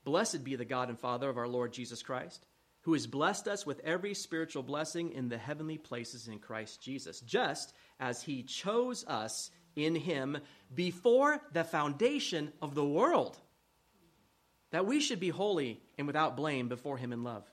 Blessed 0.04 0.44
be 0.44 0.56
the 0.56 0.64
God 0.64 0.88
and 0.88 0.98
Father 0.98 1.28
of 1.28 1.38
our 1.38 1.48
Lord 1.48 1.72
Jesus 1.72 2.02
Christ, 2.02 2.46
who 2.82 2.92
has 2.92 3.06
blessed 3.06 3.48
us 3.48 3.64
with 3.64 3.80
every 3.84 4.14
spiritual 4.14 4.62
blessing 4.62 5.12
in 5.12 5.28
the 5.28 5.38
heavenly 5.38 5.78
places 5.78 6.28
in 6.28 6.38
Christ 6.38 6.82
Jesus, 6.82 7.20
just 7.20 7.72
as 7.98 8.22
he 8.22 8.42
chose 8.42 9.04
us 9.06 9.50
in 9.76 9.94
him 9.94 10.38
before 10.74 11.40
the 11.52 11.64
foundation 11.64 12.52
of 12.60 12.74
the 12.74 12.84
world, 12.84 13.38
that 14.70 14.86
we 14.86 15.00
should 15.00 15.20
be 15.20 15.30
holy 15.30 15.80
and 15.96 16.06
without 16.06 16.36
blame 16.36 16.68
before 16.68 16.98
him 16.98 17.12
in 17.12 17.24
love, 17.24 17.44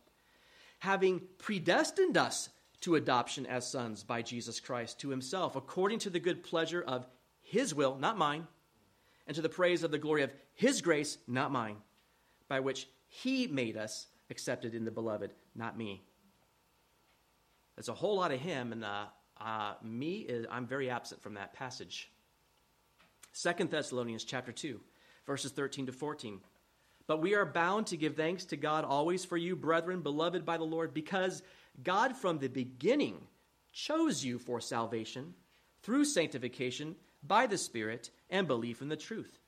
having 0.79 1.21
predestined 1.37 2.17
us 2.17 2.49
to 2.81 2.95
adoption 2.95 3.45
as 3.45 3.69
sons 3.69 4.03
by 4.03 4.21
Jesus 4.21 4.59
Christ 4.59 4.99
to 4.99 5.09
himself, 5.09 5.55
according 5.55 5.99
to 5.99 6.09
the 6.09 6.19
good 6.19 6.43
pleasure 6.43 6.81
of 6.81 7.05
his 7.41 7.73
will, 7.73 7.95
not 7.95 8.17
mine, 8.17 8.47
and 9.27 9.35
to 9.35 9.41
the 9.41 9.49
praise 9.49 9.83
of 9.83 9.91
the 9.91 9.97
glory 9.97 10.23
of 10.23 10.33
his 10.53 10.81
grace, 10.81 11.17
not 11.27 11.51
mine, 11.51 11.77
by 12.47 12.59
which 12.59 12.87
he 13.07 13.47
made 13.47 13.77
us 13.77 14.07
accepted 14.29 14.73
in 14.73 14.85
the 14.85 14.91
beloved, 14.91 15.31
not 15.55 15.77
me. 15.77 16.01
There's 17.75 17.89
a 17.89 17.93
whole 17.93 18.17
lot 18.17 18.31
of 18.31 18.39
him, 18.39 18.71
and 18.71 18.83
uh, 18.83 19.05
uh, 19.39 19.73
me, 19.83 20.19
is, 20.19 20.45
I'm 20.49 20.65
very 20.65 20.89
absent 20.89 21.21
from 21.21 21.35
that 21.35 21.53
passage. 21.53 22.11
Second 23.31 23.69
Thessalonians 23.69 24.23
chapter 24.23 24.51
2, 24.51 24.79
verses 25.25 25.51
13 25.51 25.85
to 25.87 25.91
14. 25.91 26.39
But 27.07 27.21
we 27.21 27.35
are 27.35 27.45
bound 27.45 27.87
to 27.87 27.97
give 27.97 28.15
thanks 28.15 28.45
to 28.45 28.57
God 28.57 28.85
always 28.85 29.25
for 29.25 29.37
you, 29.37 29.55
brethren, 29.55 30.01
beloved 30.01 30.45
by 30.45 30.57
the 30.57 30.63
Lord, 30.63 30.93
because 30.93 31.41
God 31.83 32.15
from 32.15 32.39
the 32.39 32.47
beginning 32.47 33.27
chose 33.71 34.23
you 34.23 34.37
for 34.37 34.59
salvation 34.59 35.33
through 35.83 36.05
sanctification 36.05 36.95
by 37.23 37.47
the 37.47 37.57
Spirit 37.57 38.11
and 38.29 38.47
belief 38.47 38.81
in 38.81 38.89
the 38.89 38.95
truth, 38.95 39.39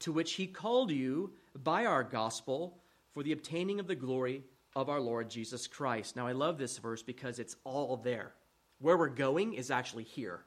to 0.00 0.12
which 0.12 0.34
He 0.34 0.46
called 0.46 0.90
you 0.90 1.32
by 1.54 1.86
our 1.86 2.04
gospel 2.04 2.78
for 3.12 3.22
the 3.22 3.32
obtaining 3.32 3.80
of 3.80 3.86
the 3.86 3.94
glory 3.94 4.44
of 4.76 4.88
our 4.88 5.00
Lord 5.00 5.30
Jesus 5.30 5.66
Christ. 5.66 6.16
Now, 6.16 6.26
I 6.26 6.32
love 6.32 6.58
this 6.58 6.78
verse 6.78 7.02
because 7.02 7.38
it's 7.38 7.56
all 7.64 7.96
there. 7.96 8.34
Where 8.78 8.96
we're 8.96 9.08
going 9.08 9.54
is 9.54 9.70
actually 9.70 10.04
here. 10.04 10.44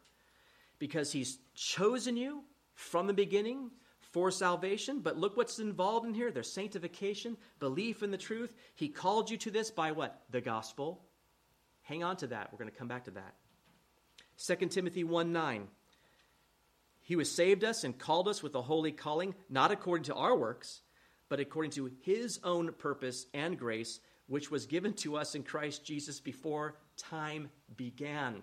Because 0.79 1.11
He's 1.11 1.39
chosen 1.55 2.17
you 2.17 2.43
from 2.73 3.07
the 3.07 3.13
beginning 3.13 3.71
for 3.99 4.31
salvation, 4.31 4.99
but 4.99 5.17
look 5.17 5.35
what's 5.35 5.59
involved 5.59 6.05
in 6.05 6.13
here. 6.13 6.31
There's 6.31 6.51
sanctification, 6.51 7.37
belief 7.59 8.03
in 8.03 8.11
the 8.11 8.17
truth. 8.17 8.53
He 8.75 8.87
called 8.87 9.29
you 9.29 9.37
to 9.37 9.51
this 9.51 9.71
by 9.71 9.91
what? 9.91 10.21
The 10.29 10.41
gospel 10.41 11.03
Hang 11.83 12.03
on 12.03 12.17
to 12.17 12.27
that. 12.27 12.49
We're 12.51 12.57
going 12.57 12.71
to 12.71 12.77
come 12.77 12.87
back 12.87 13.05
to 13.05 13.11
that. 13.11 13.35
2 14.45 14.67
Timothy 14.67 15.03
1 15.03 15.31
9. 15.31 15.67
He 17.01 17.15
was 17.15 17.29
saved 17.29 17.63
us 17.63 17.83
and 17.83 17.97
called 17.97 18.27
us 18.27 18.41
with 18.41 18.55
a 18.55 18.61
holy 18.61 18.91
calling, 18.91 19.35
not 19.49 19.71
according 19.71 20.05
to 20.05 20.15
our 20.15 20.35
works, 20.37 20.81
but 21.27 21.41
according 21.41 21.71
to 21.71 21.91
his 22.01 22.39
own 22.43 22.71
purpose 22.73 23.25
and 23.33 23.59
grace, 23.59 23.99
which 24.27 24.49
was 24.49 24.65
given 24.65 24.93
to 24.93 25.17
us 25.17 25.35
in 25.35 25.43
Christ 25.43 25.85
Jesus 25.85 26.21
before 26.21 26.75
time 26.95 27.49
began. 27.75 28.41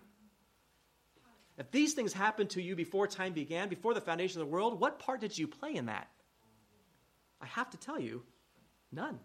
If 1.57 1.71
these 1.71 1.95
things 1.95 2.13
happened 2.13 2.51
to 2.51 2.63
you 2.63 2.77
before 2.77 3.07
time 3.07 3.33
began, 3.33 3.69
before 3.69 3.95
the 3.95 4.01
foundation 4.01 4.41
of 4.41 4.47
the 4.47 4.53
world, 4.53 4.81
what 4.81 4.99
part 4.99 5.21
did 5.21 5.37
you 5.37 5.47
play 5.47 5.75
in 5.75 5.87
that? 5.87 6.09
I 7.41 7.47
have 7.47 7.71
to 7.71 7.79
tell 7.79 7.99
you, 7.99 8.23
none. 8.93 9.19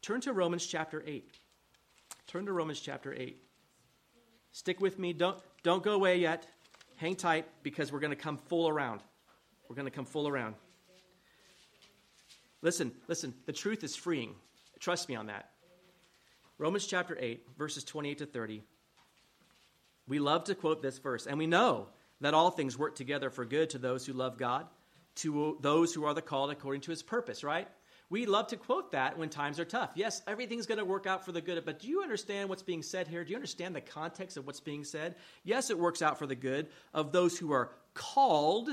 Turn 0.00 0.20
to 0.22 0.32
Romans 0.32 0.66
chapter 0.66 1.02
8. 1.06 1.30
Turn 2.28 2.44
to 2.44 2.52
Romans 2.52 2.78
chapter 2.78 3.14
8. 3.14 3.42
Stick 4.52 4.82
with 4.82 4.98
me. 4.98 5.14
Don't, 5.14 5.38
don't 5.62 5.82
go 5.82 5.92
away 5.92 6.18
yet. 6.18 6.46
Hang 6.96 7.16
tight 7.16 7.46
because 7.62 7.90
we're 7.90 8.00
going 8.00 8.10
to 8.10 8.16
come 8.16 8.36
full 8.36 8.68
around. 8.68 9.00
We're 9.66 9.76
going 9.76 9.86
to 9.86 9.90
come 9.90 10.04
full 10.04 10.28
around. 10.28 10.54
Listen, 12.60 12.92
listen. 13.08 13.32
The 13.46 13.52
truth 13.54 13.82
is 13.82 13.96
freeing. 13.96 14.34
Trust 14.78 15.08
me 15.08 15.14
on 15.14 15.26
that. 15.26 15.48
Romans 16.58 16.86
chapter 16.86 17.16
8, 17.18 17.46
verses 17.56 17.82
28 17.82 18.18
to 18.18 18.26
30. 18.26 18.62
We 20.06 20.18
love 20.18 20.44
to 20.44 20.54
quote 20.54 20.82
this 20.82 20.98
verse, 20.98 21.26
and 21.26 21.38
we 21.38 21.46
know 21.46 21.86
that 22.20 22.34
all 22.34 22.50
things 22.50 22.78
work 22.78 22.94
together 22.94 23.30
for 23.30 23.46
good 23.46 23.70
to 23.70 23.78
those 23.78 24.04
who 24.04 24.12
love 24.12 24.36
God, 24.36 24.66
to 25.16 25.56
those 25.60 25.94
who 25.94 26.04
are 26.04 26.12
the 26.12 26.20
called 26.20 26.50
according 26.50 26.82
to 26.82 26.90
his 26.90 27.02
purpose, 27.02 27.42
right? 27.42 27.68
We 28.10 28.24
love 28.24 28.46
to 28.48 28.56
quote 28.56 28.92
that 28.92 29.18
when 29.18 29.28
times 29.28 29.60
are 29.60 29.66
tough. 29.66 29.90
Yes, 29.94 30.22
everything's 30.26 30.66
going 30.66 30.78
to 30.78 30.84
work 30.84 31.06
out 31.06 31.24
for 31.24 31.32
the 31.32 31.42
good, 31.42 31.62
but 31.66 31.80
do 31.80 31.88
you 31.88 32.02
understand 32.02 32.48
what's 32.48 32.62
being 32.62 32.82
said 32.82 33.06
here? 33.06 33.22
Do 33.22 33.30
you 33.30 33.36
understand 33.36 33.76
the 33.76 33.82
context 33.82 34.38
of 34.38 34.46
what's 34.46 34.60
being 34.60 34.84
said? 34.84 35.16
Yes, 35.44 35.68
it 35.68 35.78
works 35.78 36.00
out 36.00 36.18
for 36.18 36.26
the 36.26 36.34
good 36.34 36.68
of 36.94 37.12
those 37.12 37.38
who 37.38 37.52
are 37.52 37.72
called 37.92 38.70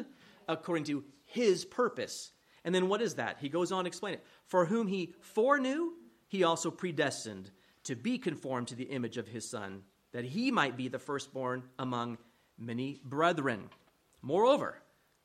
according 0.48 0.86
to 0.86 1.04
his 1.26 1.66
purpose. 1.66 2.32
And 2.64 2.74
then 2.74 2.88
what 2.88 3.02
is 3.02 3.16
that? 3.16 3.38
He 3.40 3.50
goes 3.50 3.74
on 3.74 3.84
to 3.84 3.88
explain 3.88 4.14
it. 4.14 4.26
For 4.46 4.66
whom 4.66 4.88
he 4.88 5.14
foreknew, 5.20 5.92
he 6.28 6.44
also 6.44 6.72
predestined 6.72 7.52
to 7.84 7.96
be 7.96 8.18
conformed 8.18 8.70
to 8.70 8.76
the 8.76 8.86
image 8.86 9.18
of 9.18 9.28
his 9.28 9.50
son, 9.50 9.84
that 10.14 10.26
he 10.26 10.50
might 10.50 10.78
be 10.78 10.88
the 10.88 10.98
firstborn 10.98 11.64
among 11.78 12.18
many 12.58 13.02
brethren. 13.04 13.70
Moreover, 14.22 14.80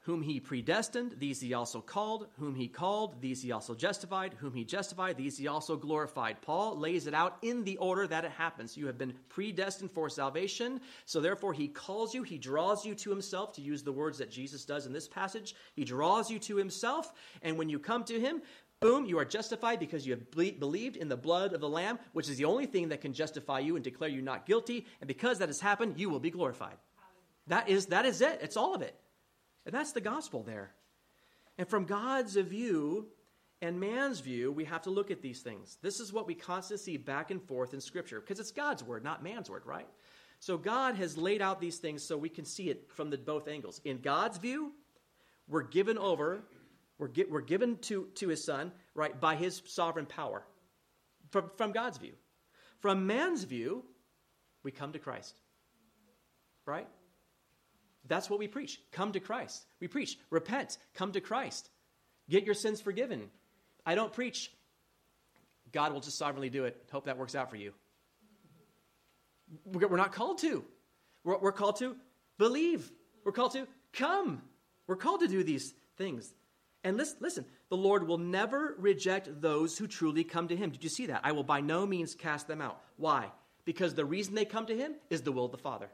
whom 0.05 0.23
he 0.23 0.41
predestined, 0.41 1.17
these 1.19 1.41
he 1.41 1.53
also 1.53 1.81
called. 1.81 2.27
Whom 2.39 2.55
he 2.55 2.69
called, 2.69 3.21
these 3.21 3.43
he 3.43 3.53
also 3.53 3.75
justified. 3.75 4.35
Whom 4.39 4.55
he 4.55 4.65
justified, 4.65 5.17
these 5.17 5.37
he 5.37 5.47
also 5.47 5.77
glorified. 5.77 6.41
Paul 6.41 6.79
lays 6.79 7.07
it 7.07 7.13
out 7.13 7.37
in 7.43 7.65
the 7.65 7.77
order 7.77 8.07
that 8.07 8.25
it 8.25 8.31
happens. 8.31 8.79
You 8.79 8.87
have 8.87 8.97
been 8.97 9.15
predestined 9.29 9.91
for 9.91 10.09
salvation. 10.09 10.81
So 11.05 11.21
therefore, 11.21 11.53
he 11.53 11.69
calls 11.69 12.15
you, 12.15 12.23
he 12.23 12.39
draws 12.39 12.87
you 12.87 12.95
to 12.95 13.11
himself, 13.11 13.53
to 13.55 13.61
use 13.61 13.83
the 13.83 13.93
words 13.93 14.17
that 14.19 14.31
Jesus 14.31 14.65
does 14.65 14.87
in 14.87 14.93
this 14.95 15.07
passage. 15.07 15.55
He 15.75 15.85
draws 15.85 16.31
you 16.31 16.39
to 16.41 16.57
himself. 16.57 17.13
And 17.43 17.59
when 17.59 17.69
you 17.69 17.79
come 17.79 18.05
to 18.05 18.19
him, 18.19 18.41
boom, 18.81 19.05
you 19.05 19.19
are 19.19 19.27
justified 19.27 19.79
because 19.79 20.07
you 20.07 20.15
have 20.15 20.31
believed 20.31 20.97
in 20.97 21.11
the 21.11 21.17
blood 21.17 21.53
of 21.53 21.61
the 21.61 21.69
Lamb, 21.69 21.99
which 22.15 22.31
is 22.31 22.39
the 22.39 22.47
only 22.47 22.65
thing 22.65 22.89
that 22.89 23.03
can 23.03 23.13
justify 23.13 23.59
you 23.59 23.77
and 23.77 23.85
declare 23.85 24.09
you 24.09 24.23
not 24.23 24.47
guilty. 24.47 24.87
And 25.03 25.09
because 25.09 25.41
that 25.41 25.51
has 25.51 25.61
happened, 25.61 26.01
you 26.01 26.09
will 26.09 26.21
be 26.21 26.31
glorified. 26.31 26.79
That 27.49 27.69
is, 27.69 27.87
that 27.87 28.07
is 28.07 28.23
it. 28.23 28.39
It's 28.41 28.57
all 28.57 28.75
of 28.75 28.81
it. 28.81 28.95
And 29.67 29.75
that's 29.75 29.93
the 29.93 30.01
gospel 30.01 30.43
there. 30.43 30.73
And 31.59 31.69
from 31.69 31.85
God's 31.85 32.37
view 32.37 33.09
and 33.61 33.79
man's 33.79 34.21
view, 34.21 34.51
we 34.51 34.65
have 34.65 34.83
to 34.83 34.91
look 34.91 35.11
at 35.11 35.21
these 35.21 35.43
things. 35.43 35.77
This 35.83 36.01
is 36.01 36.13
what 36.13 36.27
we 36.27 36.35
constantly 36.35 36.95
see 36.95 36.97
back 36.97 37.31
and 37.31 37.43
forth 37.43 37.75
in 37.75 37.81
Scripture 37.81 38.21
because 38.21 38.41
it's 38.41 38.53
God's 38.53 38.83
word, 38.83 39.05
not 39.05 39.23
man's 39.23 39.51
word, 39.51 39.67
right? 39.67 39.87
So 40.39 40.57
God 40.57 40.95
has 40.95 41.19
laid 41.19 41.43
out 41.43 41.61
these 41.61 41.77
things 41.77 42.03
so 42.03 42.17
we 42.17 42.31
can 42.31 42.47
see 42.47 42.71
it 42.71 42.91
from 42.95 43.11
the 43.11 43.19
both 43.19 43.47
angles. 43.47 43.81
In 43.85 43.99
God's 43.99 44.39
view, 44.39 44.73
we're 45.47 45.63
given 45.63 45.99
over, 45.99 46.41
we're, 46.99 47.09
get, 47.09 47.31
we're 47.31 47.43
given 47.43 47.77
to, 47.83 48.09
to 48.15 48.29
his 48.29 48.43
son, 48.43 48.73
right, 48.95 49.21
by 49.21 49.37
his 49.37 49.61
sovereign 49.67 50.07
power. 50.07 50.43
From, 51.29 51.51
from 51.57 51.73
God's 51.73 51.99
view. 51.99 52.15
From 52.81 53.07
man's 53.07 53.45
view, 53.45 53.85
we 54.63 54.71
come 54.71 54.93
to 54.93 54.99
Christ. 54.99 55.39
Right? 56.65 56.89
That's 58.11 58.29
what 58.29 58.41
we 58.41 58.49
preach. 58.49 58.81
Come 58.91 59.13
to 59.13 59.21
Christ. 59.21 59.65
We 59.79 59.87
preach, 59.87 60.19
repent, 60.31 60.77
come 60.95 61.13
to 61.13 61.21
Christ. 61.21 61.71
Get 62.29 62.45
your 62.45 62.57
sins 62.57 62.81
forgiven. 62.81 63.31
I 63.87 63.95
don't 63.95 64.13
preach, 64.13 64.51
God 65.73 65.93
will 65.93 66.01
just 66.01 66.19
sovereignly 66.19 66.51
do 66.51 66.65
it. 66.65 66.77
Hope 66.91 67.05
that 67.05 67.19
works 67.19 67.37
out 67.37 67.51
for 67.51 67.57
you. 67.57 67.73
We're 69.65 69.97
not 69.97 70.13
called 70.13 70.39
to. 70.39 70.65
We're, 71.23 71.53
called 71.53 71.79
to 71.79 71.95
believe. 72.37 72.91
We're 73.25 73.33
called 73.33 73.53
to 73.53 73.69
come. 73.93 74.43
We're 74.89 74.97
called 74.97 75.21
to 75.21 75.29
do 75.29 75.45
these 75.45 75.73
things. 75.97 76.35
And 76.83 76.97
listen, 76.97 77.19
listen, 77.21 77.45
the 77.69 77.77
Lord 77.77 78.09
will 78.09 78.19
never 78.19 78.75
reject 78.79 79.41
those 79.41 79.79
who 79.79 79.87
truly 79.87 80.25
come 80.25 80.49
to 80.49 80.57
Him. 80.57 80.71
Did 80.71 80.83
you 80.83 80.91
see 80.91 81.07
that? 81.07 81.21
I 81.23 81.31
will 81.31 81.45
by 81.45 81.61
no 81.61 81.87
means 81.87 82.17
cast 82.17 82.49
them 82.49 82.61
out. 82.61 82.81
Why? 82.97 83.31
Because 83.65 83.95
the 83.95 84.05
reason 84.05 84.35
they 84.35 84.47
come 84.47 84.67
to 84.67 84.77
Him 84.77 84.95
is 85.11 85.23
the 85.23 85.31
will 85.31 85.45
of 85.45 85.53
the 85.53 85.59
Father. 85.59 85.91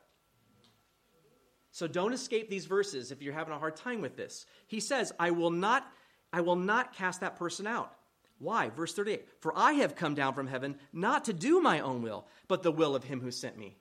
So 1.77 1.87
don't 1.87 2.15
escape 2.15 2.49
these 2.49 2.65
verses 2.65 3.13
if 3.13 3.21
you're 3.21 3.35
having 3.35 3.53
a 3.53 3.59
hard 3.59 3.77
time 3.77 4.01
with 4.01 4.17
this. 4.17 4.47
He 4.67 4.81
says, 4.81 5.13
I 5.21 5.31
will 5.33 5.51
not, 5.51 5.87
I 6.33 6.41
will 6.41 6.57
not 6.57 6.95
cast 6.95 7.21
that 7.21 7.37
person 7.37 7.67
out. 7.67 7.93
Why? 8.39 8.71
Verse 8.71 8.95
38 8.95 9.27
For 9.41 9.53
I 9.55 9.73
have 9.75 9.95
come 9.95 10.15
down 10.15 10.33
from 10.33 10.47
heaven 10.47 10.79
not 10.95 11.27
to 11.27 11.35
do 11.35 11.61
my 11.61 11.81
own 11.81 12.01
will, 12.01 12.29
but 12.49 12.63
the 12.63 12.73
will 12.73 12.97
of 12.97 13.05
him 13.05 13.21
who 13.21 13.31
sent 13.31 13.59
me. 13.59 13.77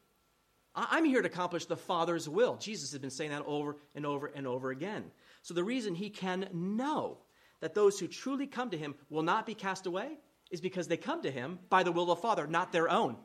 I'm 0.75 1.05
here 1.05 1.21
to 1.21 1.29
accomplish 1.29 1.67
the 1.67 1.77
Father's 1.77 2.27
will. 2.27 2.57
Jesus 2.57 2.91
has 2.91 2.99
been 2.99 3.09
saying 3.09 3.29
that 3.29 3.45
over 3.45 3.77
and 3.95 4.05
over 4.05 4.27
and 4.27 4.45
over 4.45 4.71
again. 4.71 5.05
So 5.41 5.53
the 5.53 5.63
reason 5.63 5.95
he 5.95 6.09
can 6.09 6.49
know 6.51 7.19
that 7.61 7.75
those 7.75 7.97
who 7.97 8.09
truly 8.09 8.45
come 8.45 8.71
to 8.71 8.77
him 8.77 8.95
will 9.09 9.23
not 9.23 9.45
be 9.45 9.53
cast 9.53 9.85
away 9.85 10.17
is 10.51 10.59
because 10.59 10.89
they 10.89 10.97
come 10.97 11.21
to 11.21 11.31
him 11.31 11.59
by 11.69 11.83
the 11.83 11.93
will 11.93 12.11
of 12.11 12.17
the 12.17 12.21
Father, 12.21 12.45
not 12.45 12.73
their 12.73 12.89
own. 12.89 13.15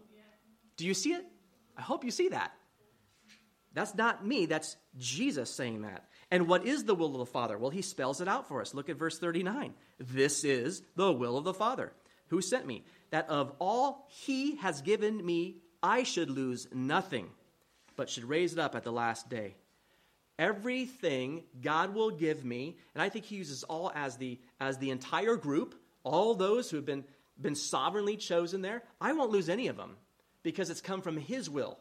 Do 0.77 0.87
you 0.87 0.95
see 0.95 1.15
it? 1.15 1.27
I 1.77 1.83
hope 1.83 2.05
you 2.05 2.13
see 2.13 2.29
that. 2.29 2.53
That's 3.73 3.95
not 3.95 4.27
me, 4.27 4.47
that's 4.47 4.77
Jesus 4.99 5.51
saying 5.51 5.83
that. 5.83 6.05
And 6.31 6.49
what 6.49 6.67
is 6.67 6.85
the 6.85 6.95
will 6.95 7.13
of 7.13 7.19
the 7.19 7.27
Father? 7.27 7.57
Well, 7.57 7.71
he 7.71 7.83
spells 7.83 8.21
it 8.21 8.29
out 8.29 8.49
for 8.49 8.61
us. 8.61 8.75
Look 8.75 8.89
at 8.89 8.97
verse 8.97 9.19
39. 9.19 9.75
This 9.99 10.45
is 10.45 10.83
the 10.97 11.13
will 11.13 11.37
of 11.37 11.45
the 11.45 11.55
Father, 11.55 11.93
who 12.29 12.41
sent 12.41 12.67
me, 12.67 12.85
that 13.11 13.29
of 13.29 13.53
all 13.59 14.09
he 14.09 14.57
has 14.57 14.83
given 14.83 15.25
me, 15.25 15.57
I 15.83 16.03
should 16.03 16.31
lose 16.31 16.67
nothing, 16.73 17.29
but 17.97 18.11
should 18.11 18.25
raise 18.25 18.53
it 18.53 18.59
up 18.59 18.75
at 18.75 18.85
the 18.85 18.93
last 18.93 19.29
day. 19.29 19.55
Everything 20.39 21.45
God 21.61 21.95
will 21.95 22.11
give 22.11 22.45
me, 22.45 22.77
and 22.95 23.03
I 23.03 23.09
think 23.09 23.27
he 23.27 23.37
uses 23.37 23.63
all 23.65 23.93
as 23.95 24.17
the, 24.17 24.39
as 24.59 24.79
the 24.79 24.91
entire 24.91 25.37
group, 25.37 25.75
all 26.03 26.35
those 26.35 26.71
who 26.71 26.77
have 26.77 26.87
been, 26.87 27.05
been 27.41 27.55
sovereignly 27.55 28.17
chosen 28.17 28.63
there, 28.63 28.83
I 29.01 29.13
won't 29.13 29.31
lose 29.31 29.49
any 29.49 29.69
of 29.69 29.77
them 29.77 29.97
because 30.43 30.71
it's 30.71 30.81
come 30.81 31.03
from 31.03 31.19
his 31.19 31.51
will. 31.51 31.79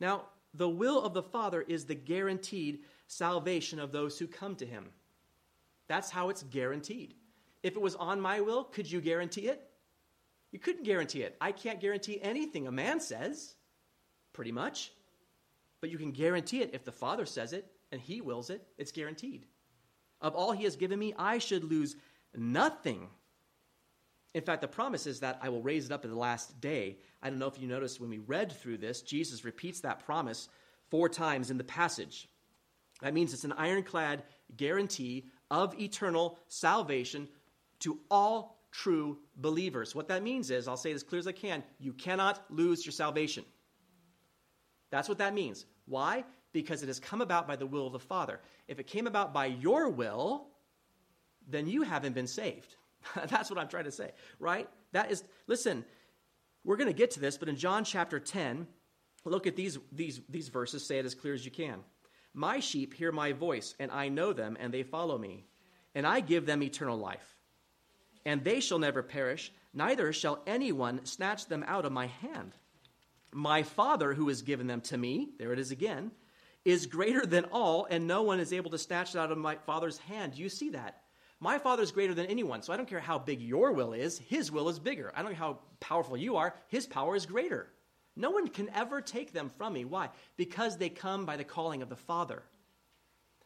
Now, 0.00 0.26
the 0.54 0.68
will 0.68 1.02
of 1.02 1.14
the 1.14 1.22
Father 1.22 1.62
is 1.62 1.84
the 1.84 1.94
guaranteed 1.94 2.80
salvation 3.06 3.78
of 3.78 3.92
those 3.92 4.18
who 4.18 4.26
come 4.26 4.56
to 4.56 4.66
him. 4.66 4.86
That's 5.88 6.10
how 6.10 6.28
it's 6.28 6.42
guaranteed. 6.44 7.14
If 7.62 7.74
it 7.74 7.82
was 7.82 7.96
on 7.96 8.20
my 8.20 8.40
will, 8.40 8.64
could 8.64 8.90
you 8.90 9.00
guarantee 9.00 9.48
it? 9.48 9.68
You 10.52 10.58
couldn't 10.58 10.84
guarantee 10.84 11.22
it. 11.22 11.36
I 11.40 11.52
can't 11.52 11.80
guarantee 11.80 12.20
anything 12.22 12.66
a 12.66 12.72
man 12.72 13.00
says, 13.00 13.54
pretty 14.32 14.52
much. 14.52 14.92
But 15.80 15.90
you 15.90 15.98
can 15.98 16.12
guarantee 16.12 16.62
it 16.62 16.70
if 16.72 16.84
the 16.84 16.92
Father 16.92 17.26
says 17.26 17.52
it 17.52 17.70
and 17.92 18.00
he 18.00 18.20
wills 18.20 18.50
it, 18.50 18.66
it's 18.78 18.92
guaranteed. 18.92 19.46
Of 20.20 20.34
all 20.34 20.52
he 20.52 20.64
has 20.64 20.76
given 20.76 20.98
me, 20.98 21.14
I 21.18 21.38
should 21.38 21.64
lose 21.64 21.96
nothing. 22.34 23.08
In 24.38 24.44
fact, 24.44 24.60
the 24.60 24.68
promise 24.68 25.08
is 25.08 25.18
that 25.18 25.40
I 25.42 25.48
will 25.48 25.62
raise 25.62 25.86
it 25.86 25.90
up 25.90 26.04
at 26.04 26.12
the 26.12 26.16
last 26.16 26.60
day. 26.60 26.98
I 27.20 27.28
don't 27.28 27.40
know 27.40 27.48
if 27.48 27.60
you 27.60 27.66
noticed 27.66 28.00
when 28.00 28.08
we 28.08 28.18
read 28.18 28.52
through 28.52 28.76
this, 28.78 29.02
Jesus 29.02 29.44
repeats 29.44 29.80
that 29.80 30.06
promise 30.06 30.48
four 30.90 31.08
times 31.08 31.50
in 31.50 31.58
the 31.58 31.64
passage. 31.64 32.28
That 33.00 33.14
means 33.14 33.34
it's 33.34 33.42
an 33.42 33.54
ironclad 33.54 34.22
guarantee 34.56 35.24
of 35.50 35.76
eternal 35.80 36.38
salvation 36.46 37.26
to 37.80 37.98
all 38.12 38.62
true 38.70 39.18
believers. 39.34 39.96
What 39.96 40.06
that 40.06 40.22
means 40.22 40.52
is, 40.52 40.68
I'll 40.68 40.76
say 40.76 40.92
it 40.92 40.94
as 40.94 41.02
clear 41.02 41.18
as 41.18 41.26
I 41.26 41.32
can, 41.32 41.64
you 41.80 41.92
cannot 41.92 42.40
lose 42.48 42.86
your 42.86 42.92
salvation. 42.92 43.44
That's 44.90 45.08
what 45.08 45.18
that 45.18 45.34
means. 45.34 45.66
Why? 45.86 46.24
Because 46.52 46.84
it 46.84 46.86
has 46.86 47.00
come 47.00 47.22
about 47.22 47.48
by 47.48 47.56
the 47.56 47.66
will 47.66 47.88
of 47.88 47.92
the 47.92 47.98
Father. 47.98 48.38
If 48.68 48.78
it 48.78 48.86
came 48.86 49.08
about 49.08 49.34
by 49.34 49.46
your 49.46 49.88
will, 49.88 50.46
then 51.48 51.66
you 51.66 51.82
haven't 51.82 52.14
been 52.14 52.28
saved. 52.28 52.76
That's 53.28 53.50
what 53.50 53.58
I'm 53.58 53.68
trying 53.68 53.84
to 53.84 53.92
say, 53.92 54.10
right? 54.38 54.68
That 54.92 55.10
is, 55.10 55.24
listen, 55.46 55.84
we're 56.64 56.76
going 56.76 56.88
to 56.90 56.96
get 56.96 57.12
to 57.12 57.20
this, 57.20 57.38
but 57.38 57.48
in 57.48 57.56
John 57.56 57.84
chapter 57.84 58.18
10, 58.18 58.66
look 59.24 59.46
at 59.46 59.56
these, 59.56 59.78
these, 59.92 60.20
these 60.28 60.48
verses, 60.48 60.86
say 60.86 60.98
it 60.98 61.06
as 61.06 61.14
clear 61.14 61.34
as 61.34 61.44
you 61.44 61.50
can. 61.50 61.80
My 62.34 62.60
sheep 62.60 62.94
hear 62.94 63.12
my 63.12 63.32
voice, 63.32 63.74
and 63.78 63.90
I 63.90 64.08
know 64.08 64.32
them, 64.32 64.56
and 64.60 64.72
they 64.72 64.82
follow 64.82 65.18
me. 65.18 65.44
And 65.94 66.06
I 66.06 66.20
give 66.20 66.46
them 66.46 66.62
eternal 66.62 66.98
life. 66.98 67.36
And 68.24 68.44
they 68.44 68.60
shall 68.60 68.78
never 68.78 69.02
perish, 69.02 69.52
neither 69.72 70.12
shall 70.12 70.42
anyone 70.46 71.04
snatch 71.04 71.46
them 71.46 71.64
out 71.66 71.84
of 71.84 71.92
my 71.92 72.06
hand. 72.06 72.52
My 73.32 73.62
Father, 73.62 74.14
who 74.14 74.28
has 74.28 74.42
given 74.42 74.66
them 74.66 74.80
to 74.82 74.96
me, 74.96 75.30
there 75.38 75.52
it 75.52 75.58
is 75.58 75.70
again, 75.70 76.12
is 76.64 76.86
greater 76.86 77.24
than 77.24 77.46
all, 77.46 77.86
and 77.90 78.06
no 78.06 78.22
one 78.22 78.40
is 78.40 78.52
able 78.52 78.70
to 78.70 78.78
snatch 78.78 79.14
it 79.14 79.18
out 79.18 79.32
of 79.32 79.38
my 79.38 79.56
Father's 79.66 79.98
hand. 79.98 80.34
Do 80.34 80.42
you 80.42 80.48
see 80.48 80.70
that? 80.70 81.02
My 81.40 81.58
Father 81.58 81.82
is 81.82 81.92
greater 81.92 82.14
than 82.14 82.26
anyone, 82.26 82.62
so 82.62 82.72
I 82.72 82.76
don't 82.76 82.88
care 82.88 83.00
how 83.00 83.18
big 83.18 83.40
your 83.40 83.72
will 83.72 83.92
is, 83.92 84.18
His 84.18 84.50
will 84.50 84.68
is 84.68 84.78
bigger. 84.78 85.12
I 85.14 85.22
don't 85.22 85.32
care 85.32 85.38
how 85.38 85.58
powerful 85.80 86.16
you 86.16 86.36
are, 86.36 86.54
His 86.66 86.86
power 86.86 87.14
is 87.14 87.26
greater. 87.26 87.70
No 88.16 88.30
one 88.30 88.48
can 88.48 88.68
ever 88.74 89.00
take 89.00 89.32
them 89.32 89.48
from 89.48 89.74
me. 89.74 89.84
Why? 89.84 90.08
Because 90.36 90.76
they 90.76 90.88
come 90.88 91.24
by 91.24 91.36
the 91.36 91.44
calling 91.44 91.82
of 91.82 91.88
the 91.88 91.96
Father. 91.96 92.42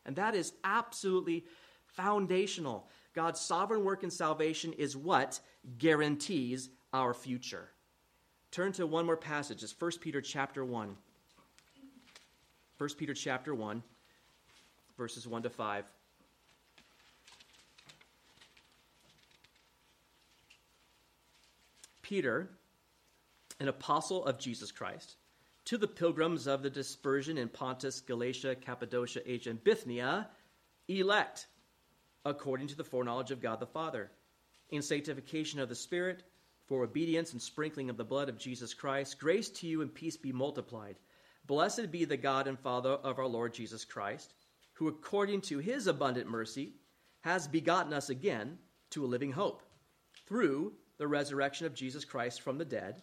And 0.06 0.16
that 0.16 0.34
is 0.34 0.54
absolutely 0.64 1.44
foundational. 1.84 2.88
God's 3.12 3.40
sovereign 3.40 3.84
work 3.84 4.02
in 4.02 4.10
salvation 4.10 4.72
is 4.72 4.96
what 4.96 5.40
guarantees 5.76 6.70
our 6.94 7.12
future. 7.12 7.68
Turn 8.50 8.72
to 8.72 8.86
one 8.86 9.04
more 9.04 9.16
passage. 9.16 9.62
It's 9.62 9.78
1 9.78 9.92
Peter 10.00 10.22
chapter 10.22 10.64
1. 10.64 10.96
1 12.78 12.90
Peter 12.96 13.14
chapter 13.14 13.54
1, 13.54 13.82
verses 14.96 15.26
1 15.28 15.42
to 15.42 15.50
5. 15.50 15.84
Peter 22.12 22.50
an 23.58 23.68
apostle 23.68 24.22
of 24.26 24.38
Jesus 24.38 24.70
Christ, 24.70 25.16
to 25.64 25.78
the 25.78 25.88
pilgrims 25.88 26.46
of 26.46 26.62
the 26.62 26.68
dispersion 26.68 27.38
in 27.38 27.48
Pontus, 27.48 28.02
Galatia, 28.02 28.54
Cappadocia, 28.54 29.22
Asia, 29.24 29.48
and 29.48 29.64
Bithynia, 29.64 30.28
elect 30.88 31.46
according 32.26 32.66
to 32.66 32.76
the 32.76 32.84
foreknowledge 32.84 33.30
of 33.30 33.40
God 33.40 33.60
the 33.60 33.66
Father, 33.66 34.10
in 34.68 34.82
sanctification 34.82 35.58
of 35.58 35.70
the 35.70 35.74
Spirit, 35.74 36.24
for 36.66 36.84
obedience 36.84 37.32
and 37.32 37.40
sprinkling 37.40 37.88
of 37.88 37.96
the 37.96 38.04
blood 38.04 38.28
of 38.28 38.36
Jesus 38.36 38.74
Christ, 38.74 39.18
grace 39.18 39.48
to 39.48 39.66
you 39.66 39.80
and 39.80 39.94
peace 39.94 40.18
be 40.18 40.32
multiplied. 40.32 40.96
Blessed 41.46 41.90
be 41.90 42.04
the 42.04 42.18
God 42.18 42.46
and 42.46 42.58
Father 42.58 42.90
of 42.90 43.18
our 43.18 43.26
Lord 43.26 43.54
Jesus 43.54 43.86
Christ, 43.86 44.34
who 44.74 44.88
according 44.88 45.40
to 45.40 45.60
his 45.60 45.86
abundant 45.86 46.28
mercy 46.28 46.74
has 47.22 47.48
begotten 47.48 47.94
us 47.94 48.10
again 48.10 48.58
to 48.90 49.02
a 49.02 49.06
living 49.06 49.32
hope, 49.32 49.62
through 50.26 50.74
the 51.02 51.08
resurrection 51.08 51.66
of 51.66 51.74
Jesus 51.74 52.04
Christ 52.04 52.42
from 52.42 52.58
the 52.58 52.64
dead 52.64 53.02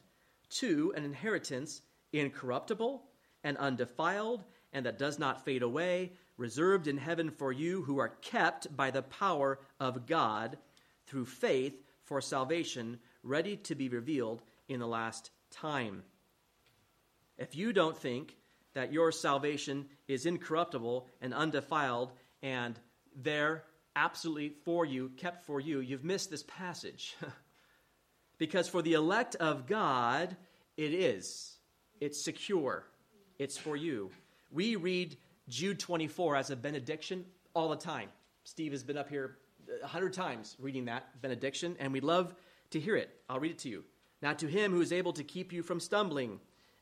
to 0.51 0.93
an 0.95 1.03
inheritance 1.03 1.81
incorruptible 2.13 3.03
and 3.43 3.57
undefiled, 3.57 4.45
and 4.71 4.85
that 4.85 4.97
does 4.97 5.19
not 5.19 5.43
fade 5.43 5.63
away, 5.63 6.13
reserved 6.37 6.87
in 6.87 6.97
heaven 6.97 7.29
for 7.29 7.51
you 7.51 7.81
who 7.81 7.97
are 7.97 8.15
kept 8.21 8.73
by 8.73 8.89
the 8.89 9.01
power 9.01 9.59
of 9.81 10.05
God 10.05 10.57
through 11.07 11.25
faith 11.25 11.83
for 12.05 12.21
salvation, 12.21 12.99
ready 13.21 13.57
to 13.57 13.75
be 13.75 13.89
revealed 13.89 14.43
in 14.69 14.79
the 14.79 14.87
last 14.87 15.31
time. 15.51 16.03
If 17.37 17.53
you 17.53 17.73
don't 17.73 17.97
think 17.97 18.37
that 18.75 18.93
your 18.93 19.11
salvation 19.11 19.87
is 20.07 20.25
incorruptible 20.25 21.09
and 21.19 21.33
undefiled 21.33 22.13
and 22.41 22.79
there 23.13 23.65
absolutely 23.97 24.53
for 24.63 24.85
you, 24.85 25.11
kept 25.17 25.43
for 25.45 25.59
you, 25.59 25.81
you've 25.81 26.05
missed 26.05 26.31
this 26.31 26.43
passage. 26.43 27.17
Because 28.39 28.67
for 28.67 28.81
the 28.81 28.93
elect 28.93 29.35
of 29.35 29.67
God, 29.67 30.35
it 30.77 30.93
is. 30.93 31.57
It's 32.01 32.19
secure. 32.19 32.85
It's 33.37 33.57
for 33.57 33.75
you. 33.75 34.09
We 34.51 34.75
read 34.75 35.17
Jude 35.47 35.79
24 35.79 36.35
as 36.37 36.49
a 36.49 36.55
benediction 36.55 37.25
all 37.53 37.69
the 37.69 37.75
time. 37.75 38.09
Steve 38.43 38.71
has 38.71 38.83
been 38.83 38.97
up 38.97 39.09
here 39.09 39.37
a 39.83 39.87
hundred 39.87 40.13
times 40.13 40.55
reading 40.59 40.85
that 40.85 41.21
benediction, 41.21 41.75
and 41.79 41.93
we 41.93 41.99
love 41.99 42.33
to 42.71 42.79
hear 42.79 42.95
it. 42.95 43.09
I'll 43.29 43.39
read 43.39 43.51
it 43.51 43.59
to 43.59 43.69
you. 43.69 43.83
Now, 44.21 44.33
to 44.33 44.47
him 44.47 44.71
who 44.71 44.81
is 44.81 44.91
able 44.91 45.13
to 45.13 45.23
keep 45.23 45.53
you 45.53 45.61
from 45.61 45.79
stumbling 45.79 46.39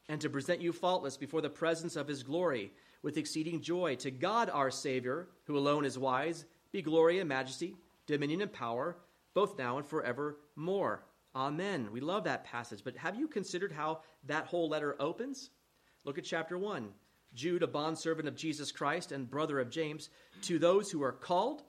and 0.10 0.22
to 0.22 0.30
present 0.30 0.62
you 0.62 0.72
faultless 0.72 1.18
before 1.18 1.42
the 1.42 1.50
presence 1.50 1.96
of 1.96 2.08
his 2.08 2.24
glory 2.24 2.72
with 3.02 3.18
exceeding 3.18 3.62
joy. 3.62 3.96
To 3.98 4.12
God 4.12 4.50
our 4.50 4.72
Savior, 4.72 5.28
who 5.46 5.58
alone 5.58 5.86
is 5.86 6.00
wise, 6.00 6.46
be 6.72 6.82
glory 6.82 7.20
and 7.20 7.30
majesty, 7.30 7.76
dominion 8.06 8.42
and 8.42 8.52
power, 8.52 8.98
both 9.34 9.58
now 9.58 9.78
and 9.78 9.86
forevermore. 9.86 11.04
Amen. 11.38 11.90
We 11.92 12.00
love 12.00 12.24
that 12.24 12.46
passage, 12.46 12.82
but 12.84 12.98
have 12.98 13.16
you 13.16 13.28
considered 13.28 13.72
how 13.72 14.00
that 14.26 14.48
whole 14.48 14.70
letter 14.70 14.96
opens? 15.00 15.52
Look 16.04 16.18
at 16.18 16.24
chapter 16.24 16.58
1. 16.58 16.90
Jude, 17.36 17.62
a 17.62 17.68
bondservant 17.68 18.28
of 18.28 18.36
Jesus 18.36 18.72
Christ 18.72 19.12
and 19.12 19.30
brother 19.30 19.60
of 19.60 19.70
James, 19.70 20.10
to 20.44 20.58
those 20.58 20.90
who 20.90 21.04
are 21.04 21.12
called, 21.12 21.62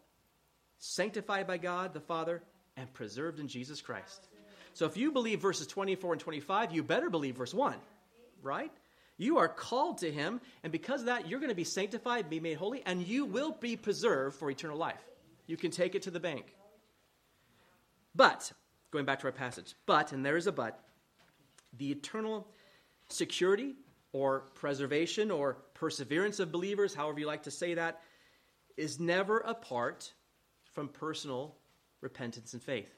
sanctified 0.78 1.46
by 1.46 1.58
God 1.58 1.92
the 1.92 2.00
Father, 2.00 2.42
and 2.78 2.90
preserved 2.94 3.40
in 3.40 3.46
Jesus 3.46 3.82
Christ. 3.82 4.28
So 4.72 4.86
if 4.86 4.96
you 4.96 5.12
believe 5.12 5.42
verses 5.42 5.66
24 5.66 6.14
and 6.14 6.20
25, 6.22 6.72
you 6.72 6.82
better 6.82 7.10
believe 7.10 7.36
verse 7.36 7.52
1, 7.52 7.74
right? 8.42 8.72
You 9.18 9.36
are 9.36 9.48
called 9.48 9.98
to 9.98 10.10
him, 10.10 10.40
and 10.62 10.72
because 10.72 11.00
of 11.00 11.06
that, 11.06 11.28
you're 11.28 11.40
going 11.40 11.50
to 11.50 11.54
be 11.54 11.64
sanctified, 11.64 12.30
be 12.30 12.40
made 12.40 12.56
holy, 12.56 12.82
and 12.86 13.06
you 13.06 13.26
will 13.26 13.52
be 13.52 13.76
preserved 13.76 14.36
for 14.36 14.50
eternal 14.50 14.78
life. 14.78 15.04
You 15.46 15.58
can 15.58 15.72
take 15.72 15.94
it 15.94 16.02
to 16.02 16.10
the 16.10 16.20
bank. 16.20 16.54
But, 18.14 18.50
going 18.90 19.04
back 19.04 19.20
to 19.20 19.26
our 19.26 19.32
passage, 19.32 19.74
but, 19.86 20.12
and 20.12 20.24
there 20.24 20.36
is 20.36 20.46
a 20.46 20.52
but, 20.52 20.80
the 21.76 21.90
eternal 21.90 22.46
security 23.08 23.74
or 24.12 24.40
preservation 24.54 25.30
or 25.30 25.58
perseverance 25.74 26.40
of 26.40 26.50
believers, 26.50 26.94
however 26.94 27.20
you 27.20 27.26
like 27.26 27.42
to 27.44 27.50
say 27.50 27.74
that, 27.74 28.00
is 28.76 28.98
never 28.98 29.38
apart 29.38 30.12
from 30.72 30.88
personal 30.88 31.54
repentance 32.00 32.54
and 32.54 32.62
faith. 32.62 32.88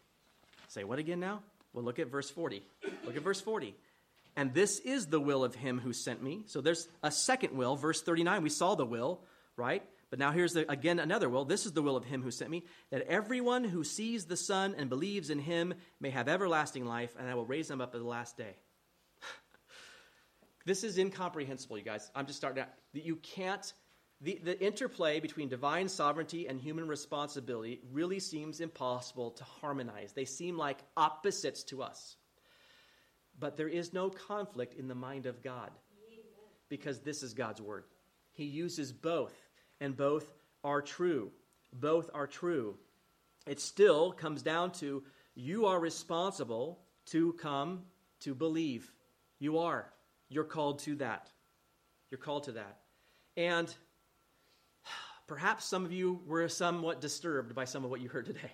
Say 0.69 0.85
what 0.85 0.99
again 0.99 1.21
now? 1.21 1.43
Well, 1.73 1.85
look 1.85 1.99
at 1.99 2.09
verse 2.09 2.31
40. 2.31 2.63
Look 3.05 3.17
at 3.17 3.23
verse 3.23 3.41
40. 3.41 3.75
And 4.37 4.55
this 4.55 4.79
is 4.81 5.07
the 5.07 5.21
will 5.21 5.45
of 5.45 5.55
him 5.55 5.81
who 5.81 5.93
sent 5.93 6.23
me. 6.23 6.43
So 6.47 6.61
there's 6.61 6.89
a 7.03 7.11
second 7.11 7.57
will. 7.57 7.77
Verse 7.77 8.03
39, 8.03 8.43
we 8.43 8.51
saw 8.51 8.75
the 8.75 8.87
will, 8.87 9.21
right? 9.57 9.83
But 10.11 10.19
now 10.19 10.33
here's 10.33 10.53
the, 10.53 10.71
again 10.71 10.99
another 10.99 11.29
will. 11.29 11.45
This 11.45 11.67
is 11.67 11.73
the 11.73 11.83
will 11.83 11.97
of 11.97 12.05
him 12.05 12.23
who 12.23 12.33
sent 12.33 12.51
me, 12.51 12.65
that 12.91 13.03
everyone 13.03 13.63
who 13.63 13.85
sees 13.85 14.25
the 14.25 14.37
Son 14.37 14.75
and 14.77 14.91
believes 14.91 15.31
in 15.31 15.39
him 15.39 15.73
may 16.01 16.11
have 16.11 16.29
everlasting 16.29 16.85
life, 16.85 17.15
and 17.19 17.29
I 17.29 17.35
will 17.37 17.47
raise 17.47 17.69
them 17.69 17.81
up 17.81 17.95
at 17.95 18.01
the 18.01 18.07
last 18.07 18.37
day. 18.37 18.57
this 20.67 20.83
is 20.83 20.99
incomprehensible, 20.99 21.79
you 21.79 21.85
guys. 21.85 22.11
I'm 22.15 22.27
just 22.27 22.39
starting 22.39 22.63
out. 22.63 22.71
You 22.93 23.17
can't, 23.17 23.73
the, 24.21 24.41
the 24.43 24.61
interplay 24.61 25.21
between 25.21 25.49
divine 25.49 25.89
sovereignty 25.89 26.49
and 26.49 26.61
human 26.61 26.89
responsibility 26.89 27.81
really 27.93 28.19
seems 28.19 28.61
impossible 28.61 29.31
to 29.31 29.45
harmonize. 29.45 30.13
They 30.13 30.25
seem 30.25 30.59
like 30.59 30.79
opposites 30.97 31.63
to 31.65 31.85
us. 31.85 32.17
But 33.39 33.57
there 33.57 33.69
is 33.69 33.93
no 33.93 34.11
conflict 34.11 34.75
in 34.75 34.89
the 34.89 34.95
mind 34.95 35.27
of 35.27 35.41
God 35.41 35.71
because 36.69 37.01
this 37.01 37.23
is 37.23 37.33
God's 37.33 37.63
word. 37.63 37.85
He 38.33 38.45
uses 38.45 38.93
both, 38.93 39.35
and 39.81 39.97
both 39.97 40.33
are 40.63 40.83
true. 40.83 41.31
Both 41.73 42.11
are 42.15 42.27
true. 42.27 42.77
It 43.47 43.61
still 43.61 44.13
comes 44.13 44.43
down 44.43 44.73
to 44.73 45.03
you 45.35 45.67
are 45.67 45.81
responsible 45.81 46.81
to 47.07 47.33
come 47.35 47.83
to 48.21 48.35
believe. 48.35 48.93
You 49.39 49.59
are. 49.59 49.91
You're 50.29 50.45
called 50.45 50.81
to 50.81 50.97
that. 50.97 51.31
You're 52.11 52.19
called 52.19 52.45
to 52.45 52.53
that. 52.53 52.79
And 53.37 53.75
perhaps 55.27 55.65
some 55.65 55.85
of 55.85 55.93
you 55.93 56.21
were 56.27 56.49
somewhat 56.49 57.01
disturbed 57.01 57.55
by 57.55 57.65
some 57.65 57.85
of 57.85 57.91
what 57.91 58.01
you 58.01 58.09
heard 58.09 58.27
today. 58.27 58.53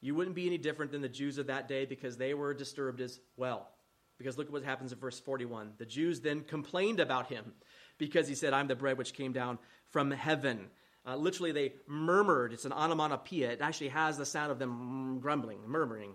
You 0.00 0.14
wouldn't 0.14 0.36
be 0.36 0.46
any 0.46 0.58
different 0.58 0.92
than 0.92 1.02
the 1.02 1.08
Jews 1.08 1.38
of 1.38 1.48
that 1.48 1.68
day 1.68 1.84
because 1.84 2.16
they 2.16 2.32
were 2.32 2.54
disturbed 2.54 3.00
as 3.00 3.18
well. 3.36 3.68
Because 4.16 4.38
look 4.38 4.46
at 4.46 4.52
what 4.52 4.64
happens 4.64 4.92
in 4.92 4.98
verse 4.98 5.18
41. 5.18 5.72
The 5.78 5.86
Jews 5.86 6.20
then 6.20 6.42
complained 6.42 7.00
about 7.00 7.28
him 7.28 7.52
because 7.98 8.28
he 8.28 8.34
said, 8.34 8.52
I'm 8.52 8.68
the 8.68 8.76
bread 8.76 8.96
which 8.96 9.12
came 9.12 9.32
down 9.32 9.58
from 9.90 10.10
heaven. 10.10 10.68
Uh, 11.06 11.16
literally, 11.16 11.52
they 11.52 11.72
murmured. 11.86 12.52
It's 12.52 12.64
an 12.64 12.72
onomatopoeia. 12.72 13.50
It 13.50 13.60
actually 13.60 13.88
has 13.88 14.18
the 14.18 14.26
sound 14.26 14.52
of 14.52 14.58
them 14.58 15.18
grumbling, 15.20 15.60
murmuring. 15.66 16.12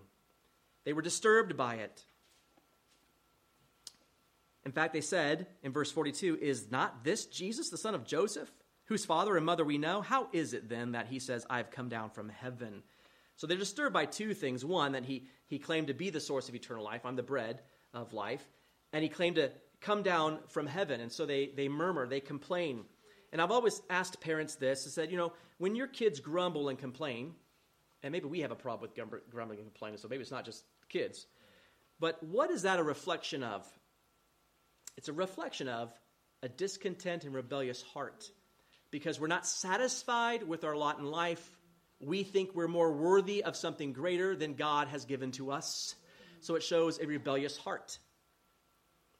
They 0.84 0.92
were 0.92 1.02
disturbed 1.02 1.56
by 1.56 1.76
it. 1.76 2.04
In 4.64 4.72
fact, 4.72 4.92
they 4.92 5.00
said 5.00 5.46
in 5.62 5.72
verse 5.72 5.90
42, 5.90 6.38
Is 6.40 6.70
not 6.70 7.04
this 7.04 7.26
Jesus, 7.26 7.70
the 7.70 7.76
son 7.76 7.94
of 7.94 8.04
Joseph, 8.04 8.50
whose 8.86 9.04
father 9.04 9.36
and 9.36 9.44
mother 9.44 9.64
we 9.64 9.78
know? 9.78 10.00
How 10.00 10.28
is 10.32 10.54
it 10.54 10.68
then 10.68 10.92
that 10.92 11.06
he 11.08 11.18
says, 11.18 11.46
I've 11.50 11.70
come 11.70 11.88
down 11.88 12.10
from 12.10 12.28
heaven? 12.28 12.82
So 13.36 13.46
they're 13.46 13.58
disturbed 13.58 13.92
by 13.92 14.06
two 14.06 14.32
things. 14.32 14.64
One, 14.64 14.92
that 14.92 15.04
he, 15.04 15.26
he 15.46 15.58
claimed 15.58 15.88
to 15.88 15.94
be 15.94 16.10
the 16.10 16.20
source 16.20 16.48
of 16.48 16.54
eternal 16.54 16.84
life. 16.84 17.04
I'm 17.04 17.16
the 17.16 17.22
bread 17.22 17.60
of 17.92 18.12
life. 18.12 18.46
And 18.92 19.02
he 19.02 19.08
claimed 19.08 19.36
to 19.36 19.50
come 19.84 20.02
down 20.02 20.38
from 20.48 20.66
heaven. 20.66 21.00
And 21.00 21.12
so 21.12 21.26
they, 21.26 21.50
they 21.54 21.68
murmur, 21.68 22.06
they 22.06 22.20
complain. 22.20 22.84
And 23.32 23.40
I've 23.40 23.50
always 23.50 23.82
asked 23.90 24.20
parents 24.20 24.54
this, 24.56 24.86
I 24.86 24.90
said, 24.90 25.10
you 25.10 25.16
know, 25.16 25.32
when 25.58 25.76
your 25.76 25.86
kids 25.86 26.20
grumble 26.20 26.68
and 26.68 26.78
complain, 26.78 27.34
and 28.02 28.12
maybe 28.12 28.26
we 28.26 28.40
have 28.40 28.50
a 28.50 28.56
problem 28.56 28.90
with 28.90 29.08
grumbling 29.30 29.58
and 29.58 29.68
complaining, 29.68 29.98
so 29.98 30.08
maybe 30.08 30.22
it's 30.22 30.30
not 30.30 30.44
just 30.44 30.64
kids, 30.88 31.26
but 32.00 32.22
what 32.22 32.50
is 32.50 32.62
that 32.62 32.78
a 32.78 32.82
reflection 32.82 33.42
of? 33.42 33.66
It's 34.96 35.08
a 35.08 35.12
reflection 35.12 35.68
of 35.68 35.92
a 36.42 36.48
discontent 36.48 37.24
and 37.24 37.34
rebellious 37.34 37.82
heart. 37.82 38.30
Because 38.90 39.18
we're 39.18 39.26
not 39.26 39.46
satisfied 39.46 40.44
with 40.44 40.62
our 40.62 40.76
lot 40.76 40.98
in 40.98 41.04
life. 41.06 41.44
We 42.00 42.22
think 42.22 42.54
we're 42.54 42.68
more 42.68 42.92
worthy 42.92 43.42
of 43.42 43.56
something 43.56 43.92
greater 43.92 44.36
than 44.36 44.54
God 44.54 44.88
has 44.88 45.04
given 45.04 45.32
to 45.32 45.50
us. 45.50 45.94
So 46.40 46.54
it 46.54 46.62
shows 46.62 47.00
a 47.00 47.06
rebellious 47.06 47.56
heart, 47.56 47.98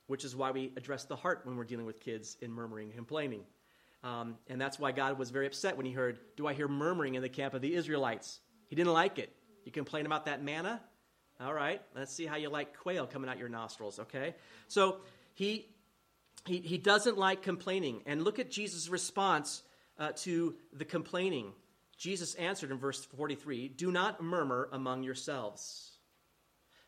which 0.07 0.23
is 0.23 0.35
why 0.35 0.51
we 0.51 0.71
address 0.77 1.05
the 1.05 1.15
heart 1.15 1.41
when 1.43 1.55
we're 1.55 1.63
dealing 1.63 1.85
with 1.85 1.99
kids 1.99 2.37
in 2.41 2.51
murmuring 2.51 2.87
and 2.87 2.95
complaining. 2.95 3.41
Um, 4.03 4.37
and 4.47 4.61
that's 4.61 4.77
why 4.77 4.91
God 4.91 5.17
was 5.17 5.31
very 5.31 5.47
upset 5.47 5.77
when 5.77 5.85
he 5.85 5.91
heard, 5.91 6.19
Do 6.37 6.47
I 6.47 6.53
hear 6.53 6.67
murmuring 6.67 7.15
in 7.15 7.21
the 7.21 7.29
camp 7.29 7.53
of 7.53 7.61
the 7.61 7.73
Israelites? 7.73 8.39
He 8.67 8.75
didn't 8.75 8.93
like 8.93 9.17
it. 9.17 9.31
You 9.65 9.71
complain 9.71 10.05
about 10.05 10.25
that 10.25 10.43
manna? 10.43 10.81
All 11.39 11.53
right, 11.53 11.81
let's 11.95 12.13
see 12.13 12.25
how 12.25 12.37
you 12.37 12.49
like 12.49 12.77
quail 12.77 13.07
coming 13.07 13.29
out 13.29 13.39
your 13.39 13.49
nostrils, 13.49 13.99
okay? 13.99 14.35
So 14.69 14.97
he, 15.33 15.65
he, 16.45 16.59
he 16.59 16.77
doesn't 16.77 17.17
like 17.17 17.41
complaining. 17.41 18.03
And 18.05 18.23
look 18.23 18.39
at 18.39 18.49
Jesus' 18.49 18.87
response 18.87 19.63
uh, 19.97 20.11
to 20.17 20.55
the 20.71 20.85
complaining. 20.85 21.51
Jesus 21.97 22.35
answered 22.35 22.71
in 22.71 22.77
verse 22.77 23.03
43 23.03 23.69
Do 23.69 23.91
not 23.91 24.21
murmur 24.21 24.69
among 24.71 25.03
yourselves 25.03 25.91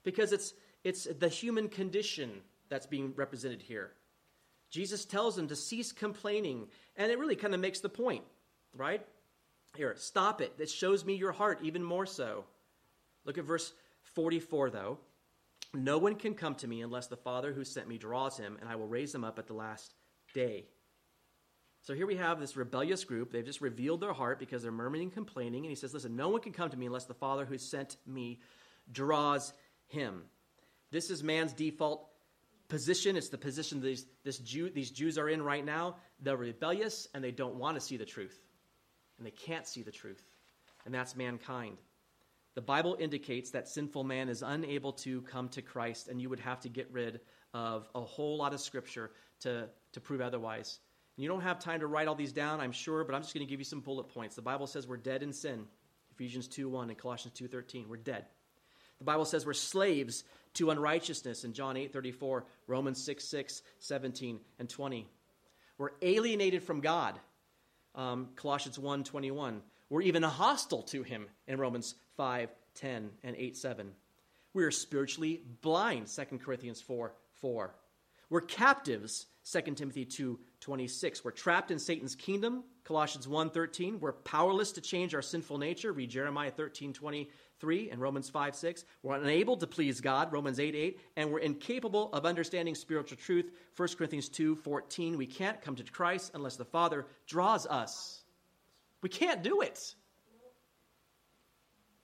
because 0.03 0.31
it's, 0.31 0.53
it's 0.83 1.05
the 1.19 1.29
human 1.29 1.67
condition 1.67 2.31
that's 2.69 2.85
being 2.85 3.13
represented 3.15 3.61
here. 3.61 3.91
Jesus 4.69 5.05
tells 5.05 5.35
them 5.35 5.47
to 5.47 5.55
cease 5.55 5.91
complaining, 5.91 6.67
and 6.95 7.11
it 7.11 7.19
really 7.19 7.35
kind 7.35 7.53
of 7.53 7.59
makes 7.59 7.79
the 7.79 7.89
point, 7.89 8.23
right? 8.73 9.05
Here, 9.75 9.95
stop 9.97 10.41
it. 10.41 10.53
It 10.59 10.69
shows 10.69 11.05
me 11.05 11.15
your 11.15 11.31
heart 11.31 11.59
even 11.63 11.83
more 11.83 12.05
so. 12.05 12.45
Look 13.25 13.37
at 13.37 13.45
verse 13.45 13.73
44, 14.15 14.69
though. 14.69 14.97
No 15.73 15.97
one 15.97 16.15
can 16.15 16.33
come 16.33 16.55
to 16.55 16.67
me 16.67 16.81
unless 16.81 17.07
the 17.07 17.17
Father 17.17 17.53
who 17.53 17.63
sent 17.63 17.87
me 17.87 17.97
draws 17.97 18.37
him, 18.37 18.57
and 18.59 18.69
I 18.69 18.75
will 18.75 18.87
raise 18.87 19.13
him 19.13 19.23
up 19.23 19.39
at 19.39 19.47
the 19.47 19.53
last 19.53 19.93
day. 20.33 20.65
So 21.81 21.93
here 21.93 22.07
we 22.07 22.15
have 22.17 22.39
this 22.39 22.57
rebellious 22.57 23.03
group. 23.05 23.31
They've 23.31 23.45
just 23.45 23.61
revealed 23.61 24.01
their 24.01 24.13
heart 24.13 24.39
because 24.39 24.61
they're 24.61 24.71
murmuring 24.71 25.03
and 25.03 25.13
complaining. 25.13 25.63
And 25.63 25.69
he 25.69 25.75
says, 25.75 25.93
Listen, 25.93 26.15
no 26.15 26.29
one 26.29 26.41
can 26.41 26.51
come 26.51 26.69
to 26.69 26.77
me 26.77 26.85
unless 26.85 27.05
the 27.05 27.13
Father 27.13 27.45
who 27.45 27.57
sent 27.57 27.95
me 28.05 28.39
draws 28.91 29.53
him. 29.87 30.23
This 30.91 31.09
is 31.09 31.23
man's 31.23 31.53
default 31.53 32.07
position. 32.67 33.15
It's 33.15 33.29
the 33.29 33.37
position 33.37 33.81
these, 33.81 34.05
this 34.23 34.37
Jew, 34.39 34.69
these 34.69 34.91
Jews 34.91 35.17
are 35.17 35.29
in 35.29 35.41
right 35.41 35.65
now. 35.65 35.97
They're 36.21 36.37
rebellious 36.37 37.07
and 37.13 37.23
they 37.23 37.31
don't 37.31 37.55
want 37.55 37.75
to 37.75 37.81
see 37.81 37.97
the 37.97 38.05
truth. 38.05 38.39
And 39.17 39.25
they 39.25 39.31
can't 39.31 39.67
see 39.67 39.83
the 39.83 39.91
truth. 39.91 40.23
And 40.85 40.93
that's 40.93 41.15
mankind. 41.15 41.77
The 42.55 42.61
Bible 42.61 42.97
indicates 42.99 43.51
that 43.51 43.67
sinful 43.67 44.03
man 44.03 44.29
is 44.29 44.41
unable 44.41 44.93
to 44.93 45.21
come 45.21 45.47
to 45.49 45.61
Christ, 45.61 46.07
and 46.07 46.19
you 46.19 46.27
would 46.27 46.39
have 46.39 46.59
to 46.61 46.69
get 46.69 46.91
rid 46.91 47.19
of 47.53 47.87
a 47.93 48.01
whole 48.01 48.37
lot 48.37 48.51
of 48.51 48.59
scripture 48.59 49.11
to, 49.41 49.69
to 49.91 50.01
prove 50.01 50.21
otherwise. 50.21 50.79
And 51.15 51.23
you 51.23 51.29
don't 51.29 51.41
have 51.41 51.59
time 51.59 51.81
to 51.81 51.87
write 51.87 52.07
all 52.07 52.15
these 52.15 52.31
down, 52.31 52.59
I'm 52.59 52.71
sure, 52.71 53.03
but 53.03 53.13
I'm 53.13 53.21
just 53.21 53.33
going 53.35 53.45
to 53.45 53.49
give 53.49 53.59
you 53.59 53.63
some 53.63 53.81
bullet 53.81 54.09
points. 54.09 54.35
The 54.35 54.41
Bible 54.41 54.65
says 54.65 54.87
we're 54.87 54.97
dead 54.97 55.21
in 55.21 55.33
sin. 55.33 55.65
Ephesians 56.13 56.47
2 56.47 56.67
1 56.67 56.89
and 56.89 56.97
Colossians 56.97 57.37
2 57.37 57.47
13. 57.47 57.89
We're 57.89 57.97
dead. 57.97 58.25
The 58.97 59.05
Bible 59.05 59.25
says 59.25 59.45
we're 59.45 59.53
slaves 59.53 60.23
to 60.57 60.71
unrighteousness 60.71 61.43
in 61.43 61.53
John 61.53 61.77
8 61.77 61.93
34, 61.93 62.45
Romans 62.67 63.03
6 63.03 63.23
6, 63.23 63.61
17, 63.79 64.39
and 64.59 64.69
20. 64.69 65.07
We're 65.77 65.91
alienated 66.01 66.63
from 66.63 66.81
God, 66.81 67.19
um, 67.95 68.29
Colossians 68.35 68.79
1 68.79 69.03
21. 69.03 69.61
We're 69.89 70.01
even 70.01 70.23
hostile 70.23 70.83
to 70.83 71.03
him 71.03 71.27
in 71.47 71.59
Romans 71.59 71.95
5 72.17 72.49
10 72.75 73.09
and 73.23 73.35
8 73.35 73.55
7. 73.55 73.91
We 74.53 74.63
are 74.63 74.71
spiritually 74.71 75.41
blind, 75.61 76.07
2 76.07 76.39
Corinthians 76.39 76.81
4 76.81 77.13
4. 77.33 77.75
We're 78.29 78.41
captives, 78.41 79.27
2 79.47 79.77
Timothy 79.77 80.03
2:26. 80.03 81.23
We're 81.23 81.31
trapped 81.31 81.71
in 81.71 81.79
Satan's 81.79 82.15
kingdom, 82.15 82.65
Colossians 82.83 83.29
1:13. 83.29 83.97
We're 83.97 84.11
powerless 84.11 84.73
to 84.73 84.81
change 84.81 85.15
our 85.15 85.21
sinful 85.21 85.57
nature, 85.57 85.93
read 85.93 86.09
Jeremiah 86.09 86.51
13:23 86.51 87.89
and 87.89 88.01
Romans 88.01 88.29
5:6. 88.29 88.83
We're 89.03 89.15
unable 89.15 89.55
to 89.55 89.65
please 89.65 90.01
God, 90.01 90.33
Romans 90.33 90.59
8:8, 90.59 90.99
and 91.15 91.31
we're 91.31 91.39
incapable 91.39 92.11
of 92.11 92.25
understanding 92.25 92.75
spiritual 92.75 93.17
truth, 93.17 93.49
1 93.73 93.97
Corinthians 93.97 94.27
2:14. 94.27 95.15
We 95.15 95.27
can't 95.27 95.61
come 95.61 95.77
to 95.77 95.83
Christ 95.85 96.31
unless 96.33 96.57
the 96.57 96.65
Father 96.65 97.07
draws 97.25 97.65
us. 97.67 98.25
We 99.01 99.07
can't 99.07 99.43
do 99.43 99.61
it. 99.61 99.95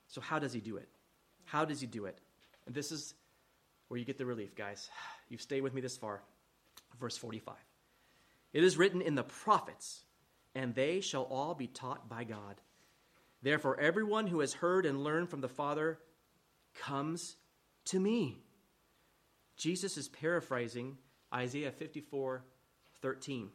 So 0.06 0.22
how 0.22 0.38
does 0.38 0.54
he 0.54 0.62
do 0.62 0.78
it? 0.78 0.88
How 1.44 1.66
does 1.66 1.82
he 1.82 1.86
do 1.86 2.06
it? 2.06 2.22
And 2.64 2.74
this 2.74 2.90
is 2.90 3.14
where 3.88 3.98
you 3.98 4.06
get 4.06 4.16
the 4.16 4.24
relief, 4.24 4.54
guys. 4.54 4.88
You've 5.28 5.42
stayed 5.42 5.60
with 5.60 5.74
me 5.74 5.82
this 5.82 5.98
far 5.98 6.22
verse 6.98 7.16
45. 7.16 7.54
It 8.52 8.64
is 8.64 8.76
written 8.78 9.02
in 9.02 9.14
the 9.14 9.22
prophets, 9.22 10.04
and 10.54 10.74
they 10.74 11.00
shall 11.00 11.24
all 11.24 11.54
be 11.54 11.66
taught 11.66 12.08
by 12.08 12.24
God. 12.24 12.60
Therefore, 13.42 13.78
everyone 13.78 14.26
who 14.26 14.40
has 14.40 14.54
heard 14.54 14.86
and 14.86 15.04
learned 15.04 15.28
from 15.28 15.40
the 15.40 15.48
Father 15.48 15.98
comes 16.74 17.36
to 17.86 18.00
me. 18.00 18.38
Jesus 19.56 19.96
is 19.96 20.08
paraphrasing 20.08 20.96
Isaiah 21.32 21.72
54 21.72 22.44
13. 23.02 23.50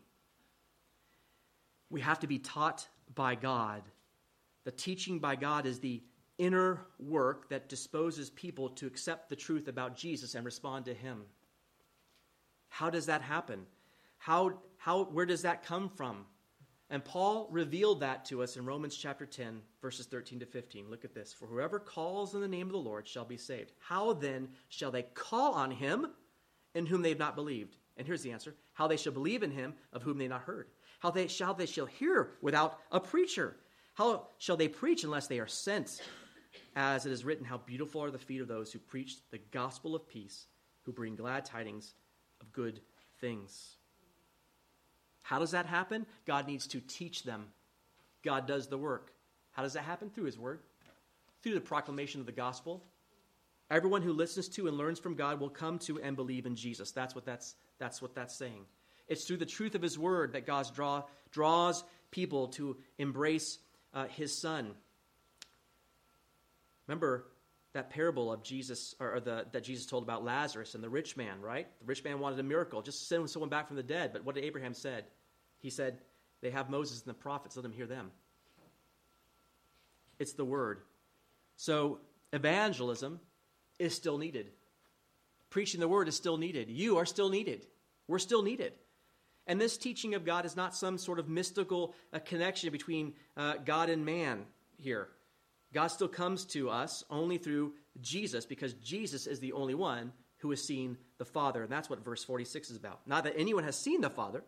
We 1.90 2.02
have 2.02 2.20
to 2.20 2.28
be 2.28 2.38
taught 2.38 2.88
by 3.16 3.34
God. 3.34 3.82
The 4.64 4.72
teaching 4.72 5.18
by 5.18 5.36
God 5.36 5.66
is 5.66 5.80
the 5.80 6.04
inner 6.38 6.82
work 7.00 7.50
that 7.50 7.68
disposes 7.68 8.30
people 8.30 8.70
to 8.70 8.86
accept 8.86 9.30
the 9.30 9.36
truth 9.36 9.68
about 9.68 9.98
Jesus 9.98 10.36
and 10.36 10.46
respond 10.46 10.86
to 10.86 10.94
Him. 10.94 11.24
How 12.70 12.90
does 12.90 13.08
that 13.08 13.22
happen? 13.22 13.66
How, 14.18 14.54
how, 14.78 15.04
where 15.06 15.26
does 15.26 15.42
that 15.42 15.66
come 15.66 15.90
from? 15.90 16.26
And 16.92 17.06
Paul 17.06 17.48
revealed 17.52 18.00
that 18.00 18.26
to 18.26 18.42
us 18.42 18.58
in 18.58 18.66
Romans 18.66 18.96
chapter 18.96 19.26
10, 19.26 19.62
verses 19.82 20.08
13 20.08 20.40
to 20.40 20.46
15. 20.46 20.90
Look 20.90 21.06
at 21.06 21.14
this. 21.14 21.32
For 21.32 21.46
whoever 21.46 21.80
calls 21.80 22.34
in 22.34 22.42
the 22.42 22.48
name 22.48 22.68
of 22.68 22.72
the 22.72 22.80
Lord 22.80 23.08
shall 23.08 23.26
be 23.26 23.38
saved. 23.38 23.74
How 23.80 24.14
then 24.14 24.50
shall 24.70 24.90
they 24.90 25.04
call 25.04 25.54
on 25.54 25.70
him 25.70 26.08
in 26.74 26.88
whom 26.88 27.04
they 27.04 27.10
have 27.10 27.20
not 27.20 27.36
believed? 27.36 27.76
And 27.98 28.08
here's 28.08 28.24
the 28.24 28.32
answer 28.32 28.56
how 28.74 28.88
they 28.88 28.98
shall 28.98 29.14
believe 29.14 29.44
in 29.44 29.52
him 29.52 29.74
of 29.94 30.02
whom 30.02 30.18
they 30.18 30.24
have 30.24 30.32
not 30.32 30.42
heard. 30.42 30.68
How 31.00 31.12
they 31.12 31.28
shall 31.28 31.54
they 31.54 31.66
shall 31.68 31.86
hear 31.86 32.32
without 32.42 32.80
a 32.92 33.00
preacher? 33.00 33.56
How 33.94 34.28
shall 34.38 34.58
they 34.58 34.68
preach 34.68 35.04
unless 35.04 35.28
they 35.28 35.40
are 35.40 35.48
sent? 35.48 36.02
As 36.76 37.06
it 37.06 37.12
is 37.12 37.26
written, 37.26 37.46
how 37.46 37.58
beautiful 37.58 38.02
are 38.02 38.12
the 38.12 38.18
feet 38.18 38.42
of 38.42 38.48
those 38.48 38.72
who 38.72 38.80
preach 38.80 39.18
the 39.32 39.40
gospel 39.52 39.96
of 39.96 40.08
peace, 40.08 40.48
who 40.84 40.92
bring 40.92 41.16
glad 41.16 41.46
tidings 41.46 41.94
of 42.42 42.52
good 42.52 42.82
things. 43.20 43.76
How 45.22 45.40
does 45.40 45.52
that 45.52 45.66
happen? 45.66 46.06
God 46.26 46.48
needs 46.48 46.68
to 46.68 46.80
teach 46.80 47.24
them. 47.24 47.48
God 48.24 48.48
does 48.48 48.68
the 48.68 48.78
work. 48.78 49.12
How 49.52 49.64
does 49.64 49.74
that 49.74 49.84
happen? 49.84 50.10
Through 50.10 50.26
His 50.26 50.40
Word, 50.40 50.60
through 51.44 51.54
the 51.54 51.62
proclamation 51.62 52.20
of 52.20 52.26
the 52.26 52.32
gospel. 52.32 52.84
Everyone 53.70 54.02
who 54.02 54.14
listens 54.14 54.48
to 54.50 54.68
and 54.68 54.78
learns 54.78 55.00
from 55.00 55.14
God 55.14 55.40
will 55.40 55.50
come 55.50 55.78
to 55.80 56.02
and 56.02 56.16
believe 56.16 56.46
in 56.46 56.56
Jesus. 56.56 56.92
That's 56.92 57.14
what 57.14 57.26
that's, 57.26 57.56
that's, 57.78 58.02
what 58.02 58.16
that's 58.16 58.36
saying. 58.36 58.66
It's 59.08 59.26
through 59.26 59.38
the 59.38 59.46
truth 59.46 59.76
of 59.76 59.82
His 59.82 59.98
Word 60.00 60.34
that 60.34 60.48
God 60.48 60.68
draw, 60.74 61.04
draws 61.32 61.84
people 62.10 62.48
to 62.50 62.78
embrace 62.98 63.60
uh, 63.94 64.06
His 64.08 64.36
Son. 64.36 64.72
Remember, 66.88 67.26
that 67.74 67.90
parable 67.90 68.32
of 68.32 68.44
Jesus, 68.44 68.96
or 69.00 69.20
the, 69.20 69.46
that 69.52 69.64
Jesus 69.64 69.86
told 69.86 70.04
about 70.04 70.24
Lazarus 70.24 70.74
and 70.76 70.84
the 70.84 70.90
rich 70.90 71.16
man, 71.16 71.40
right? 71.42 71.68
The 71.80 71.86
rich 71.86 72.04
man 72.04 72.20
wanted 72.20 72.40
a 72.40 72.44
miracle, 72.44 72.82
just 72.82 73.08
send 73.08 73.30
someone 73.30 73.50
back 73.50 73.68
from 73.68 73.76
the 73.76 73.84
dead. 73.84 74.12
But 74.12 74.26
what 74.26 74.36
did 74.36 74.44
Abraham 74.44 74.74
said? 74.74 75.06
He 75.60 75.70
said, 75.70 76.00
"They 76.42 76.50
have 76.50 76.70
Moses 76.70 77.02
and 77.02 77.10
the 77.10 77.20
prophets. 77.20 77.56
Let 77.56 77.64
them 77.64 77.74
hear 77.74 77.86
them." 77.86 78.12
It's 80.18 80.34
the 80.34 80.46
word. 80.46 80.82
So 81.56 82.00
evangelism 82.34 83.20
is 83.78 83.94
still 83.96 84.18
needed. 84.18 84.52
Preaching 85.50 85.80
the 85.80 85.88
word 85.88 86.08
is 86.08 86.16
still 86.16 86.38
needed. 86.38 86.70
You 86.70 86.98
are 86.98 87.06
still 87.06 87.30
needed. 87.30 87.66
We're 88.08 88.20
still 88.20 88.42
needed. 88.42 88.74
And 89.48 89.60
this 89.60 89.78
teaching 89.78 90.14
of 90.14 90.26
God 90.26 90.46
is 90.46 90.56
not 90.56 90.76
some 90.76 90.98
sort 90.98 91.20
of 91.20 91.28
mystical 91.28 91.96
uh, 92.14 92.20
connection 92.20 92.72
between 92.72 93.14
uh, 93.36 93.56
God 93.66 93.90
and 93.90 94.06
man 94.06 94.46
here. 94.78 95.10
God 95.74 95.88
still 95.88 96.08
comes 96.08 96.46
to 96.48 96.70
us 96.70 97.04
only 97.10 97.38
through 97.38 97.74
Jesus 98.02 98.46
because 98.46 98.74
Jesus 98.74 99.28
is 99.28 99.40
the 99.40 99.54
only 99.54 99.76
one 99.76 100.12
who 100.38 100.50
has 100.50 100.64
seen 100.64 100.98
the 101.18 101.26
Father. 101.26 101.64
And 101.64 101.72
that's 101.72 101.90
what 101.90 102.04
verse 102.04 102.24
46 102.24 102.72
is 102.72 102.78
about. 102.78 103.02
Not 103.06 103.24
that 103.26 103.36
anyone 103.38 103.64
has 103.64 103.76
seen 103.76 104.02
the 104.02 104.10
Father, 104.10 104.44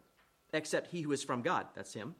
except 0.53 0.91
he 0.91 1.01
who 1.01 1.11
is 1.11 1.24
from 1.24 1.41
God. 1.41 1.67
That's 1.76 1.93
him. 1.93 2.15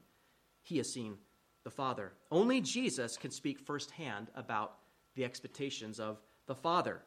He 0.62 0.76
has 0.78 0.92
seen 0.92 1.16
the 1.64 1.70
Father. 1.70 2.12
Only 2.30 2.60
Jesus 2.60 3.16
can 3.16 3.30
speak 3.30 3.58
firsthand 3.58 4.28
about 4.34 4.74
the 5.14 5.24
expectations 5.24 5.98
of 5.98 6.20
the 6.46 6.54
Father. 6.54 7.02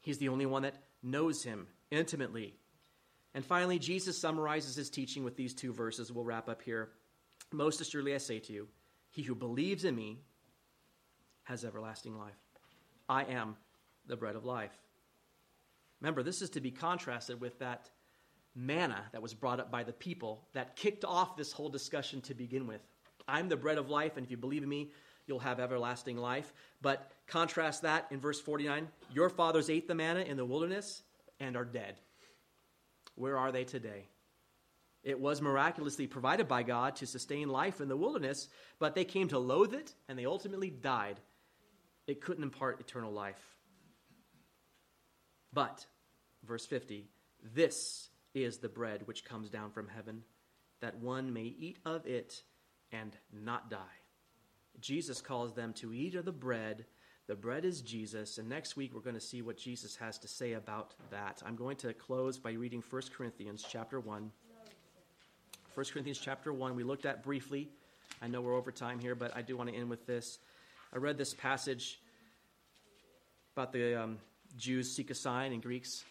He's 0.00 0.18
the 0.18 0.28
only 0.28 0.46
one 0.46 0.62
that 0.62 0.82
knows 1.02 1.42
him 1.42 1.66
intimately. 1.90 2.54
And 3.34 3.44
finally, 3.44 3.78
Jesus 3.78 4.18
summarizes 4.18 4.74
his 4.74 4.90
teaching 4.90 5.24
with 5.24 5.36
these 5.36 5.54
two 5.54 5.72
verses. 5.72 6.10
We'll 6.10 6.24
wrap 6.24 6.48
up 6.48 6.62
here. 6.62 6.90
Most 7.52 7.80
assuredly, 7.80 8.14
I 8.14 8.18
say 8.18 8.40
to 8.40 8.52
you, 8.52 8.68
he 9.10 9.22
who 9.22 9.34
believes 9.34 9.84
in 9.84 9.94
me 9.94 10.18
has 11.50 11.64
everlasting 11.64 12.16
life. 12.16 12.38
I 13.08 13.24
am 13.24 13.56
the 14.06 14.16
bread 14.16 14.36
of 14.36 14.44
life. 14.44 14.70
Remember, 16.00 16.22
this 16.22 16.42
is 16.42 16.50
to 16.50 16.60
be 16.60 16.70
contrasted 16.70 17.40
with 17.40 17.58
that 17.58 17.90
manna 18.54 19.02
that 19.12 19.20
was 19.20 19.34
brought 19.34 19.58
up 19.58 19.68
by 19.68 19.82
the 19.82 19.92
people 19.92 20.46
that 20.54 20.76
kicked 20.76 21.04
off 21.04 21.36
this 21.36 21.52
whole 21.52 21.68
discussion 21.68 22.20
to 22.22 22.34
begin 22.34 22.68
with. 22.68 22.80
I'm 23.26 23.48
the 23.48 23.56
bread 23.56 23.78
of 23.78 23.90
life, 23.90 24.16
and 24.16 24.24
if 24.24 24.30
you 24.30 24.36
believe 24.36 24.62
in 24.62 24.68
me, 24.68 24.92
you'll 25.26 25.40
have 25.40 25.58
everlasting 25.58 26.16
life. 26.16 26.52
But 26.80 27.10
contrast 27.26 27.82
that 27.82 28.06
in 28.12 28.20
verse 28.20 28.40
49 28.40 28.86
Your 29.12 29.28
fathers 29.28 29.68
ate 29.68 29.88
the 29.88 29.94
manna 29.94 30.20
in 30.20 30.36
the 30.36 30.46
wilderness 30.46 31.02
and 31.40 31.56
are 31.56 31.64
dead. 31.64 31.96
Where 33.16 33.36
are 33.36 33.50
they 33.50 33.64
today? 33.64 34.06
It 35.02 35.18
was 35.18 35.42
miraculously 35.42 36.06
provided 36.06 36.46
by 36.46 36.62
God 36.62 36.94
to 36.96 37.06
sustain 37.06 37.48
life 37.48 37.80
in 37.80 37.88
the 37.88 37.96
wilderness, 37.96 38.48
but 38.78 38.94
they 38.94 39.04
came 39.04 39.26
to 39.28 39.38
loathe 39.38 39.74
it 39.74 39.94
and 40.08 40.16
they 40.16 40.26
ultimately 40.26 40.70
died 40.70 41.18
it 42.06 42.20
couldn't 42.20 42.42
impart 42.42 42.80
eternal 42.80 43.12
life. 43.12 43.42
But, 45.52 45.86
verse 46.44 46.66
50, 46.66 47.08
this 47.54 48.08
is 48.34 48.58
the 48.58 48.68
bread 48.68 49.06
which 49.06 49.24
comes 49.24 49.50
down 49.50 49.70
from 49.70 49.88
heaven, 49.88 50.22
that 50.80 50.98
one 50.98 51.32
may 51.32 51.54
eat 51.58 51.78
of 51.84 52.06
it 52.06 52.42
and 52.92 53.16
not 53.32 53.70
die. 53.70 53.78
Jesus 54.80 55.20
calls 55.20 55.54
them 55.54 55.72
to 55.74 55.92
eat 55.92 56.14
of 56.14 56.24
the 56.24 56.32
bread. 56.32 56.86
The 57.26 57.34
bread 57.34 57.64
is 57.64 57.82
Jesus, 57.82 58.38
and 58.38 58.48
next 58.48 58.76
week 58.76 58.94
we're 58.94 59.00
going 59.00 59.14
to 59.14 59.20
see 59.20 59.42
what 59.42 59.56
Jesus 59.56 59.96
has 59.96 60.18
to 60.18 60.28
say 60.28 60.54
about 60.54 60.94
that. 61.10 61.42
I'm 61.44 61.56
going 61.56 61.76
to 61.78 61.92
close 61.92 62.38
by 62.38 62.52
reading 62.52 62.82
1 62.88 63.02
Corinthians 63.16 63.64
chapter 63.68 64.00
1. 64.00 64.30
1 65.74 65.86
Corinthians 65.92 66.18
chapter 66.18 66.52
1, 66.52 66.74
we 66.74 66.82
looked 66.82 67.06
at 67.06 67.22
briefly. 67.22 67.68
I 68.20 68.26
know 68.26 68.40
we're 68.40 68.56
over 68.56 68.72
time 68.72 68.98
here, 68.98 69.14
but 69.14 69.36
I 69.36 69.42
do 69.42 69.56
want 69.56 69.70
to 69.70 69.76
end 69.76 69.88
with 69.88 70.06
this. 70.06 70.38
I 70.92 70.98
read 70.98 71.16
this 71.16 71.34
passage 71.34 72.00
about 73.54 73.72
the 73.72 74.02
um, 74.02 74.18
Jews 74.56 74.90
seek 74.90 75.10
a 75.10 75.14
sign 75.14 75.52
and 75.52 75.62
Greeks 75.62 76.04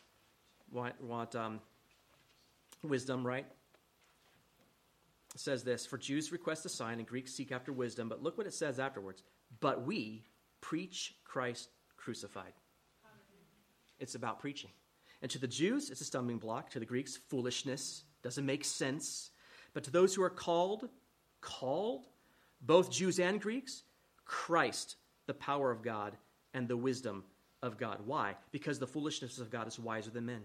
want, 0.72 1.02
want 1.02 1.36
um, 1.36 1.60
wisdom, 2.82 3.28
right? 3.28 3.46
It 5.36 5.42
says 5.42 5.64
this 5.64 5.86
For 5.86 5.98
Jews 5.98 6.32
request 6.32 6.66
a 6.66 6.70
sign 6.70 7.00
and 7.00 7.08
Greeks 7.08 7.34
seek 7.34 7.52
after 7.52 7.74
wisdom, 7.74 8.08
but 8.08 8.24
look 8.24 8.38
what 8.38 8.48
it 8.48 8.54
says 8.54 8.80
afterwards. 8.80 9.22
But 9.60 9.86
we 9.86 10.24
preach 10.62 11.16
Christ 11.26 11.70
crucified. 11.98 12.54
It's 14.00 14.16
about 14.16 14.40
preaching. 14.40 14.70
And 15.22 15.30
to 15.32 15.40
the 15.40 15.48
Jews, 15.48 15.90
it's 15.90 16.00
a 16.00 16.06
stumbling 16.06 16.38
block. 16.38 16.70
To 16.70 16.80
the 16.80 16.86
Greeks, 16.86 17.18
foolishness. 17.18 18.04
Doesn't 18.24 18.46
make 18.46 18.64
sense. 18.64 19.32
But 19.74 19.84
to 19.84 19.92
those 19.92 20.16
who 20.16 20.24
are 20.24 20.30
called, 20.30 20.88
called, 21.42 22.06
both 22.62 22.90
Jews 22.90 23.20
and 23.20 23.42
Greeks, 23.42 23.84
Christ, 24.30 24.96
the 25.26 25.34
power 25.34 25.72
of 25.72 25.82
God 25.82 26.16
and 26.54 26.68
the 26.68 26.78
wisdom 26.78 27.24
of 27.64 27.80
God. 27.80 27.98
Why? 28.06 28.36
Because 28.52 28.78
the 28.78 28.86
foolishness 28.86 29.40
of 29.40 29.50
God 29.50 29.68
is 29.68 29.80
wiser 29.80 30.12
than 30.12 30.28
men, 30.28 30.44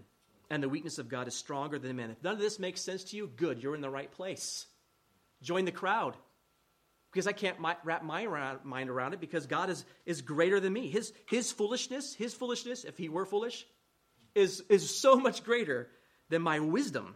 and 0.49 0.61
the 0.61 0.69
weakness 0.69 0.97
of 0.97 1.07
God 1.07 1.27
is 1.27 1.35
stronger 1.35 1.77
than 1.77 1.95
men. 1.95 2.09
If 2.09 2.23
none 2.23 2.33
of 2.33 2.39
this 2.39 2.57
makes 2.57 2.81
sense 2.81 3.03
to 3.05 3.15
you, 3.15 3.29
good, 3.35 3.61
you're 3.61 3.75
in 3.75 3.81
the 3.81 3.89
right 3.89 4.11
place. 4.11 4.65
Join 5.43 5.65
the 5.65 5.71
crowd. 5.71 6.15
Because 7.11 7.27
I 7.27 7.31
can't 7.31 7.57
wrap 7.83 8.03
my 8.03 8.57
mind 8.63 8.89
around 8.89 9.13
it 9.13 9.21
because 9.21 9.45
God 9.45 9.69
is, 9.69 9.85
is 10.05 10.21
greater 10.21 10.59
than 10.59 10.73
me. 10.73 10.89
His, 10.89 11.13
his 11.27 11.51
foolishness, 11.51 12.15
his 12.15 12.33
foolishness, 12.33 12.85
if 12.85 12.97
he 12.97 13.07
were 13.07 13.25
foolish, 13.25 13.65
is, 14.33 14.63
is 14.67 14.89
so 14.99 15.15
much 15.15 15.43
greater 15.43 15.89
than 16.29 16.41
my 16.41 16.59
wisdom. 16.59 17.15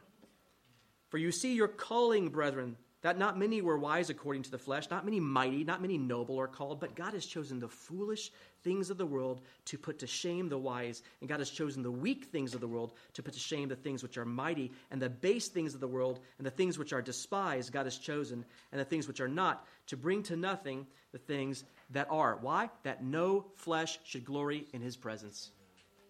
For 1.09 1.17
you 1.17 1.31
see 1.31 1.55
your 1.55 1.67
calling, 1.67 2.29
brethren, 2.29 2.77
that 3.01 3.17
not 3.17 3.37
many 3.37 3.61
were 3.61 3.77
wise 3.77 4.09
according 4.09 4.43
to 4.43 4.51
the 4.51 4.57
flesh, 4.57 4.89
not 4.89 5.05
many 5.05 5.19
mighty, 5.19 5.63
not 5.63 5.81
many 5.81 5.97
noble 5.97 6.39
are 6.39 6.47
called, 6.47 6.79
but 6.79 6.95
God 6.95 7.13
has 7.13 7.25
chosen 7.25 7.59
the 7.59 7.67
foolish 7.67 8.31
things 8.61 8.89
of 8.89 8.97
the 8.97 9.05
world 9.05 9.41
to 9.65 9.77
put 9.77 9.99
to 9.99 10.07
shame 10.07 10.49
the 10.49 10.57
wise, 10.57 11.01
and 11.21 11.29
God 11.29 11.39
has 11.39 11.49
chosen 11.49 11.81
the 11.81 11.91
weak 11.91 12.25
things 12.25 12.53
of 12.53 12.59
the 12.59 12.67
world 12.67 12.93
to 13.13 13.23
put 13.23 13.33
to 13.33 13.39
shame 13.39 13.69
the 13.69 13.75
things 13.75 14.03
which 14.03 14.17
are 14.17 14.25
mighty, 14.25 14.71
and 14.91 15.01
the 15.01 15.09
base 15.09 15.47
things 15.47 15.73
of 15.73 15.79
the 15.79 15.87
world, 15.87 16.19
and 16.37 16.45
the 16.45 16.51
things 16.51 16.77
which 16.77 16.91
are 16.91 17.01
despised, 17.01 17.71
God 17.71 17.85
has 17.85 17.97
chosen, 17.97 18.43
and 18.71 18.81
the 18.81 18.85
things 18.85 19.07
which 19.07 19.21
are 19.21 19.29
not, 19.29 19.65
to 19.87 19.95
bring 19.95 20.21
to 20.23 20.35
nothing 20.35 20.85
the 21.11 21.17
things 21.17 21.63
that 21.91 22.07
are. 22.09 22.37
Why? 22.41 22.69
That 22.83 23.03
no 23.03 23.45
flesh 23.55 23.99
should 24.03 24.25
glory 24.25 24.67
in 24.73 24.81
his 24.81 24.97
presence. 24.97 25.51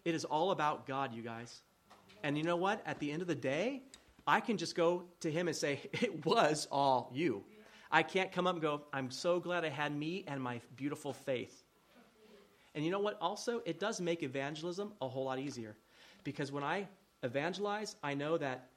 It 0.06 0.16
is 0.16 0.26
all 0.26 0.52
about 0.52 0.88
God, 0.88 1.14
you 1.14 1.22
guys. 1.22 1.62
And 2.24 2.38
you 2.38 2.44
know 2.44 2.58
what? 2.58 2.82
At 2.86 3.00
the 3.00 3.12
end 3.12 3.22
of 3.22 3.28
the 3.28 3.36
day, 3.36 3.84
I 4.30 4.42
can 4.42 4.58
just 4.58 4.76
go 4.76 5.06
to 5.22 5.32
him 5.32 5.48
and 5.48 5.58
say, 5.58 5.82
It 5.94 6.24
was 6.24 6.68
all 6.72 7.10
you. 7.12 7.44
I 7.92 8.04
can't 8.04 8.32
come 8.32 8.46
up 8.46 8.54
and 8.54 8.62
go, 8.62 8.84
I'm 8.94 9.10
so 9.10 9.40
glad 9.40 9.66
I 9.66 9.70
had 9.70 9.96
me 9.96 10.24
and 10.28 10.40
my 10.40 10.62
beautiful 10.76 11.12
faith. 11.12 11.64
And 12.76 12.86
you 12.86 12.92
know 12.92 13.00
what? 13.00 13.18
Also, 13.20 13.64
it 13.66 13.80
does 13.80 14.00
make 14.00 14.22
evangelism 14.22 14.94
a 15.02 15.08
whole 15.08 15.26
lot 15.26 15.40
easier. 15.40 15.76
Because 16.24 16.52
when 16.52 16.64
I 16.64 16.88
evangelize, 17.24 17.96
I 18.04 18.14
know 18.14 18.38
that 18.38 18.68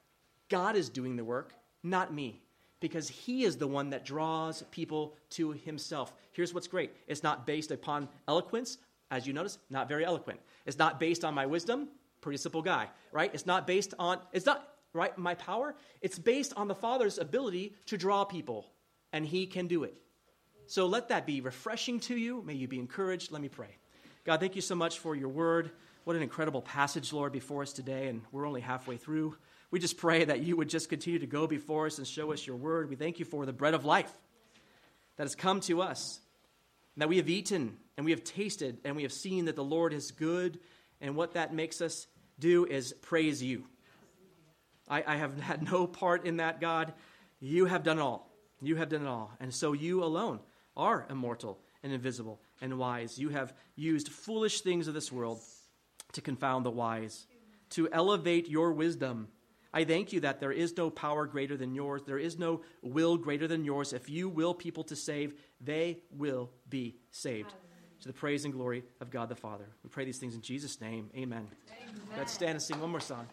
God 0.49 0.75
is 0.75 0.89
doing 0.89 1.15
the 1.15 1.23
work, 1.23 1.53
not 1.83 2.11
me. 2.11 2.41
Because 2.79 3.07
he 3.07 3.43
is 3.43 3.55
the 3.55 3.67
one 3.67 3.91
that 3.91 4.03
draws 4.03 4.63
people 4.71 5.15
to 5.31 5.51
himself. 5.51 6.15
Here's 6.31 6.51
what's 6.51 6.67
great 6.67 6.91
it's 7.07 7.21
not 7.21 7.45
based 7.45 7.69
upon 7.69 8.09
eloquence, 8.27 8.79
as 9.11 9.27
you 9.27 9.33
notice, 9.33 9.59
not 9.69 9.87
very 9.87 10.03
eloquent. 10.03 10.39
It's 10.65 10.79
not 10.79 10.99
based 10.99 11.23
on 11.23 11.35
my 11.35 11.45
wisdom, 11.45 11.89
pretty 12.21 12.37
simple 12.37 12.63
guy, 12.63 12.89
right? 13.11 13.29
It's 13.33 13.45
not 13.45 13.67
based 13.67 13.93
on, 13.99 14.17
it's 14.31 14.47
not, 14.47 14.72
right? 14.93 15.17
My 15.17 15.35
power, 15.35 15.75
it's 16.01 16.19
based 16.19 16.53
on 16.55 16.67
the 16.67 16.75
Father's 16.75 17.17
ability 17.17 17.75
to 17.87 17.97
draw 17.97 18.23
people, 18.23 18.67
and 19.11 19.25
He 19.25 19.47
can 19.47 19.67
do 19.67 19.83
it. 19.83 19.95
So 20.67 20.85
let 20.85 21.09
that 21.09 21.25
be 21.25 21.41
refreshing 21.41 21.99
to 22.01 22.15
you. 22.15 22.41
May 22.43 22.53
you 22.53 22.67
be 22.67 22.79
encouraged. 22.79 23.31
Let 23.31 23.41
me 23.41 23.49
pray. 23.49 23.77
God, 24.23 24.39
thank 24.39 24.55
you 24.55 24.61
so 24.61 24.75
much 24.75 24.99
for 24.99 25.15
your 25.15 25.29
word. 25.29 25.71
What 26.05 26.15
an 26.15 26.21
incredible 26.21 26.61
passage, 26.61 27.11
Lord, 27.11 27.31
before 27.31 27.61
us 27.61 27.73
today, 27.73 28.07
and 28.07 28.21
we're 28.31 28.47
only 28.47 28.61
halfway 28.61 28.97
through. 28.97 29.35
We 29.71 29.79
just 29.79 29.97
pray 29.97 30.23
that 30.23 30.41
you 30.41 30.55
would 30.55 30.69
just 30.69 30.89
continue 30.89 31.19
to 31.19 31.27
go 31.27 31.47
before 31.47 31.87
us 31.87 31.97
and 31.97 32.07
show 32.07 32.31
us 32.31 32.45
your 32.45 32.55
word. 32.55 32.89
We 32.89 32.95
thank 32.95 33.19
you 33.19 33.25
for 33.25 33.45
the 33.45 33.53
bread 33.53 33.73
of 33.73 33.85
life 33.85 34.11
that 35.17 35.23
has 35.23 35.35
come 35.35 35.61
to 35.61 35.81
us, 35.81 36.19
that 36.97 37.09
we 37.09 37.17
have 37.17 37.29
eaten 37.29 37.77
and 37.97 38.05
we 38.05 38.11
have 38.11 38.23
tasted 38.23 38.79
and 38.83 38.95
we 38.95 39.03
have 39.03 39.13
seen 39.13 39.45
that 39.45 39.55
the 39.55 39.63
Lord 39.63 39.93
is 39.93 40.11
good, 40.11 40.59
and 41.01 41.15
what 41.15 41.33
that 41.33 41.53
makes 41.53 41.81
us 41.81 42.07
do 42.39 42.65
is 42.65 42.93
praise 43.01 43.41
you. 43.41 43.65
I, 44.87 45.03
I 45.05 45.15
have 45.15 45.39
had 45.41 45.69
no 45.71 45.87
part 45.87 46.25
in 46.25 46.37
that, 46.37 46.61
God. 46.61 46.93
You 47.39 47.65
have 47.65 47.83
done 47.83 47.99
all. 47.99 48.29
You 48.61 48.77
have 48.77 48.89
done 48.89 49.01
it 49.01 49.07
all. 49.07 49.31
And 49.39 49.53
so 49.53 49.73
you 49.73 50.03
alone 50.03 50.39
are 50.77 51.05
immortal 51.09 51.59
and 51.83 51.91
invisible 51.91 52.39
and 52.61 52.77
wise. 52.77 53.19
You 53.19 53.29
have 53.29 53.53
used 53.75 54.09
foolish 54.09 54.61
things 54.61 54.87
of 54.87 54.93
this 54.93 55.11
world 55.11 55.39
to 56.13 56.21
confound 56.21 56.65
the 56.65 56.71
wise, 56.71 57.25
to 57.71 57.89
elevate 57.91 58.49
your 58.49 58.71
wisdom. 58.71 59.27
I 59.73 59.83
thank 59.83 60.13
you 60.13 60.21
that 60.21 60.39
there 60.39 60.51
is 60.51 60.77
no 60.77 60.89
power 60.89 61.25
greater 61.25 61.57
than 61.57 61.75
yours. 61.75 62.03
There 62.05 62.19
is 62.19 62.37
no 62.37 62.61
will 62.81 63.17
greater 63.17 63.47
than 63.47 63.65
yours. 63.65 63.91
If 63.91 64.09
you 64.09 64.29
will 64.29 64.53
people 64.53 64.83
to 64.85 64.95
save, 64.95 65.33
they 65.59 65.99
will 66.11 66.51
be 66.69 66.95
saved. 67.11 67.53
To 68.01 68.07
the 68.07 68.13
praise 68.13 68.45
and 68.45 68.53
glory 68.53 68.83
of 69.01 69.09
God 69.09 69.29
the 69.29 69.35
Father. 69.35 69.69
We 69.81 69.89
pray 69.89 70.05
these 70.05 70.17
things 70.17 70.35
in 70.35 70.41
Jesus' 70.41 70.81
name. 70.81 71.09
Amen. 71.15 71.47
Amen. 71.69 72.01
Let's 72.17 72.33
stand 72.33 72.51
and 72.51 72.61
sing 72.61 72.79
one 72.79 72.91
more 72.91 72.99
song. 72.99 73.27